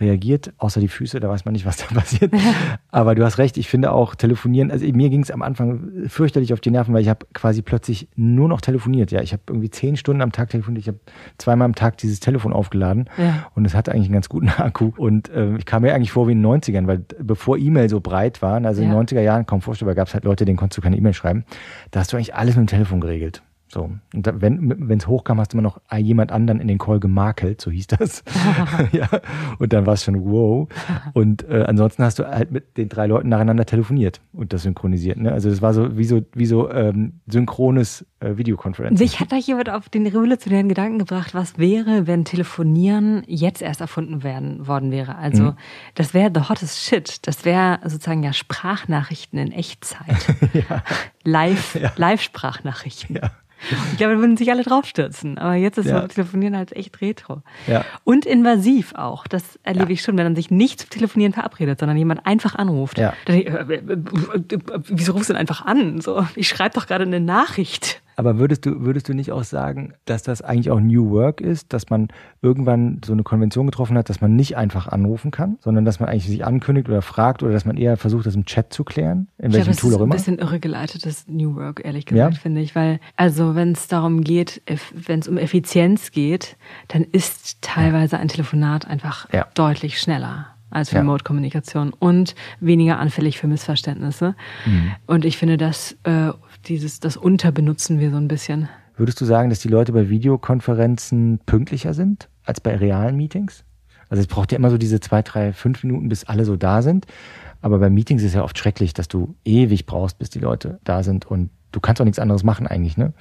reagiert. 0.00 0.52
Außer 0.58 0.80
die 0.80 0.88
Füße, 0.88 1.18
da 1.18 1.28
weiß 1.28 1.44
man 1.44 1.52
nicht, 1.52 1.66
was 1.66 1.76
da 1.76 1.86
passiert. 1.94 2.32
Aber 2.90 3.14
du 3.14 3.24
hast 3.24 3.38
recht, 3.38 3.58
ich 3.58 3.68
finde 3.68 3.90
auch 3.90 4.14
telefonieren, 4.14 4.70
also 4.70 4.86
mir 4.86 5.10
ging 5.10 5.22
es 5.22 5.32
am 5.32 5.42
Anfang 5.42 5.90
fürchterlich 6.06 6.52
auf 6.52 6.60
die 6.60 6.70
Nerven, 6.70 6.94
weil 6.94 7.02
ich 7.02 7.08
habe 7.08 7.26
quasi 7.34 7.60
plötzlich 7.60 8.08
nur 8.14 8.48
noch 8.48 8.60
telefoniert. 8.60 9.10
Ja, 9.10 9.20
ich 9.20 9.32
habe 9.32 9.42
irgendwie 9.48 9.68
zehn 9.68 9.96
Stunden 9.96 10.22
am 10.22 10.30
Tag 10.30 10.50
telefoniert. 10.50 10.82
Ich 10.82 10.88
habe 10.88 11.00
zweimal 11.38 11.66
am 11.66 11.74
Tag 11.74 11.98
dieses 11.98 12.20
Telefon 12.20 12.52
aufgeladen 12.52 13.10
ja. 13.18 13.46
und 13.56 13.64
es 13.64 13.74
hatte 13.74 13.90
eigentlich 13.90 14.06
einen 14.06 14.14
ganz 14.14 14.28
guten 14.28 14.48
Akku. 14.56 14.92
Und 14.96 15.28
äh, 15.30 15.56
ich 15.56 15.66
kam 15.66 15.82
mir 15.82 15.94
eigentlich 15.94 16.12
vor 16.12 16.28
wie 16.28 16.32
in 16.32 16.42
den 16.42 16.62
90ern, 16.62 16.86
weil 16.86 17.04
bevor 17.18 17.58
E-Mail 17.58 17.88
so 17.88 18.00
breit 18.00 18.42
waren, 18.42 18.64
also 18.64 18.80
ja. 18.80 18.88
in 18.88 18.96
den 18.96 19.06
90er 19.06 19.22
Jahren, 19.22 19.44
kaum 19.44 19.60
vorstellbar, 19.60 19.96
gab 19.96 20.06
es 20.06 20.14
halt 20.14 20.22
Leute, 20.22 20.44
denen 20.44 20.56
konntest 20.56 20.78
du 20.78 20.82
keine 20.82 20.96
E-Mail 20.96 21.14
schreiben. 21.14 21.44
Da 21.90 21.98
hast 21.98 22.12
du 22.12 22.16
eigentlich 22.22 22.34
alles 22.34 22.56
mit 22.56 22.68
dem 22.68 22.70
Telefon 22.70 23.00
geregelt. 23.00 23.42
So. 23.72 23.90
Und 24.14 24.28
wenn 24.42 24.98
es 24.98 25.06
hochkam, 25.06 25.40
hast 25.40 25.52
du 25.52 25.56
immer 25.56 25.62
noch 25.62 25.80
jemand 25.96 26.30
anderen 26.30 26.60
in 26.60 26.68
den 26.68 26.76
Call 26.76 27.00
gemakelt, 27.00 27.62
so 27.62 27.70
hieß 27.70 27.86
das. 27.86 28.22
ja. 28.92 29.08
Und 29.58 29.72
dann 29.72 29.86
war 29.86 29.94
es 29.94 30.04
schon 30.04 30.22
wow. 30.30 30.68
Und 31.14 31.48
äh, 31.48 31.64
ansonsten 31.66 32.04
hast 32.04 32.18
du 32.18 32.28
halt 32.28 32.50
mit 32.50 32.76
den 32.76 32.90
drei 32.90 33.06
Leuten 33.06 33.30
nacheinander 33.30 33.64
telefoniert 33.64 34.20
und 34.34 34.52
das 34.52 34.64
synchronisiert. 34.64 35.16
Ne? 35.16 35.32
Also 35.32 35.48
das 35.48 35.62
war 35.62 35.72
so 35.72 35.96
wie 35.96 36.04
so, 36.04 36.20
wie 36.34 36.44
so 36.44 36.70
ähm, 36.70 37.20
synchrones 37.26 38.04
äh, 38.20 38.36
Videokonferenz. 38.36 38.98
Sich 38.98 39.20
hat 39.20 39.32
da 39.32 39.36
jemand 39.36 39.70
auf 39.70 39.88
den 39.88 40.06
revolutionären 40.06 40.68
Gedanken 40.68 40.98
gebracht, 40.98 41.34
was 41.34 41.58
wäre, 41.58 42.06
wenn 42.06 42.26
Telefonieren 42.26 43.22
jetzt 43.26 43.62
erst 43.62 43.80
erfunden 43.80 44.22
werden 44.22 44.66
worden 44.66 44.90
wäre. 44.90 45.16
Also 45.16 45.42
mhm. 45.42 45.56
das 45.94 46.12
wäre 46.12 46.30
the 46.34 46.48
hottest 46.48 46.78
shit. 46.78 47.26
Das 47.26 47.46
wäre 47.46 47.78
sozusagen 47.84 48.22
ja 48.22 48.34
Sprachnachrichten 48.34 49.38
in 49.38 49.50
Echtzeit. 49.50 50.36
ja. 50.52 50.82
Live, 51.24 51.76
ja. 51.80 51.92
Live-Sprachnachrichten. 51.96 53.16
Ja. 53.16 53.30
Ich 53.92 53.98
glaube, 53.98 54.14
da 54.14 54.20
würden 54.20 54.36
sich 54.36 54.50
alle 54.50 54.62
draufstürzen. 54.62 55.38
Aber 55.38 55.54
jetzt 55.54 55.78
ist 55.78 55.86
Ja. 55.86 56.06
Telefonieren 56.08 56.56
halt 56.56 56.72
echt 56.72 57.00
retro. 57.00 57.42
Ja. 57.66 57.84
Und 58.04 58.26
invasiv 58.26 58.94
auch. 58.94 59.26
Das 59.26 59.58
erlebe 59.62 59.92
ich 59.92 60.02
schon, 60.02 60.16
wenn 60.16 60.24
man 60.24 60.36
sich 60.36 60.50
nicht 60.50 60.80
zum 60.80 60.90
Telefonieren 60.90 61.32
verabredet, 61.32 61.78
sondern 61.80 61.96
jemand 61.96 62.26
einfach 62.26 62.54
anruft. 62.54 62.98
Ja. 62.98 63.14
Dann 63.26 63.36
ich, 63.36 63.46
äh, 63.46 63.50
äh, 63.50 63.74
äh, 63.76 64.58
wieso 64.88 65.12
rufst 65.12 65.28
du 65.28 65.34
denn 65.34 65.40
einfach 65.40 65.64
an? 65.64 66.00
So, 66.00 66.26
ich 66.34 66.48
schreibe 66.48 66.74
doch 66.74 66.86
gerade 66.86 67.04
eine 67.04 67.20
Nachricht. 67.20 68.02
Aber 68.16 68.38
würdest 68.38 68.66
du, 68.66 68.80
würdest 68.82 69.08
du 69.08 69.14
nicht 69.14 69.32
auch 69.32 69.44
sagen, 69.44 69.94
dass 70.04 70.22
das 70.22 70.42
eigentlich 70.42 70.70
auch 70.70 70.80
New 70.80 71.10
Work 71.10 71.40
ist, 71.40 71.72
dass 71.72 71.90
man 71.90 72.08
irgendwann 72.42 73.00
so 73.04 73.12
eine 73.12 73.22
Konvention 73.22 73.66
getroffen 73.66 73.96
hat, 73.96 74.08
dass 74.08 74.20
man 74.20 74.36
nicht 74.36 74.56
einfach 74.56 74.86
anrufen 74.88 75.30
kann, 75.30 75.58
sondern 75.60 75.84
dass 75.84 76.00
man 76.00 76.08
eigentlich 76.08 76.26
sich 76.26 76.44
ankündigt 76.44 76.88
oder 76.88 77.02
fragt 77.02 77.42
oder 77.42 77.52
dass 77.52 77.64
man 77.64 77.76
eher 77.76 77.96
versucht, 77.96 78.26
das 78.26 78.34
im 78.34 78.44
Chat 78.44 78.72
zu 78.72 78.84
klären? 78.84 79.28
In 79.38 79.46
Ich 79.50 79.54
welchem 79.54 79.64
glaube, 79.72 79.76
Tool 79.80 79.90
ist 79.90 79.96
auch 79.96 80.00
ein 80.00 80.04
immer? 80.04 80.14
bisschen 80.14 80.38
irregeleitetes 80.38 81.26
New 81.28 81.56
Work, 81.56 81.84
ehrlich 81.84 82.06
gesagt, 82.06 82.34
Ja? 82.34 82.40
finde 82.40 82.60
ich. 82.60 82.74
Weil, 82.74 83.00
also 83.16 83.54
wenn 83.54 83.72
es 83.72 83.88
darum 83.88 84.22
geht, 84.22 84.62
wenn 84.94 85.20
es 85.20 85.28
um 85.28 85.38
Effizienz 85.38 86.10
geht, 86.10 86.56
dann 86.88 87.02
ist 87.04 87.62
teilweise 87.62 88.18
ein 88.18 88.28
Telefonat 88.28 88.86
einfach 88.86 89.32
Ja. 89.32 89.46
deutlich 89.54 89.98
schneller 90.00 90.46
als 90.72 90.90
Ja. 90.90 91.00
Remote-Kommunikation 91.00 91.92
und 91.92 92.34
weniger 92.60 92.98
anfällig 92.98 93.38
für 93.38 93.46
Missverständnisse. 93.46 94.34
Mhm. 94.66 94.92
Und 95.06 95.24
ich 95.24 95.36
finde, 95.36 95.56
dass 95.56 95.96
äh, 96.04 96.32
dieses, 96.66 97.00
das 97.00 97.16
Unterbenutzen 97.16 98.00
wir 98.00 98.10
so 98.10 98.16
ein 98.16 98.28
bisschen. 98.28 98.68
Würdest 98.96 99.20
du 99.20 99.24
sagen, 99.24 99.50
dass 99.50 99.60
die 99.60 99.68
Leute 99.68 99.92
bei 99.92 100.08
Videokonferenzen 100.08 101.40
pünktlicher 101.46 101.94
sind 101.94 102.28
als 102.44 102.60
bei 102.60 102.76
realen 102.76 103.16
Meetings? 103.16 103.64
Also 104.08 104.20
es 104.20 104.26
braucht 104.26 104.52
ja 104.52 104.58
immer 104.58 104.70
so 104.70 104.76
diese 104.76 105.00
zwei, 105.00 105.22
drei, 105.22 105.52
fünf 105.52 105.82
Minuten, 105.84 106.08
bis 106.08 106.24
alle 106.24 106.44
so 106.44 106.56
da 106.56 106.82
sind. 106.82 107.06
Aber 107.62 107.78
bei 107.78 107.88
Meetings 107.88 108.22
ist 108.22 108.28
es 108.28 108.34
ja 108.34 108.44
oft 108.44 108.58
schrecklich, 108.58 108.92
dass 108.92 109.08
du 109.08 109.34
ewig 109.44 109.86
brauchst, 109.86 110.18
bis 110.18 110.28
die 110.28 110.40
Leute 110.40 110.78
da 110.84 111.02
sind 111.02 111.24
und 111.24 111.50
du 111.72 111.80
kannst 111.80 112.00
auch 112.00 112.04
nichts 112.04 112.18
anderes 112.18 112.44
machen 112.44 112.66
eigentlich, 112.66 112.96
ne? 112.96 113.12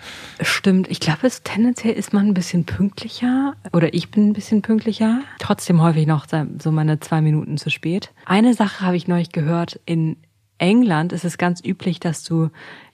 Stimmt. 0.41 0.89
Ich 0.89 0.99
glaube, 0.99 1.26
es 1.26 1.43
tendenziell 1.43 1.93
ist 1.93 2.14
man 2.14 2.28
ein 2.28 2.34
bisschen 2.34 2.66
pünktlicher 2.66 3.56
oder 3.74 3.93
ich 3.93 4.12
bin 4.12 4.30
ein 4.30 4.34
bisschen 4.34 4.62
pünktlicher. 4.62 5.22
Trotzdem 5.39 5.82
häufig 5.82 6.06
noch 6.06 6.28
so 6.60 6.72
meine 6.72 6.99
zwei 6.99 7.22
Minuten 7.22 7.58
zu 7.58 7.70
spät. 7.70 8.12
Eine 8.26 8.54
Sache 8.54 8.86
habe 8.86 8.95
ich 8.95 9.08
neulich 9.08 9.32
gehört. 9.32 9.80
In 9.86 10.18
England 10.58 11.12
ist 11.12 11.26
es 11.26 11.38
ganz 11.38 11.64
üblich, 11.64 11.99
dass 11.99 12.24
du 12.24 12.49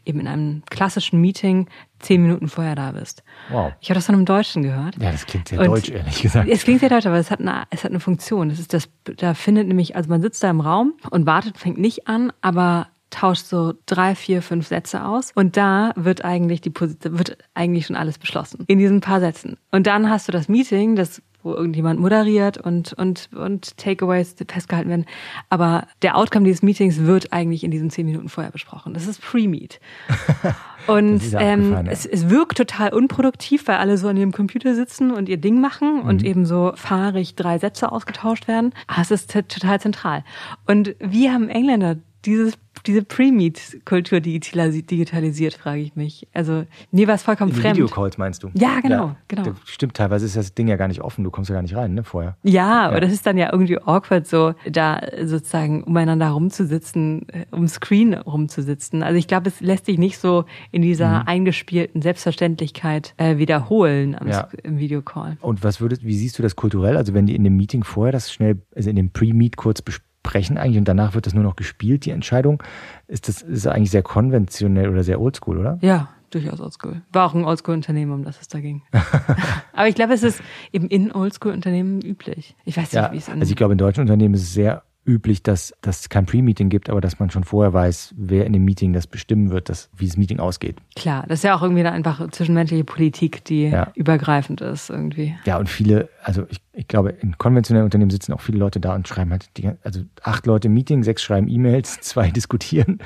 eben 0.06 0.22
in 0.22 0.28
einem 0.28 0.64
klassischen 0.70 1.20
Meeting 1.20 1.68
zehn 2.00 2.22
Minuten 2.22 2.48
vorher 2.48 2.76
da 2.76 2.94
bist. 2.94 3.24
Wow. 3.50 3.74
Ich 3.82 3.90
habe 3.90 3.96
das 3.96 4.06
von 4.06 4.16
einem 4.16 4.26
Deutschen 4.26 4.64
gehört. 4.64 4.96
Ja, 5.02 5.12
das 5.12 5.26
klingt 5.26 5.50
sehr 5.50 5.60
Und 5.60 5.68
deutsch, 5.68 5.90
ehrlich 5.90 6.22
gesagt. 6.22 6.48
Es 6.50 6.64
klingt 6.64 6.80
sehr 6.80 6.90
deutsch, 6.90 7.06
aber 7.06 7.18
es 7.18 7.30
hat 7.30 7.42
eine, 7.42 7.64
es 7.72 7.84
hat 7.84 7.92
eine 7.92 8.00
Funktion. 8.00 8.48
Das 8.48 8.60
ist 8.60 8.74
das, 8.74 8.88
da 9.04 9.34
findet 9.34 9.68
nämlich, 9.68 9.98
also 9.98 10.10
man 10.10 10.22
sitzt 10.22 10.42
da 10.44 10.50
im 10.50 10.62
Raum 10.62 10.94
und 11.10 11.26
wartet, 11.26 11.58
fängt 11.58 11.78
nicht 11.78 12.08
an, 12.08 12.32
aber 12.42 12.88
tauscht 13.10 13.46
so 13.46 13.74
drei, 13.86 14.16
vier, 14.16 14.42
fünf 14.42 14.68
Sätze 14.68 15.06
aus 15.06 15.32
und 15.36 15.58
da 15.58 15.94
wird 15.96 16.26
eigentlich 16.26 16.62
die 16.62 16.74
wird 16.74 17.38
eigentlich 17.54 17.86
schon 17.86 17.96
alles 17.96 18.18
beschlossen 18.18 18.66
in 18.68 18.80
diesen 18.80 19.02
paar 19.02 19.20
Sätzen. 19.20 19.58
Und 19.72 19.88
dann 19.88 20.10
hast 20.10 20.28
du 20.28 20.32
das 20.32 20.50
Meeting, 20.50 20.96
das 20.96 21.22
wo 21.44 21.54
irgendjemand 21.54 22.00
moderiert 22.00 22.58
und 22.58 22.94
und 22.94 23.30
und 23.34 23.78
Takeaways 23.78 24.36
festgehalten 24.48 24.90
werden. 24.90 25.06
Aber 25.50 25.88
der 26.02 26.18
Outcome 26.18 26.46
dieses 26.46 26.62
Meetings 26.62 27.00
wird 27.04 27.32
eigentlich 27.32 27.64
in 27.64 27.72
diesen 27.72 27.90
zehn 27.90 28.06
Minuten 28.06 28.28
vorher 28.30 28.52
besprochen. 28.52 28.94
Das 28.94 29.08
ist 29.08 29.22
Pre-Meet. 29.22 29.80
Und 30.88 31.22
ähm, 31.38 31.74
ja. 31.74 31.84
es, 31.90 32.06
es 32.06 32.30
wirkt 32.30 32.58
total 32.58 32.94
unproduktiv, 32.94 33.68
weil 33.68 33.76
alle 33.76 33.98
so 33.98 34.08
an 34.08 34.16
ihrem 34.16 34.32
Computer 34.32 34.74
sitzen 34.74 35.12
und 35.12 35.28
ihr 35.28 35.36
Ding 35.36 35.60
machen 35.60 36.00
und 36.00 36.22
Mhm. 36.22 36.28
eben 36.28 36.46
so 36.46 36.72
fahrig 36.76 37.36
drei 37.36 37.60
Sätze 37.60 37.92
ausgetauscht 37.92 38.48
werden. 38.48 38.74
Aber 38.88 39.02
es 39.02 39.12
ist 39.12 39.30
total 39.30 39.82
zentral. 39.82 40.24
Und 40.66 40.96
wie 41.00 41.30
haben 41.30 41.50
Engländer 41.50 41.98
dieses, 42.24 42.54
diese 42.88 43.04
Pre-Meet-Kultur 43.04 44.20
digitalisi- 44.20 44.86
digitalisiert, 44.86 45.54
frage 45.54 45.82
ich 45.82 45.96
mich. 45.96 46.28
Also 46.34 46.66
mir 46.92 47.08
war 47.08 47.16
es 47.16 47.24
vollkommen 47.24 47.52
Die 47.54 47.60
fremd. 47.60 47.76
Videocalls 47.78 48.18
meinst 48.18 48.44
du? 48.44 48.50
Ja, 48.54 48.80
genau, 48.82 49.16
genau. 49.28 49.44
Das 49.44 49.56
Stimmt, 49.66 49.94
teilweise 49.96 50.26
ist 50.26 50.36
das 50.36 50.54
Ding 50.54 50.68
ja 50.68 50.76
gar 50.78 50.88
nicht 50.88 51.02
offen, 51.02 51.24
du 51.24 51.32
kommst 51.32 51.50
ja 51.50 51.56
gar 51.56 51.62
nicht 51.62 51.76
rein, 51.76 51.94
ne, 51.94 52.04
vorher. 52.04 52.38
Ja, 52.44 52.88
aber 52.88 53.00
das 53.02 53.12
ist 53.12 53.26
dann 53.26 53.38
ja 53.38 53.50
irgendwie 53.52 53.78
awkward, 53.80 54.26
so 54.28 54.54
da 54.70 55.02
sozusagen 55.24 55.84
umeinander 55.84 56.30
rumzusitzen, 56.30 57.28
äh, 57.30 57.46
um 57.52 57.68
Screen 57.68 58.14
rumzusitzen. 58.14 59.04
Also 59.04 59.18
ich 59.18 59.28
glaube, 59.28 59.50
es 59.50 59.62
lässt 59.62 59.86
sich 59.86 59.98
nicht 59.98 60.18
so 60.18 60.46
in 60.72 60.82
dieser 60.82 61.22
Mhm. 61.22 61.28
eingespielten 61.28 62.02
Selbstverständlichkeit 62.02 63.14
äh, 63.18 63.38
wiederholen 63.38 64.18
Ja. 64.28 64.48
im 64.64 64.78
Videocall. 64.78 65.38
Und 65.42 65.64
was 65.64 65.82
würdest, 65.82 66.04
wie 66.06 66.16
siehst 66.18 66.38
du 66.40 66.44
das 66.44 66.56
kulturell? 66.56 66.98
Also 66.98 67.14
wenn 67.14 67.26
die 67.26 67.36
in 67.36 67.44
dem 67.44 67.56
Meeting 67.58 67.84
vorher 67.84 68.12
das 68.12 68.32
schnell, 68.32 68.62
also 68.76 68.90
in 68.90 68.96
dem 68.96 69.10
Pre-Meet 69.12 69.58
kurz 69.58 69.82
besprechen 69.82 70.07
eigentlich 70.36 70.78
und 70.78 70.88
danach 70.88 71.14
wird 71.16 71.26
das 71.26 71.34
nur 71.34 71.44
noch 71.44 71.56
gespielt, 71.56 72.06
die 72.06 72.12
Entscheidung, 72.12 72.62
ist 73.08 73.28
das 73.28 73.42
ist 73.42 73.68
eigentlich 73.68 73.92
sehr 73.92 74.04
konventionell 74.04 74.90
oder 74.90 75.04
sehr 75.04 75.20
oldschool, 75.22 75.58
oder? 75.58 75.78
Ja, 75.82 76.10
durchaus 76.30 76.60
oldschool. 76.60 77.02
War 77.14 77.26
auch 77.26 77.34
ein 77.34 77.46
Oldschool-Unternehmen, 77.46 78.12
um 78.12 78.24
das 78.24 78.40
es 78.42 78.48
da 78.48 78.60
ging. 78.60 78.82
aber 79.74 79.88
ich 79.88 79.96
glaube, 79.96 80.14
es 80.14 80.24
ist 80.24 80.42
eben 80.74 80.88
in 80.88 81.12
Oldschool-Unternehmen 81.12 82.02
üblich. 82.02 82.56
Ich 82.66 82.78
weiß 82.78 82.92
nicht, 82.92 82.94
Ja, 83.02 83.12
wie 83.12 83.18
es 83.18 83.28
in 83.28 83.40
also 83.40 83.50
ich 83.50 83.56
glaube, 83.56 83.74
in 83.74 83.78
deutschen 83.78 84.02
Unternehmen 84.02 84.34
ist 84.36 84.44
es 84.44 84.54
sehr 84.54 84.84
üblich, 85.06 85.42
dass 85.42 85.74
dass 85.82 86.02
es 86.02 86.10
kein 86.10 86.26
Pre-Meeting 86.26 86.68
gibt, 86.68 86.90
aber 86.90 87.00
dass 87.00 87.18
man 87.18 87.30
schon 87.30 87.46
vorher 87.46 87.72
weiß, 87.72 88.14
wer 88.18 88.46
in 88.46 88.52
dem 88.52 88.66
Meeting 88.66 88.92
das 88.92 89.08
bestimmen 89.08 89.52
wird, 89.52 89.70
dass, 89.70 89.90
wie 89.96 90.06
das 90.06 90.18
Meeting 90.18 90.40
ausgeht. 90.40 90.76
Klar, 90.98 91.24
das 91.30 91.40
ist 91.40 91.44
ja 91.44 91.56
auch 91.56 91.62
irgendwie 91.64 91.84
dann 91.84 91.94
einfach 91.94 92.30
zwischenmenschliche 92.30 92.84
Politik, 92.84 93.46
die 93.46 93.68
Ja. 93.70 93.90
übergreifend 93.96 94.60
ist 94.60 94.90
irgendwie. 94.90 95.34
Ja, 95.46 95.58
und 95.60 95.70
viele, 95.70 96.10
also 96.24 96.46
ich, 96.50 96.60
ich 96.78 96.88
glaube, 96.88 97.10
in 97.10 97.38
konventionellen 97.38 97.86
Unternehmen 97.86 98.12
sitzen 98.12 98.34
auch 98.34 98.42
viele 98.42 98.60
Leute 98.60 98.80
da 98.80 98.94
und 98.94 99.08
schreiben 99.08 99.32
halt, 99.32 99.50
die, 99.58 99.72
also 99.84 100.02
acht 100.22 100.46
Leute 100.46 100.68
im 100.68 100.76
Meeting, 100.76 101.04
sechs 101.04 101.24
schreiben 101.24 101.48
E-Mails, 101.50 102.00
zwei 102.02 102.30
diskutieren. 102.30 103.00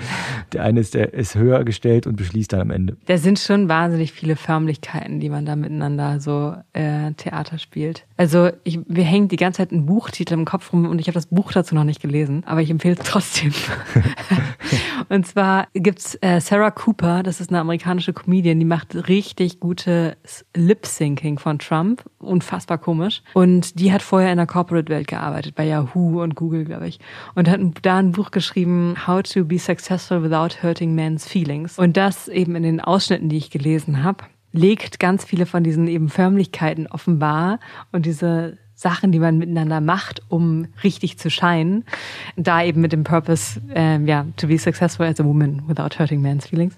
Der 0.52 0.64
eine 0.64 0.82
ist, 0.82 0.94
der 0.94 1.14
ist 1.14 1.36
höher 1.36 1.64
gestellt 1.64 2.06
und 2.06 2.18
beschließt 2.18 2.52
dann 2.52 2.60
am 2.60 2.72
Ende. 2.72 2.98
Da 3.06 3.18
sind 3.18 3.40
schon 3.40 3.70
wahnsinnig 3.70 4.12
viele 4.12 4.36
Förmlichkeiten, 4.36 5.22
die 5.22 5.30
man 5.30 5.46
da 5.46 5.56
miteinander 5.56 6.20
so 6.20 6.54
äh, 6.74 7.14
Theater 7.14 7.58
spielt. 7.60 8.06
Also 8.18 8.50
ich, 8.64 8.80
wir 8.88 9.04
hängen 9.04 9.30
die 9.30 9.38
ganze 9.38 9.58
Zeit 9.58 9.72
einen 9.72 9.86
Buchtitel 9.86 10.34
im 10.34 10.46
Kopf 10.46 10.74
rum 10.74 10.86
und 10.86 11.00
ich 11.00 11.08
habe 11.08 11.16
das 11.16 11.28
Buch 11.28 11.52
dazu 11.54 11.74
noch 11.74 11.86
nicht 11.86 12.02
gelesen, 12.02 12.44
aber 12.46 12.62
ich 12.62 12.70
empfehle 12.70 12.96
es 13.00 13.06
trotzdem. 13.08 13.54
und 15.10 15.26
zwar 15.26 15.68
gibt's 15.74 16.18
äh, 16.22 16.42
Sarah 16.42 16.72
Cooper, 16.72 17.24
das 17.24 17.40
ist 17.40 17.50
eine 17.50 17.60
amerikanische 17.60 18.12
Comedian, 18.14 18.60
die 18.60 18.66
macht 18.66 19.08
richtig 19.08 19.60
gutes 19.60 20.46
Lip-Syncing 20.56 21.40
von 21.40 21.58
Trump, 21.58 22.04
unfassbar 22.20 22.78
komisch. 22.78 23.24
Und 23.34 23.61
die 23.74 23.92
hat 23.92 24.02
vorher 24.02 24.32
in 24.32 24.38
der 24.38 24.48
Corporate-Welt 24.48 25.08
gearbeitet, 25.08 25.56
bei 25.56 25.66
Yahoo 25.66 26.22
und 26.22 26.36
Google, 26.36 26.66
glaube 26.66 26.88
ich. 26.88 27.00
Und 27.36 27.50
hat 27.50 27.60
da 27.82 27.98
ein 27.98 28.12
Buch 28.12 28.32
geschrieben, 28.32 28.96
How 29.08 29.24
to 29.24 29.46
be 29.46 29.60
successful 29.60 30.24
without 30.24 30.62
hurting 30.62 30.96
men's 30.96 31.28
feelings. 31.28 31.78
Und 31.78 31.98
das 31.98 32.28
eben 32.28 32.56
in 32.56 32.64
den 32.64 32.82
Ausschnitten, 32.82 33.30
die 33.30 33.38
ich 33.38 33.52
gelesen 33.52 34.04
habe, 34.04 34.26
legt 34.52 35.00
ganz 35.00 35.24
viele 35.24 35.46
von 35.46 35.64
diesen 35.64 35.88
eben 35.88 36.10
Förmlichkeiten 36.10 36.88
offenbar 36.88 37.60
und 37.92 38.06
diese 38.06 38.58
Sachen, 38.82 39.12
die 39.12 39.20
man 39.20 39.38
miteinander 39.38 39.80
macht, 39.80 40.24
um 40.28 40.66
richtig 40.84 41.20
zu 41.20 41.30
scheinen. 41.30 41.86
Da 42.36 42.64
eben 42.64 42.82
mit 42.82 42.92
dem 42.92 43.04
Purpose, 43.04 43.62
ähm, 43.76 44.08
ja, 44.08 44.26
to 44.38 44.48
be 44.48 44.58
successful 44.58 45.06
as 45.06 45.20
a 45.20 45.24
woman 45.24 45.62
without 45.68 46.00
hurting 46.00 46.20
men's 46.20 46.48
feelings. 46.48 46.76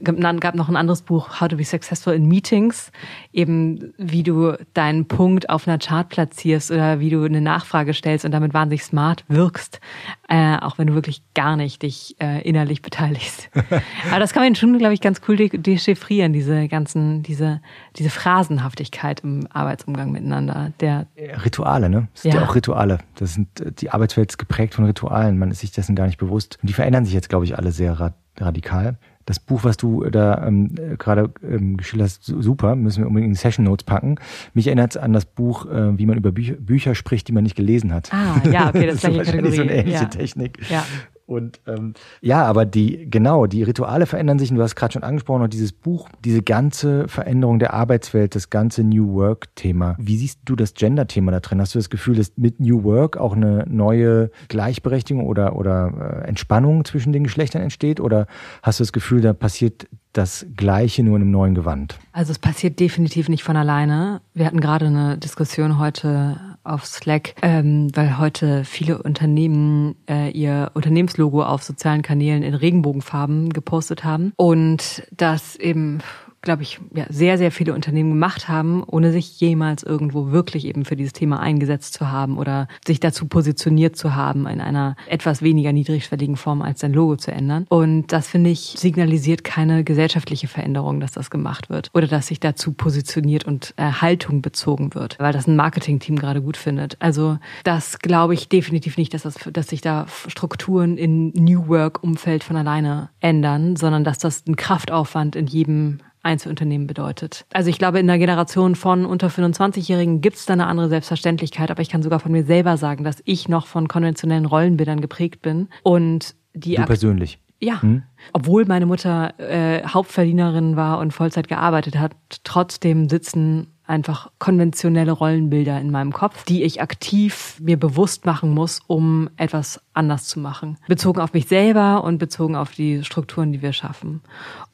Dann 0.00 0.40
gab 0.40 0.54
noch 0.54 0.70
ein 0.70 0.76
anderes 0.76 1.02
Buch, 1.02 1.42
How 1.42 1.48
to 1.48 1.56
be 1.56 1.64
successful 1.64 2.14
in 2.14 2.26
meetings, 2.26 2.90
eben 3.34 3.92
wie 3.98 4.22
du 4.22 4.56
deinen 4.72 5.06
Punkt 5.06 5.50
auf 5.50 5.68
einer 5.68 5.78
Chart 5.78 6.08
platzierst 6.08 6.70
oder 6.70 6.98
wie 6.98 7.10
du 7.10 7.22
eine 7.22 7.42
Nachfrage 7.42 7.92
stellst 7.92 8.24
und 8.24 8.30
damit 8.30 8.54
wahnsinnig 8.54 8.82
smart 8.82 9.24
wirkst, 9.28 9.80
äh, 10.28 10.56
auch 10.56 10.78
wenn 10.78 10.86
du 10.86 10.94
wirklich 10.94 11.22
gar 11.34 11.56
nicht 11.56 11.82
dich 11.82 12.16
äh, 12.20 12.40
innerlich 12.48 12.82
beteiligst. 12.82 13.50
Aber 14.10 14.20
das 14.20 14.32
kann 14.32 14.42
man 14.42 14.54
schon, 14.54 14.78
glaube 14.78 14.94
ich, 14.94 15.00
ganz 15.00 15.20
cool 15.28 15.36
de 15.36 15.48
dechiffrieren, 15.56 16.32
diese 16.32 16.68
ganzen, 16.68 17.22
diese, 17.22 17.60
diese 17.96 18.10
Phrasenhaftigkeit 18.10 19.20
im 19.20 19.46
Arbeitsumgang 19.52 20.10
miteinander, 20.12 20.72
der 20.80 21.06
Rituale, 21.44 21.90
ne? 21.90 22.08
Das 22.12 22.22
sind 22.22 22.34
ja. 22.34 22.40
Ja. 22.40 22.46
auch 22.46 22.54
Rituale. 22.54 22.98
Das 23.16 23.34
sind, 23.34 23.60
äh, 23.60 23.72
die 23.72 23.90
Arbeitswelt 23.90 24.30
ist 24.30 24.38
geprägt 24.38 24.74
von 24.74 24.84
Ritualen. 24.84 25.38
Man 25.38 25.50
ist 25.50 25.60
sich 25.60 25.72
dessen 25.72 25.94
gar 25.94 26.06
nicht 26.06 26.18
bewusst. 26.18 26.58
Und 26.62 26.68
die 26.68 26.74
verändern 26.74 27.04
sich 27.04 27.14
jetzt, 27.14 27.28
glaube 27.28 27.44
ich, 27.44 27.58
alle 27.58 27.72
sehr 27.72 27.98
ra 27.98 28.14
radikal. 28.36 28.98
Das 29.26 29.38
Buch, 29.40 29.64
was 29.64 29.76
du 29.78 30.04
da 30.10 30.46
ähm, 30.46 30.70
äh, 30.76 30.96
gerade 30.96 31.30
ähm, 31.42 31.76
geschildert 31.78 32.06
hast, 32.08 32.24
su- 32.24 32.42
super, 32.42 32.76
müssen 32.76 33.00
wir 33.02 33.06
unbedingt 33.08 33.28
in 33.28 33.32
die 33.34 33.38
Session 33.38 33.64
Notes 33.64 33.84
packen. 33.84 34.16
Mich 34.52 34.66
erinnert 34.66 34.90
es 34.90 34.96
an 34.96 35.12
das 35.14 35.24
Buch, 35.24 35.64
äh, 35.66 35.96
wie 35.98 36.04
man 36.06 36.16
über 36.18 36.30
Bücher, 36.32 36.54
Bücher 36.54 36.94
spricht, 36.94 37.28
die 37.28 37.32
man 37.32 37.42
nicht 37.44 37.56
gelesen 37.56 37.92
hat. 37.94 38.12
Ah, 38.12 38.40
ja, 38.50 38.68
okay, 38.68 38.86
das 38.86 38.96
ist 39.02 39.04
ist 39.04 39.10
gleiche 39.10 39.16
wahrscheinlich 39.18 39.54
so 39.56 39.62
eine 39.62 39.70
Kategorie. 39.70 39.78
ähnliche 39.80 40.02
Ja. 40.04 40.08
Technik. 40.10 40.58
Ja. 40.70 40.84
Und 41.26 41.60
ähm, 41.66 41.94
ja, 42.20 42.44
aber 42.44 42.66
die, 42.66 43.08
genau, 43.10 43.46
die 43.46 43.62
Rituale 43.62 44.04
verändern 44.06 44.38
sich 44.38 44.50
und 44.50 44.56
du 44.56 44.62
hast 44.62 44.76
gerade 44.76 44.92
schon 44.92 45.02
angesprochen, 45.02 45.42
auch 45.42 45.48
dieses 45.48 45.72
Buch, 45.72 46.08
diese 46.22 46.42
ganze 46.42 47.08
Veränderung 47.08 47.58
der 47.58 47.72
Arbeitswelt, 47.72 48.34
das 48.34 48.50
ganze 48.50 48.84
New 48.84 49.14
Work-Thema. 49.14 49.96
Wie 49.98 50.18
siehst 50.18 50.40
du 50.44 50.54
das 50.54 50.74
Gender-Thema 50.74 51.32
da 51.32 51.40
drin? 51.40 51.60
Hast 51.60 51.74
du 51.74 51.78
das 51.78 51.88
Gefühl, 51.88 52.16
dass 52.16 52.32
mit 52.36 52.60
New 52.60 52.84
Work 52.84 53.16
auch 53.16 53.34
eine 53.34 53.64
neue 53.68 54.30
Gleichberechtigung 54.48 55.26
oder, 55.26 55.56
oder 55.56 56.22
äh, 56.24 56.28
Entspannung 56.28 56.84
zwischen 56.84 57.12
den 57.12 57.24
Geschlechtern 57.24 57.62
entsteht? 57.62 58.00
Oder 58.00 58.26
hast 58.62 58.80
du 58.80 58.82
das 58.82 58.92
Gefühl, 58.92 59.22
da 59.22 59.32
passiert 59.32 59.86
das 60.12 60.46
Gleiche 60.56 61.02
nur 61.02 61.16
in 61.16 61.22
einem 61.22 61.30
neuen 61.30 61.54
Gewand? 61.54 61.98
Also 62.12 62.32
es 62.32 62.38
passiert 62.38 62.78
definitiv 62.80 63.28
nicht 63.28 63.44
von 63.44 63.56
alleine. 63.56 64.20
Wir 64.34 64.46
hatten 64.46 64.60
gerade 64.60 64.86
eine 64.86 65.18
Diskussion 65.18 65.78
heute 65.78 66.53
auf 66.64 66.86
Slack, 66.86 67.34
ähm, 67.42 67.88
weil 67.94 68.18
heute 68.18 68.64
viele 68.64 69.02
Unternehmen 69.02 69.94
äh, 70.08 70.30
ihr 70.30 70.70
Unternehmenslogo 70.74 71.42
auf 71.42 71.62
sozialen 71.62 72.02
Kanälen 72.02 72.42
in 72.42 72.54
Regenbogenfarben 72.54 73.52
gepostet 73.52 74.04
haben. 74.04 74.32
Und 74.36 75.06
das 75.12 75.56
eben 75.56 76.00
glaube 76.44 76.62
ich, 76.62 76.78
ja, 76.94 77.06
sehr, 77.08 77.38
sehr 77.38 77.50
viele 77.50 77.74
Unternehmen 77.74 78.10
gemacht 78.10 78.48
haben, 78.48 78.84
ohne 78.84 79.10
sich 79.10 79.40
jemals 79.40 79.82
irgendwo 79.82 80.30
wirklich 80.30 80.66
eben 80.66 80.84
für 80.84 80.96
dieses 80.96 81.12
Thema 81.12 81.40
eingesetzt 81.40 81.94
zu 81.94 82.10
haben 82.10 82.38
oder 82.38 82.68
sich 82.86 83.00
dazu 83.00 83.26
positioniert 83.26 83.96
zu 83.96 84.14
haben, 84.14 84.46
in 84.46 84.60
einer 84.60 84.96
etwas 85.08 85.42
weniger 85.42 85.72
niedrigschwelligen 85.72 86.36
Form 86.36 86.62
als 86.62 86.80
sein 86.80 86.92
Logo 86.92 87.16
zu 87.16 87.32
ändern. 87.32 87.66
Und 87.68 88.12
das, 88.12 88.28
finde 88.28 88.50
ich, 88.50 88.74
signalisiert 88.78 89.42
keine 89.42 89.84
gesellschaftliche 89.84 90.46
Veränderung, 90.46 91.00
dass 91.00 91.12
das 91.12 91.30
gemacht 91.30 91.70
wird 91.70 91.90
oder 91.94 92.06
dass 92.06 92.28
sich 92.28 92.40
dazu 92.40 92.72
positioniert 92.72 93.44
und 93.44 93.74
äh, 93.76 93.84
Haltung 93.90 94.42
bezogen 94.42 94.94
wird, 94.94 95.18
weil 95.18 95.32
das 95.32 95.46
ein 95.46 95.56
Marketingteam 95.56 96.16
gerade 96.16 96.42
gut 96.42 96.56
findet. 96.56 96.96
Also 97.00 97.38
das 97.64 97.98
glaube 97.98 98.34
ich 98.34 98.48
definitiv 98.48 98.96
nicht, 98.96 99.14
dass, 99.14 99.22
das, 99.22 99.36
dass 99.52 99.68
sich 99.68 99.80
da 99.80 100.06
Strukturen 100.28 100.98
in 100.98 101.28
New 101.30 101.68
Work-Umfeld 101.68 102.44
von 102.44 102.56
alleine 102.56 103.08
ändern, 103.20 103.76
sondern 103.76 104.04
dass 104.04 104.18
das 104.18 104.46
ein 104.46 104.56
Kraftaufwand 104.56 105.36
in 105.36 105.46
jedem 105.46 106.00
Einzelunternehmen 106.24 106.86
bedeutet. 106.86 107.46
Also 107.52 107.70
ich 107.70 107.78
glaube, 107.78 107.98
in 107.98 108.06
der 108.06 108.18
Generation 108.18 108.74
von 108.74 109.06
unter 109.06 109.28
25-Jährigen 109.28 110.20
gibt 110.20 110.36
es 110.36 110.46
da 110.46 110.54
eine 110.54 110.66
andere 110.66 110.88
Selbstverständlichkeit, 110.88 111.70
aber 111.70 111.82
ich 111.82 111.88
kann 111.88 112.02
sogar 112.02 112.20
von 112.20 112.32
mir 112.32 112.44
selber 112.44 112.76
sagen, 112.76 113.04
dass 113.04 113.22
ich 113.24 113.48
noch 113.48 113.66
von 113.66 113.88
konventionellen 113.88 114.46
Rollenbildern 114.46 115.00
geprägt 115.00 115.42
bin 115.42 115.68
und 115.82 116.34
die 116.54 116.76
du 116.76 116.84
persönlich. 116.84 117.38
Ja, 117.60 117.80
hm? 117.80 118.02
obwohl 118.32 118.64
meine 118.66 118.86
Mutter 118.86 119.38
äh, 119.38 119.86
Hauptverdienerin 119.86 120.76
war 120.76 120.98
und 120.98 121.12
Vollzeit 121.12 121.48
gearbeitet 121.48 121.98
hat, 121.98 122.12
trotzdem 122.42 123.08
sitzen 123.08 123.73
einfach 123.86 124.30
konventionelle 124.38 125.12
Rollenbilder 125.12 125.78
in 125.78 125.90
meinem 125.90 126.12
Kopf, 126.12 126.44
die 126.44 126.62
ich 126.62 126.80
aktiv 126.80 127.58
mir 127.60 127.78
bewusst 127.78 128.24
machen 128.24 128.50
muss, 128.50 128.80
um 128.86 129.28
etwas 129.36 129.80
anders 129.92 130.26
zu 130.26 130.40
machen. 130.40 130.78
Bezogen 130.88 131.20
auf 131.20 131.34
mich 131.34 131.46
selber 131.46 132.02
und 132.02 132.18
bezogen 132.18 132.56
auf 132.56 132.72
die 132.72 133.04
Strukturen, 133.04 133.52
die 133.52 133.60
wir 133.60 133.72
schaffen. 133.72 134.22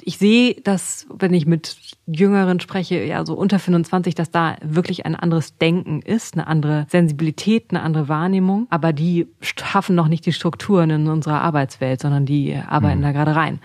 Ich 0.03 0.19
sehe, 0.19 0.55
dass, 0.63 1.07
wenn 1.13 1.35
ich 1.35 1.45
mit 1.45 1.77
Jüngeren 2.07 2.61
spreche, 2.61 3.05
ja, 3.05 3.25
so 3.27 3.35
unter 3.35 3.59
25, 3.59 4.15
dass 4.15 4.31
da 4.31 4.57
wirklich 4.63 5.05
ein 5.05 5.17
anderes 5.17 5.59
Denken 5.59 6.03
ist, 6.03 6.35
eine 6.35 6.47
andere 6.47 6.87
Sensibilität, 6.89 7.67
eine 7.71 7.83
andere 7.83 8.09
Wahrnehmung. 8.09 8.69
Aber 8.71 8.93
die 8.93 9.27
schaffen 9.41 9.97
noch 9.97 10.09
nicht 10.09 10.25
die 10.25 10.33
Strukturen 10.33 10.91
in 10.91 11.09
unserer 11.09 11.43
Arbeitswelt, 11.43 12.01
sondern 12.01 12.27
die 12.27 12.55
arbeiten 12.55 13.01
mhm. 13.01 13.05
da 13.05 13.13
gerade 13.13 13.35
rein. 13.35 13.59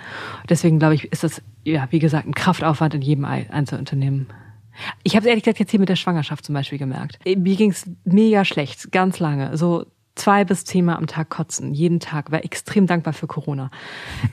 Deswegen 0.50 0.80
glaube 0.80 0.96
ich, 0.96 1.12
ist 1.12 1.24
das, 1.24 1.42
ja, 1.64 1.88
wie 1.92 2.00
gesagt, 2.00 2.28
ein 2.28 2.34
Kraftaufwand 2.34 2.96
in 2.96 3.02
jedem 3.02 3.26
Einzelunternehmen. 3.26 4.28
Ich 5.04 5.16
habe 5.16 5.26
es 5.26 5.30
ehrlich 5.30 5.44
gesagt 5.44 5.60
jetzt 5.60 5.72
hier 5.72 5.80
mit 5.80 5.90
der 5.90 5.96
Schwangerschaft 5.96 6.46
zum 6.46 6.54
Beispiel 6.54 6.78
gemerkt. 6.78 7.20
Mir 7.26 7.56
ging 7.56 7.72
es 7.72 7.90
mega 8.04 8.46
schlecht, 8.46 8.92
ganz 8.92 9.20
lange. 9.20 9.58
So 9.58 9.86
zwei 10.16 10.46
bis 10.46 10.66
zehnmal 10.66 10.98
am 10.98 11.08
Tag 11.08 11.30
kotzen, 11.30 11.74
jeden 11.74 12.00
Tag. 12.00 12.32
War 12.32 12.44
extrem 12.44 12.88
dankbar 12.88 13.14
für 13.14 13.28
Corona, 13.28 13.70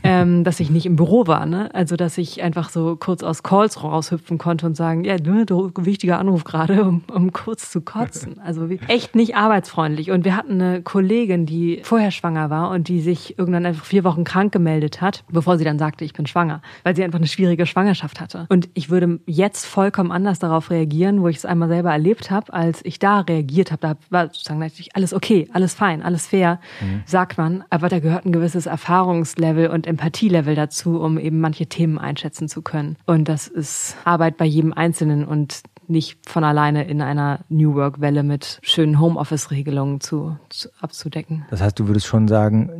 ähm, 0.02 0.44
dass 0.44 0.60
ich 0.60 0.70
nicht 0.70 0.86
im 0.86 0.96
Büro 0.96 1.26
war. 1.26 1.46
Ne? 1.46 1.74
Also 1.74 1.96
dass 1.96 2.18
ich 2.18 2.42
einfach 2.42 2.70
so 2.70 2.96
kurz 2.96 3.22
aus 3.22 3.42
Calls 3.42 3.82
raushüpfen 3.82 4.38
konnte 4.38 4.66
und 4.66 4.76
sagen, 4.76 5.04
ja, 5.04 5.16
ne, 5.16 5.44
wichtiger 5.48 6.18
Anruf 6.18 6.44
gerade, 6.44 6.84
um, 6.84 7.02
um 7.12 7.32
kurz 7.32 7.70
zu 7.70 7.80
kotzen. 7.80 8.40
Also 8.52 8.68
echt 8.88 9.14
nicht 9.14 9.36
arbeitsfreundlich. 9.36 10.10
Und 10.10 10.24
wir 10.24 10.36
hatten 10.36 10.60
eine 10.60 10.82
Kollegin, 10.82 11.46
die 11.46 11.80
vorher 11.84 12.10
schwanger 12.10 12.50
war 12.50 12.70
und 12.70 12.88
die 12.88 13.00
sich 13.00 13.38
irgendwann 13.38 13.64
einfach 13.66 13.84
vier 13.84 14.04
Wochen 14.04 14.24
krank 14.24 14.52
gemeldet 14.52 15.00
hat, 15.00 15.24
bevor 15.30 15.58
sie 15.58 15.64
dann 15.64 15.78
sagte, 15.78 16.04
ich 16.04 16.12
bin 16.12 16.26
schwanger, 16.26 16.60
weil 16.82 16.96
sie 16.96 17.04
einfach 17.04 17.18
eine 17.18 17.28
schwierige 17.28 17.66
Schwangerschaft 17.66 18.20
hatte. 18.20 18.46
Und 18.48 18.68
ich 18.74 18.90
würde 18.90 19.20
jetzt 19.26 19.66
vollkommen 19.66 20.12
anders 20.12 20.38
darauf 20.38 20.70
reagieren, 20.70 21.22
wo 21.22 21.28
ich 21.28 21.36
es 21.36 21.44
einmal 21.44 21.68
selber 21.68 21.92
erlebt 21.92 22.30
habe, 22.30 22.52
als 22.52 22.84
ich 22.84 22.98
da 22.98 23.20
reagiert 23.20 23.70
habe. 23.70 23.80
Da 23.80 23.96
war 24.10 24.26
sozusagen 24.26 24.60
natürlich 24.60 24.94
alles 24.96 25.14
okay, 25.14 25.48
alles 25.52 25.71
alles 25.72 25.74
fein, 25.74 26.02
alles 26.02 26.26
fair, 26.26 26.60
mhm. 26.80 27.02
sagt 27.06 27.38
man. 27.38 27.64
Aber 27.70 27.88
da 27.88 28.00
gehört 28.00 28.26
ein 28.26 28.32
gewisses 28.32 28.66
Erfahrungslevel 28.66 29.68
und 29.68 29.86
Empathielevel 29.86 30.54
dazu, 30.54 31.00
um 31.00 31.18
eben 31.18 31.40
manche 31.40 31.66
Themen 31.66 31.98
einschätzen 31.98 32.48
zu 32.48 32.62
können. 32.62 32.96
Und 33.06 33.28
das 33.28 33.48
ist 33.48 33.96
Arbeit 34.04 34.36
bei 34.36 34.44
jedem 34.44 34.72
Einzelnen 34.72 35.24
und 35.24 35.62
nicht 35.88 36.28
von 36.28 36.44
alleine 36.44 36.84
in 36.84 37.02
einer 37.02 37.40
New 37.48 37.74
Work-Welle 37.74 38.22
mit 38.22 38.60
schönen 38.62 39.00
Homeoffice-Regelungen 39.00 40.00
zu, 40.00 40.36
zu, 40.48 40.68
abzudecken. 40.80 41.44
Das 41.50 41.60
heißt, 41.60 41.78
du 41.78 41.88
würdest 41.88 42.06
schon 42.06 42.28
sagen, 42.28 42.70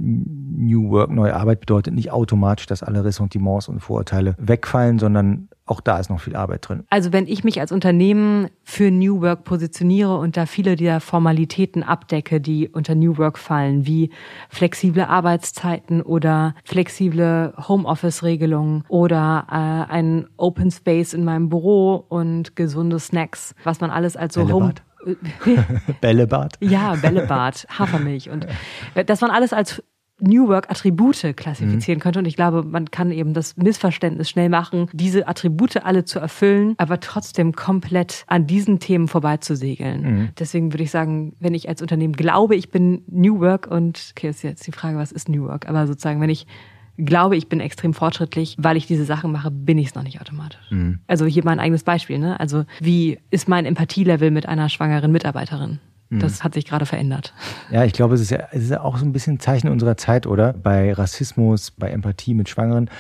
New 0.57 0.90
Work, 0.90 1.11
neue 1.11 1.34
Arbeit 1.34 1.61
bedeutet 1.61 1.95
nicht 1.95 2.12
automatisch, 2.12 2.66
dass 2.66 2.82
alle 2.82 3.05
Ressentiments 3.05 3.68
und 3.68 3.80
Vorurteile 3.80 4.34
wegfallen, 4.38 4.99
sondern 4.99 5.49
auch 5.65 5.81
da 5.81 5.99
ist 5.99 6.11
noch 6.11 6.21
viel 6.21 6.35
Arbeit 6.35 6.69
drin. 6.69 6.85
Also 6.91 7.13
wenn 7.13 7.27
ich 7.27 7.45
mich 7.45 7.61
als 7.61 7.71
Unternehmen 7.71 8.49
für 8.65 8.91
New 8.91 9.21
Work 9.21 9.45
positioniere 9.45 10.17
und 10.17 10.37
da 10.37 10.47
viele 10.47 10.75
dieser 10.77 11.01
Formalitäten 11.01 11.83
abdecke, 11.83 12.41
die 12.41 12.69
unter 12.69 12.95
New 12.95 13.17
Work 13.17 13.39
fallen, 13.39 13.87
wie 13.87 14.11
flexible 14.49 15.05
Arbeitszeiten 15.05 16.03
oder 16.03 16.55
flexible 16.65 17.55
Homeoffice-Regelungen 17.69 18.85
oder 18.89 19.47
äh, 19.51 19.93
ein 19.93 20.27
Open 20.37 20.71
Space 20.71 21.15
in 21.15 21.25
meinem 21.25 21.49
Büro 21.49 22.05
und 22.09 22.57
gesunde 22.57 22.99
Snacks, 22.99 23.55
was 23.63 23.81
man 23.81 23.91
alles 23.91 24.17
als 24.17 24.35
so 24.35 24.51
Home 24.51 24.75
Bällebad? 26.01 26.55
Ja, 26.61 26.95
Bällebad, 26.95 27.67
Hafermilch. 27.79 28.31
Und 28.31 28.47
das 29.07 29.21
man 29.21 29.31
alles 29.31 29.53
als 29.53 29.83
New 30.23 30.49
Work 30.49 30.70
Attribute 30.70 31.37
klassifizieren 31.37 31.99
mhm. 31.99 32.03
könnte. 32.03 32.18
Und 32.20 32.27
ich 32.27 32.37
glaube, 32.37 32.62
man 32.62 32.91
kann 32.91 33.11
eben 33.11 33.35
das 33.35 33.57
Missverständnis 33.57 34.31
schnell 34.31 34.49
machen, 34.49 34.89
diese 34.93 35.29
Attribute 35.29 35.85
alle 35.85 36.05
zu 36.05 36.18
erfüllen, 36.18 36.75
aber 36.79 37.01
trotzdem 37.01 37.53
komplett 37.53 38.25
an 38.27 38.47
diesen 38.47 38.79
Themen 38.79 39.09
vorbeizusegeln. 39.09 40.03
Mhm. 40.03 40.29
Deswegen 40.39 40.73
würde 40.73 40.85
ich 40.85 40.91
sagen, 40.91 41.35
wenn 41.41 41.55
ich 41.55 41.68
als 41.68 41.83
Unternehmen 41.83 42.14
glaube, 42.14 42.57
ich 42.57 42.70
bin 42.70 43.03
New 43.09 43.41
Work 43.41 43.66
und, 43.66 44.12
okay, 44.16 44.29
ist 44.31 44.43
jetzt 44.43 44.66
die 44.66 44.73
Frage, 44.73 44.97
was 44.97 45.12
ist 45.12 45.29
New 45.29 45.45
Work? 45.45 45.68
Aber 45.68 45.87
sozusagen, 45.87 46.20
wenn 46.20 46.31
ich 46.31 46.47
glaube, 46.99 47.37
ich 47.37 47.49
bin 47.49 47.61
extrem 47.61 47.95
fortschrittlich, 47.95 48.57
weil 48.59 48.77
ich 48.77 48.87
diese 48.87 49.05
Sachen 49.05 49.33
mache, 49.33 49.51
bin 49.51 49.79
ich 49.79 49.89
es 49.89 49.95
noch 49.95 50.03
nicht 50.03 50.20
automatisch. 50.20 50.61
Mhm. 50.70 51.01
Also 51.07 51.27
hier 51.27 51.45
mein 51.45 51.59
eigenes 51.59 51.85
Beispiel, 51.85 52.18
ne? 52.18 52.39
Also 52.39 52.64
wie 52.81 53.18
ist 53.31 53.49
mein 53.49 53.64
Empathielevel 53.64 54.31
mit 54.31 54.47
einer 54.47 54.68
schwangeren 54.68 55.11
Mitarbeiterin? 55.12 55.81
Das 56.19 56.41
mhm. 56.41 56.45
hat 56.45 56.55
sich 56.55 56.67
gerade 56.67 56.87
verändert. 56.87 57.33
Ja, 57.71 57.85
ich 57.85 57.93
glaube, 57.93 58.15
es 58.15 58.21
ist 58.21 58.31
ja, 58.31 58.49
es 58.53 58.65
ist 58.65 58.71
ja 58.71 58.83
auch 58.83 58.99
so 58.99 59.05
ein 59.05 59.13
bisschen 59.13 59.35
ein 59.35 59.41
Zeichen 59.41 59.69
unserer 59.69 59.97
Zeit, 59.97 60.27
oder? 60.27 60.53
Bei 60.53 60.93
Rassismus, 60.93 61.71
bei 61.71 61.91
Empathie 61.91 62.35
mit 62.35 62.49
Schwangeren. 62.49 62.91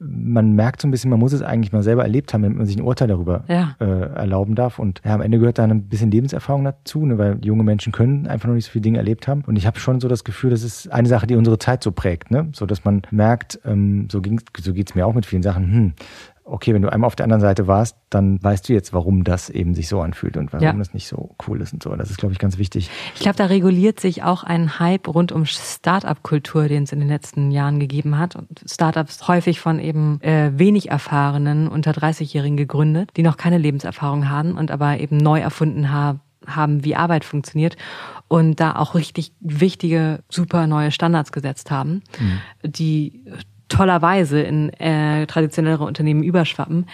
Man 0.00 0.52
merkt 0.52 0.80
so 0.80 0.86
ein 0.86 0.92
bisschen, 0.92 1.10
man 1.10 1.18
muss 1.18 1.32
es 1.32 1.42
eigentlich 1.42 1.72
mal 1.72 1.82
selber 1.82 2.04
erlebt 2.04 2.32
haben, 2.32 2.42
damit 2.42 2.56
man 2.56 2.66
sich 2.66 2.76
ein 2.76 2.82
Urteil 2.82 3.08
darüber 3.08 3.42
ja. 3.48 3.74
äh, 3.80 4.14
erlauben 4.14 4.54
darf. 4.54 4.78
Und 4.78 5.00
ja, 5.04 5.14
am 5.14 5.20
Ende 5.20 5.40
gehört 5.40 5.58
da 5.58 5.64
ein 5.64 5.88
bisschen 5.88 6.12
Lebenserfahrung 6.12 6.62
dazu, 6.62 7.04
ne, 7.04 7.18
weil 7.18 7.44
junge 7.44 7.64
Menschen 7.64 7.92
können 7.92 8.28
einfach 8.28 8.46
noch 8.46 8.54
nicht 8.54 8.66
so 8.66 8.70
viele 8.70 8.82
Dinge 8.82 8.98
erlebt 8.98 9.26
haben. 9.26 9.42
Und 9.44 9.56
ich 9.56 9.66
habe 9.66 9.80
schon 9.80 9.98
so 10.00 10.06
das 10.06 10.22
Gefühl, 10.22 10.50
das 10.50 10.62
ist 10.62 10.92
eine 10.92 11.08
Sache, 11.08 11.26
die 11.26 11.34
unsere 11.34 11.58
Zeit 11.58 11.82
so 11.82 11.90
prägt, 11.90 12.30
ne? 12.30 12.48
So 12.52 12.64
dass 12.64 12.84
man 12.84 13.02
merkt, 13.10 13.58
ähm, 13.64 14.08
so, 14.08 14.20
ging, 14.20 14.40
so 14.60 14.72
geht's 14.72 14.94
mir 14.94 15.04
auch 15.04 15.14
mit 15.14 15.26
vielen 15.26 15.42
Sachen, 15.42 15.64
hm, 15.64 15.92
okay, 16.50 16.74
wenn 16.74 16.82
du 16.82 16.90
einmal 16.90 17.06
auf 17.06 17.16
der 17.16 17.24
anderen 17.24 17.40
Seite 17.40 17.66
warst, 17.66 17.96
dann 18.10 18.42
weißt 18.42 18.68
du 18.68 18.72
jetzt, 18.72 18.92
warum 18.92 19.24
das 19.24 19.50
eben 19.50 19.74
sich 19.74 19.88
so 19.88 20.00
anfühlt 20.00 20.36
und 20.36 20.52
warum 20.52 20.64
ja. 20.64 20.72
das 20.72 20.94
nicht 20.94 21.06
so 21.06 21.34
cool 21.46 21.60
ist 21.60 21.72
und 21.72 21.82
so. 21.82 21.94
Das 21.94 22.10
ist, 22.10 22.18
glaube 22.18 22.32
ich, 22.32 22.38
ganz 22.38 22.58
wichtig. 22.58 22.90
Ich 23.14 23.20
glaube, 23.20 23.36
da 23.36 23.46
reguliert 23.46 24.00
sich 24.00 24.22
auch 24.22 24.44
ein 24.44 24.78
Hype 24.78 25.08
rund 25.08 25.32
um 25.32 25.44
Start-up-Kultur, 25.44 26.68
den 26.68 26.84
es 26.84 26.92
in 26.92 27.00
den 27.00 27.08
letzten 27.08 27.50
Jahren 27.50 27.78
gegeben 27.80 28.18
hat. 28.18 28.36
Und 28.36 28.48
Startups 28.66 29.28
häufig 29.28 29.60
von 29.60 29.78
eben 29.78 30.20
äh, 30.22 30.50
wenig 30.54 30.90
erfahrenen, 30.90 31.68
unter 31.68 31.92
30-Jährigen 31.92 32.56
gegründet, 32.56 33.10
die 33.16 33.22
noch 33.22 33.36
keine 33.36 33.58
Lebenserfahrung 33.58 34.28
haben 34.28 34.56
und 34.56 34.70
aber 34.70 34.98
eben 34.98 35.18
neu 35.18 35.40
erfunden 35.40 35.92
haben, 35.92 36.20
haben, 36.46 36.84
wie 36.84 36.96
Arbeit 36.96 37.24
funktioniert 37.24 37.76
und 38.28 38.60
da 38.60 38.76
auch 38.76 38.94
richtig 38.94 39.32
wichtige, 39.40 40.20
super 40.30 40.66
neue 40.66 40.92
Standards 40.92 41.32
gesetzt 41.32 41.70
haben, 41.70 42.02
mhm. 42.18 42.40
die 42.62 43.24
tollerweise 43.68 44.40
in 44.40 44.70
äh, 44.74 45.26
traditionellere 45.26 45.84
Unternehmen 45.84 46.22
überschwappen. 46.22 46.86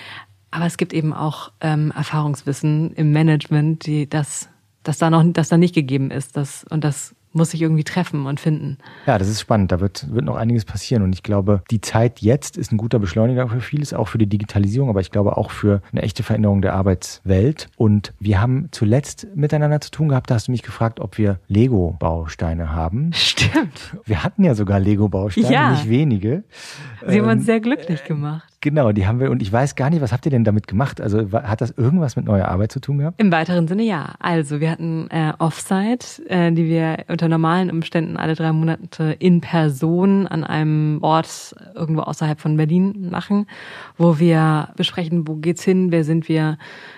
Aber 0.50 0.66
es 0.66 0.76
gibt 0.76 0.92
eben 0.92 1.12
auch 1.12 1.50
ähm, 1.60 1.92
Erfahrungswissen 1.96 2.92
im 2.94 3.12
Management, 3.12 3.86
die 3.86 4.08
das, 4.08 4.48
das 4.82 4.98
da 4.98 5.10
noch, 5.10 5.24
das 5.26 5.48
da 5.48 5.56
nicht 5.56 5.74
gegeben 5.74 6.10
ist, 6.10 6.36
das 6.36 6.64
und 6.70 6.84
das 6.84 7.14
muss 7.34 7.50
sich 7.50 7.62
irgendwie 7.62 7.84
treffen 7.84 8.26
und 8.26 8.40
finden. 8.40 8.78
Ja, 9.06 9.18
das 9.18 9.28
ist 9.28 9.40
spannend. 9.40 9.72
Da 9.72 9.80
wird, 9.80 10.12
wird 10.12 10.24
noch 10.24 10.36
einiges 10.36 10.64
passieren. 10.64 11.02
Und 11.02 11.12
ich 11.12 11.22
glaube, 11.22 11.62
die 11.70 11.80
Zeit 11.80 12.20
jetzt 12.20 12.56
ist 12.56 12.72
ein 12.72 12.76
guter 12.76 12.98
Beschleuniger 12.98 13.48
für 13.48 13.60
vieles, 13.60 13.92
auch 13.92 14.08
für 14.08 14.18
die 14.18 14.26
Digitalisierung, 14.26 14.88
aber 14.88 15.00
ich 15.00 15.10
glaube 15.10 15.36
auch 15.36 15.50
für 15.50 15.82
eine 15.92 16.02
echte 16.02 16.22
Veränderung 16.22 16.62
der 16.62 16.74
Arbeitswelt. 16.74 17.68
Und 17.76 18.12
wir 18.20 18.40
haben 18.40 18.68
zuletzt 18.70 19.26
miteinander 19.34 19.80
zu 19.80 19.90
tun 19.90 20.08
gehabt. 20.08 20.30
Da 20.30 20.34
hast 20.36 20.48
du 20.48 20.52
mich 20.52 20.62
gefragt, 20.62 21.00
ob 21.00 21.18
wir 21.18 21.38
Lego-Bausteine 21.48 22.72
haben. 22.72 23.12
Stimmt. 23.12 23.96
Wir 24.04 24.22
hatten 24.22 24.44
ja 24.44 24.54
sogar 24.54 24.80
Lego-Bausteine, 24.80 25.52
ja. 25.52 25.70
nicht 25.72 25.88
wenige. 25.88 26.44
Sie 27.06 27.20
haben 27.20 27.28
uns 27.28 27.42
ähm, 27.42 27.46
sehr 27.46 27.60
glücklich 27.60 28.04
gemacht. 28.04 28.53
Genau, 28.64 28.92
die 28.92 29.06
haben 29.06 29.20
wir 29.20 29.30
und 29.30 29.42
ich 29.42 29.52
weiß 29.52 29.74
gar 29.74 29.90
nicht, 29.90 30.00
was 30.00 30.10
habt 30.10 30.24
ihr 30.24 30.30
denn 30.30 30.42
damit 30.42 30.66
gemacht? 30.66 30.98
Also 30.98 31.30
hat 31.32 31.60
das 31.60 31.72
irgendwas 31.72 32.16
mit 32.16 32.24
neuer 32.24 32.48
Arbeit 32.48 32.72
zu 32.72 32.80
tun 32.80 32.96
gehabt? 32.96 33.20
Im 33.20 33.30
weiteren 33.30 33.68
Sinne 33.68 33.82
ja. 33.82 34.14
Also 34.20 34.58
wir 34.58 34.70
hatten 34.70 35.06
äh, 35.10 35.34
Offsite, 35.38 36.26
äh, 36.30 36.50
die 36.50 36.64
wir 36.64 37.04
unter 37.08 37.28
normalen 37.28 37.70
Umständen 37.70 38.16
alle 38.16 38.34
drei 38.34 38.52
Monate 38.52 39.16
in 39.18 39.42
Person 39.42 40.26
an 40.26 40.44
einem 40.44 41.00
Ort 41.02 41.54
irgendwo 41.74 42.00
außerhalb 42.00 42.40
von 42.40 42.56
Berlin 42.56 43.10
machen, 43.10 43.48
wo 43.98 44.18
wir 44.18 44.70
besprechen, 44.76 45.28
wo 45.28 45.34
geht's 45.34 45.62
hin, 45.62 45.92
wer 45.92 46.02
sind 46.02 46.30
wir 46.30 46.56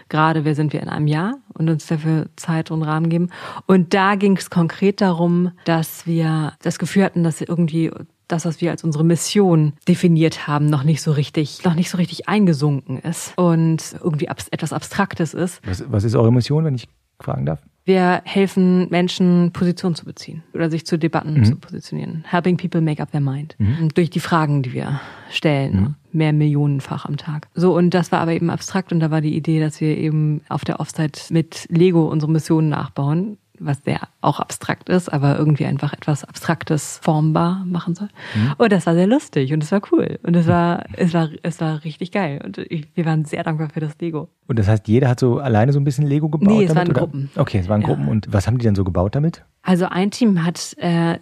gerade, 0.09 0.45
wer 0.45 0.55
sind 0.55 0.73
wir 0.73 0.81
in 0.81 0.89
einem 0.89 1.09
Jahr 1.09 1.35
und 1.53 1.69
uns 1.69 1.89
dafür 1.89 2.27
Zeit 2.37 2.71
und 2.71 2.85
Rahmen 2.85 3.09
geben. 3.09 3.31
Und 3.67 3.93
da 3.93 4.15
ging 4.15 4.37
es 4.37 4.51
konkret 4.51 5.01
darum, 5.01 5.51
dass 5.65 6.07
wir 6.07 6.53
das 6.63 6.79
Gefühl 6.79 7.03
hatten, 7.03 7.25
dass 7.25 7.41
irgendwie 7.41 7.91
das, 8.29 8.45
was 8.45 8.61
wir 8.61 8.71
als 8.71 8.85
unsere 8.85 9.05
Mission 9.05 9.75
definiert 9.89 10.47
haben, 10.47 10.67
noch 10.67 10.83
nicht 10.83 11.03
so 11.03 11.13
richtig, 11.13 11.65
noch 11.65 11.75
nicht 11.75 11.91
so 11.91 11.99
richtig 11.99 12.29
eingesunken 12.29 12.99
ist 12.99 13.33
und 13.37 13.97
irgendwie 14.03 14.29
abs 14.29 14.49
etwas 14.49 14.73
Abstraktes 14.73 15.35
ist. 15.35 15.61
Was, 15.67 15.85
was 15.91 16.05
ist 16.05 16.15
eure 16.15 16.33
Mission, 16.33 16.65
wenn 16.65 16.75
ich 16.75 16.89
fragen 17.21 17.47
darf? 17.47 17.63
Wir 17.87 18.21
helfen 18.25 18.89
Menschen, 18.91 19.53
Position 19.53 19.95
zu 19.95 20.05
beziehen 20.05 20.43
oder 20.55 20.71
sich 20.71 20.85
zu 20.85 20.99
Debatten 20.99 21.35
mhm. 21.35 21.45
zu 21.45 21.55
positionieren. 21.55 22.25
Helping 22.27 22.57
people 22.57 22.81
make 22.81 23.01
up 23.01 23.13
their 23.13 23.21
mind. 23.21 23.55
Mhm. 23.59 23.91
Durch 23.95 24.11
die 24.11 24.19
Fragen, 24.19 24.65
die 24.65 24.73
wir 24.73 25.01
stellen. 25.31 25.77
Mhm. 25.77 25.95
Mehr 26.11 26.33
Millionenfach 26.33 27.05
am 27.05 27.17
Tag. 27.17 27.47
So, 27.55 27.77
und 27.77 27.91
das 27.91 28.11
war 28.11 28.21
aber 28.21 28.33
eben 28.33 28.51
abstrakt 28.51 28.91
und 28.91 28.99
da 28.99 29.13
war 29.13 29.21
die 29.21 29.37
Idee, 29.37 29.61
dass 29.61 29.81
wir 29.81 29.97
eben 29.97 30.41
auf 30.49 30.65
der 30.65 30.81
Offsite 30.81 31.33
mit 31.33 31.67
Lego 31.69 32.09
unsere 32.09 32.33
Mission 32.33 32.69
nachbauen 32.69 33.39
was 33.61 33.83
sehr 33.85 34.01
auch 34.21 34.41
abstrakt 34.41 34.89
ist, 34.89 35.09
aber 35.13 35.39
irgendwie 35.39 35.67
einfach 35.67 35.93
etwas 35.93 36.25
Abstraktes 36.25 36.99
formbar 37.03 37.65
machen 37.65 37.95
soll. 37.95 38.09
Mhm. 38.35 38.55
Und 38.59 38.73
das 38.73 38.87
war 38.87 38.95
sehr 38.95 39.07
lustig 39.07 39.53
und 39.53 39.63
es 39.63 39.73
war 39.73 39.81
cool 39.93 40.19
und 40.23 40.35
es 40.37 40.47
war, 40.47 40.85
es 40.95 41.15
war, 41.15 41.29
es 41.43 41.61
war 41.61 41.85
richtig 41.85 42.13
geil 42.13 42.41
und 42.45 42.59
ich, 42.59 42.89
wir 42.95 43.05
waren 43.05 43.25
sehr 43.25 43.43
dankbar 43.43 43.71
für 43.71 43.81
das 43.81 43.93
Lego. 44.01 44.29
Und 44.47 44.59
das 44.59 44.69
heißt, 44.69 44.89
jeder 44.89 45.09
hat 45.09 45.21
so 45.21 45.39
alleine 45.39 45.73
so 45.73 45.81
ein 45.81 45.85
bisschen 45.85 46.07
Lego 46.07 46.29
gebaut? 46.29 46.49
Nee, 46.49 46.65
es 46.65 46.75
damit, 46.75 46.89
waren 46.89 46.91
oder? 46.91 47.01
Gruppen. 47.01 47.31
Okay, 47.37 47.59
es 47.59 47.69
waren 47.69 47.81
ja. 47.81 47.89
Gruppen. 47.89 48.09
Und 48.09 48.33
was 48.33 48.47
haben 48.47 48.59
die 48.59 48.65
dann 48.65 48.75
so 48.75 48.85
gebaut 48.85 49.15
damit? 49.15 49.45
Also 49.63 49.87
ein 49.87 50.11
Team 50.11 50.45
hat, 50.45 50.77
äh, 50.79 51.19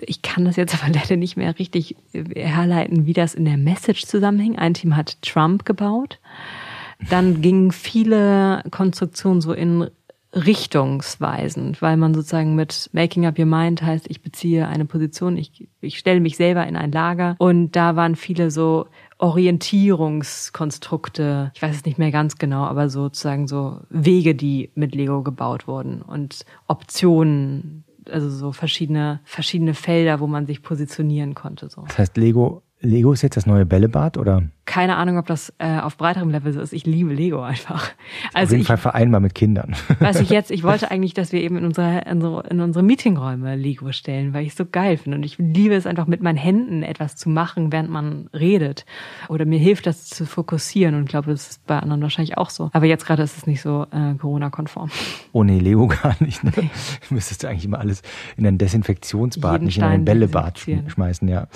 ich 0.00 0.22
kann 0.22 0.44
das 0.44 0.56
jetzt 0.56 0.74
aber 0.82 0.92
leider 0.92 1.16
nicht 1.16 1.36
mehr 1.36 1.58
richtig 1.58 1.96
herleiten, 2.12 3.06
wie 3.06 3.12
das 3.12 3.34
in 3.34 3.44
der 3.44 3.56
Message 3.56 4.06
zusammenhing. 4.06 4.58
Ein 4.58 4.74
Team 4.74 4.96
hat 4.96 5.20
Trump 5.22 5.64
gebaut. 5.64 6.18
Dann 7.10 7.40
gingen 7.40 7.70
viele 7.70 8.62
Konstruktionen 8.70 9.40
so 9.40 9.52
in 9.52 9.88
richtungsweisend, 10.34 11.80
weil 11.80 11.96
man 11.96 12.12
sozusagen 12.14 12.54
mit 12.54 12.90
Making 12.92 13.24
Up 13.26 13.38
Your 13.38 13.46
Mind 13.46 13.80
heißt, 13.82 14.10
ich 14.10 14.20
beziehe 14.22 14.68
eine 14.68 14.84
Position, 14.84 15.38
ich, 15.38 15.68
ich 15.80 15.98
stelle 15.98 16.20
mich 16.20 16.36
selber 16.36 16.66
in 16.66 16.76
ein 16.76 16.92
Lager 16.92 17.34
und 17.38 17.70
da 17.72 17.96
waren 17.96 18.14
viele 18.14 18.50
so 18.50 18.88
Orientierungskonstrukte, 19.16 21.50
ich 21.54 21.62
weiß 21.62 21.76
es 21.76 21.86
nicht 21.86 21.96
mehr 21.98 22.10
ganz 22.10 22.36
genau, 22.36 22.64
aber 22.64 22.90
sozusagen 22.90 23.48
so 23.48 23.80
Wege, 23.88 24.34
die 24.34 24.70
mit 24.74 24.94
Lego 24.94 25.22
gebaut 25.22 25.66
wurden 25.66 26.02
und 26.02 26.44
Optionen, 26.66 27.84
also 28.10 28.28
so 28.28 28.52
verschiedene, 28.52 29.20
verschiedene 29.24 29.72
Felder, 29.74 30.20
wo 30.20 30.26
man 30.26 30.44
sich 30.46 30.62
positionieren 30.62 31.34
konnte. 31.34 31.70
So. 31.70 31.80
Das 31.82 31.96
heißt, 31.98 32.18
Lego, 32.18 32.62
Lego 32.80 33.12
ist 33.12 33.22
jetzt 33.22 33.36
das 33.36 33.46
neue 33.46 33.66
Bällebad 33.66 34.18
oder? 34.18 34.42
Keine 34.68 34.96
Ahnung, 34.96 35.16
ob 35.16 35.26
das 35.26 35.50
äh, 35.56 35.80
auf 35.80 35.96
breiterem 35.96 36.28
Level 36.28 36.52
so 36.52 36.60
ist. 36.60 36.74
Ich 36.74 36.84
liebe 36.84 37.14
Lego 37.14 37.40
einfach. 37.40 37.90
Also 38.34 38.48
auf 38.48 38.50
jeden 38.50 38.60
ich, 38.60 38.66
Fall 38.66 38.76
vereinbar 38.76 39.18
mit 39.18 39.34
Kindern. 39.34 39.74
Was 39.98 40.20
ich 40.20 40.28
jetzt, 40.28 40.50
ich 40.50 40.62
wollte 40.62 40.90
eigentlich, 40.90 41.14
dass 41.14 41.32
wir 41.32 41.40
eben 41.40 41.56
in 41.56 41.64
unsere, 41.64 42.02
in, 42.02 42.20
so, 42.20 42.42
in 42.42 42.60
unsere 42.60 42.84
Meetingräume 42.84 43.56
Lego 43.56 43.92
stellen, 43.92 44.34
weil 44.34 44.42
ich 44.42 44.50
es 44.50 44.56
so 44.56 44.66
geil 44.70 44.98
finde. 44.98 45.16
Und 45.16 45.24
ich 45.24 45.38
liebe 45.38 45.74
es 45.74 45.86
einfach 45.86 46.06
mit 46.06 46.22
meinen 46.22 46.36
Händen 46.36 46.82
etwas 46.82 47.16
zu 47.16 47.30
machen, 47.30 47.72
während 47.72 47.88
man 47.88 48.28
redet. 48.34 48.84
Oder 49.30 49.46
mir 49.46 49.58
hilft 49.58 49.86
das 49.86 50.04
zu 50.04 50.26
fokussieren. 50.26 50.94
Und 50.94 51.04
ich 51.04 51.08
glaube, 51.08 51.30
das 51.30 51.48
ist 51.48 51.66
bei 51.66 51.78
anderen 51.78 52.02
wahrscheinlich 52.02 52.36
auch 52.36 52.50
so. 52.50 52.68
Aber 52.74 52.84
jetzt 52.84 53.06
gerade 53.06 53.22
ist 53.22 53.38
es 53.38 53.46
nicht 53.46 53.62
so 53.62 53.86
äh, 53.90 54.14
Corona-konform. 54.16 54.90
Oh 55.32 55.44
nee, 55.44 55.58
Lego 55.58 55.86
gar 55.86 56.16
nicht. 56.20 56.42
Ne? 56.42 56.50
Nee. 56.56 56.70
Müsstest 57.10 57.42
du 57.42 57.48
eigentlich 57.48 57.64
immer 57.64 57.78
alles 57.78 58.02
in 58.36 58.46
ein 58.46 58.58
Desinfektionsbad, 58.58 59.52
Jeden 59.52 59.64
nicht 59.66 59.74
Stein 59.74 59.88
in 59.88 60.00
ein 60.00 60.04
Bällebad 60.04 60.58
schmeißen. 60.88 61.28
Ja, 61.28 61.46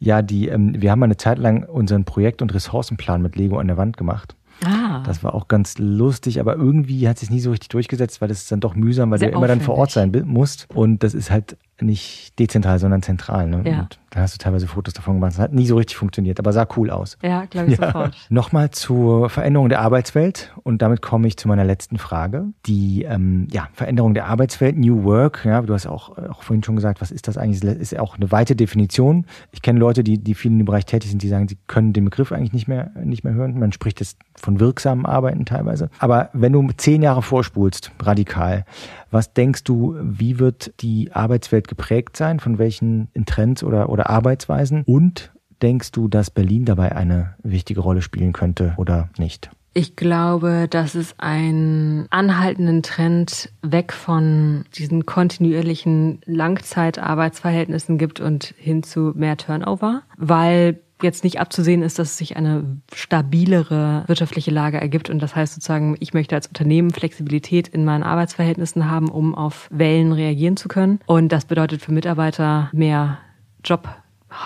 ja 0.00 0.22
die, 0.22 0.48
ähm, 0.48 0.74
wir 0.80 0.90
haben 0.90 0.98
mal 0.98 1.06
eine 1.06 1.16
Zeit 1.16 1.38
lang 1.38 1.62
unseren 1.62 2.04
Projekt- 2.04 2.42
und 2.42 2.51
Ressourcenplan 2.54 3.22
mit 3.22 3.36
Lego 3.36 3.58
an 3.58 3.68
der 3.68 3.76
Wand 3.76 3.96
gemacht. 3.96 4.36
Ah. 4.64 5.02
Das 5.04 5.24
war 5.24 5.34
auch 5.34 5.48
ganz 5.48 5.78
lustig, 5.78 6.38
aber 6.38 6.56
irgendwie 6.56 7.08
hat 7.08 7.16
es 7.16 7.20
sich 7.20 7.30
nie 7.30 7.40
so 7.40 7.50
richtig 7.50 7.68
durchgesetzt, 7.70 8.20
weil 8.20 8.28
das 8.28 8.42
ist 8.42 8.52
dann 8.52 8.60
doch 8.60 8.74
mühsam, 8.74 9.10
weil 9.10 9.18
Sehr 9.18 9.28
du 9.28 9.32
ja 9.32 9.38
immer 9.38 9.48
dann 9.48 9.60
vor 9.60 9.76
Ort 9.76 9.90
sein 9.90 10.12
musst. 10.26 10.68
Und 10.72 11.02
das 11.02 11.14
ist 11.14 11.30
halt 11.30 11.56
nicht 11.82 12.38
dezentral, 12.38 12.78
sondern 12.78 13.02
zentral. 13.02 13.48
Ne? 13.48 13.62
Ja. 13.64 13.80
Und 13.80 13.98
da 14.10 14.20
hast 14.20 14.34
du 14.34 14.38
teilweise 14.38 14.66
Fotos 14.66 14.92
davon 14.92 15.14
gemacht. 15.14 15.32
Das 15.32 15.38
hat 15.38 15.52
nie 15.52 15.66
so 15.66 15.76
richtig 15.76 15.96
funktioniert, 15.96 16.38
aber 16.38 16.52
sah 16.52 16.66
cool 16.76 16.90
aus. 16.90 17.16
Ja, 17.22 17.46
glaube 17.46 17.72
ich 17.72 17.78
ja. 17.78 17.86
sofort. 17.86 18.16
Nochmal 18.28 18.70
zur 18.70 19.30
Veränderung 19.30 19.68
der 19.68 19.80
Arbeitswelt 19.80 20.52
und 20.62 20.82
damit 20.82 21.00
komme 21.00 21.26
ich 21.28 21.36
zu 21.36 21.48
meiner 21.48 21.64
letzten 21.64 21.96
Frage. 21.98 22.46
Die 22.66 23.04
ähm, 23.04 23.48
ja, 23.50 23.68
Veränderung 23.72 24.12
der 24.12 24.26
Arbeitswelt, 24.26 24.76
New 24.76 25.04
Work. 25.04 25.44
Ja, 25.44 25.62
du 25.62 25.72
hast 25.72 25.86
auch, 25.86 26.16
auch 26.18 26.42
vorhin 26.42 26.62
schon 26.62 26.76
gesagt, 26.76 27.00
was 27.00 27.10
ist 27.10 27.26
das 27.26 27.38
eigentlich? 27.38 27.60
Das 27.60 27.74
ist 27.76 27.98
auch 27.98 28.16
eine 28.16 28.30
weite 28.30 28.54
Definition. 28.54 29.26
Ich 29.50 29.62
kenne 29.62 29.78
Leute, 29.78 30.04
die, 30.04 30.18
die 30.18 30.34
viel 30.34 30.50
in 30.50 30.58
dem 30.58 30.66
Bereich 30.66 30.84
tätig 30.84 31.10
sind, 31.10 31.22
die 31.22 31.28
sagen, 31.28 31.48
sie 31.48 31.56
können 31.66 31.92
den 31.94 32.04
Begriff 32.04 32.32
eigentlich 32.32 32.52
nicht 32.52 32.68
mehr, 32.68 32.90
nicht 33.02 33.24
mehr 33.24 33.32
hören. 33.32 33.58
Man 33.58 33.72
spricht 33.72 34.00
jetzt 34.00 34.18
von 34.34 34.60
wirksamen 34.60 35.06
Arbeiten 35.06 35.46
teilweise. 35.46 35.88
Aber 35.98 36.28
wenn 36.34 36.52
du 36.52 36.68
zehn 36.76 37.02
Jahre 37.02 37.22
vorspulst, 37.22 37.92
radikal, 38.00 38.64
was 39.12 39.32
denkst 39.32 39.64
du, 39.64 39.96
wie 40.00 40.38
wird 40.38 40.72
die 40.80 41.12
Arbeitswelt 41.12 41.68
geprägt 41.68 42.16
sein? 42.16 42.40
Von 42.40 42.58
welchen 42.58 43.08
Trends 43.26 43.62
oder, 43.62 43.88
oder 43.90 44.10
Arbeitsweisen? 44.10 44.82
Und 44.84 45.32
denkst 45.60 45.92
du, 45.92 46.08
dass 46.08 46.30
Berlin 46.30 46.64
dabei 46.64 46.96
eine 46.96 47.34
wichtige 47.42 47.80
Rolle 47.80 48.02
spielen 48.02 48.32
könnte 48.32 48.74
oder 48.76 49.10
nicht? 49.18 49.50
Ich 49.74 49.96
glaube, 49.96 50.66
dass 50.68 50.94
es 50.94 51.14
einen 51.18 52.06
anhaltenden 52.10 52.82
Trend 52.82 53.50
weg 53.62 53.94
von 53.94 54.64
diesen 54.76 55.06
kontinuierlichen 55.06 56.20
Langzeitarbeitsverhältnissen 56.26 57.96
gibt 57.96 58.20
und 58.20 58.54
hin 58.58 58.82
zu 58.82 59.12
mehr 59.14 59.38
Turnover, 59.38 60.02
weil 60.18 60.80
jetzt 61.02 61.24
nicht 61.24 61.40
abzusehen 61.40 61.82
ist, 61.82 61.98
dass 61.98 62.18
sich 62.18 62.36
eine 62.36 62.80
stabilere 62.94 64.04
wirtschaftliche 64.06 64.50
Lage 64.50 64.80
ergibt. 64.80 65.10
Und 65.10 65.20
das 65.20 65.36
heißt 65.36 65.54
sozusagen, 65.54 65.96
ich 66.00 66.14
möchte 66.14 66.34
als 66.34 66.46
Unternehmen 66.46 66.90
Flexibilität 66.90 67.68
in 67.68 67.84
meinen 67.84 68.02
Arbeitsverhältnissen 68.02 68.90
haben, 68.90 69.08
um 69.08 69.34
auf 69.34 69.68
Wellen 69.70 70.12
reagieren 70.12 70.56
zu 70.56 70.68
können. 70.68 71.00
Und 71.06 71.30
das 71.30 71.44
bedeutet 71.44 71.82
für 71.82 71.92
Mitarbeiter 71.92 72.70
mehr 72.72 73.18
Job. 73.64 73.88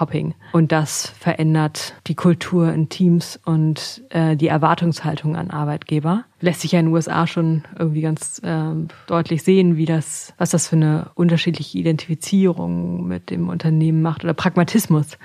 Hopping. 0.00 0.34
Und 0.52 0.72
das 0.72 1.07
verändert 1.07 1.94
die 2.07 2.14
Kultur 2.14 2.72
in 2.72 2.88
Teams 2.88 3.38
und 3.44 4.02
äh, 4.11 4.36
die 4.36 4.48
Erwartungshaltung 4.48 5.36
an 5.36 5.50
Arbeitgeber. 5.50 6.24
Lässt 6.40 6.62
sich 6.62 6.72
ja 6.72 6.80
in 6.80 6.86
den 6.86 6.94
USA 6.94 7.26
schon 7.26 7.62
irgendwie 7.78 8.00
ganz 8.00 8.40
äh, 8.42 8.72
deutlich 9.07 9.42
sehen, 9.42 9.76
wie 9.76 9.84
das, 9.84 10.34
was 10.38 10.50
das 10.50 10.68
für 10.68 10.76
eine 10.76 11.11
unterschiedliche 11.14 11.78
Identifizierung 11.78 13.07
mit 13.07 13.30
dem 13.30 13.48
Unternehmen 13.48 14.02
macht 14.02 14.24
oder 14.24 14.34
Pragmatismus 14.34 15.18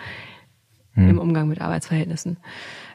hm. 0.93 1.09
im 1.09 1.19
Umgang 1.19 1.47
mit 1.47 1.61
Arbeitsverhältnissen. 1.61 2.37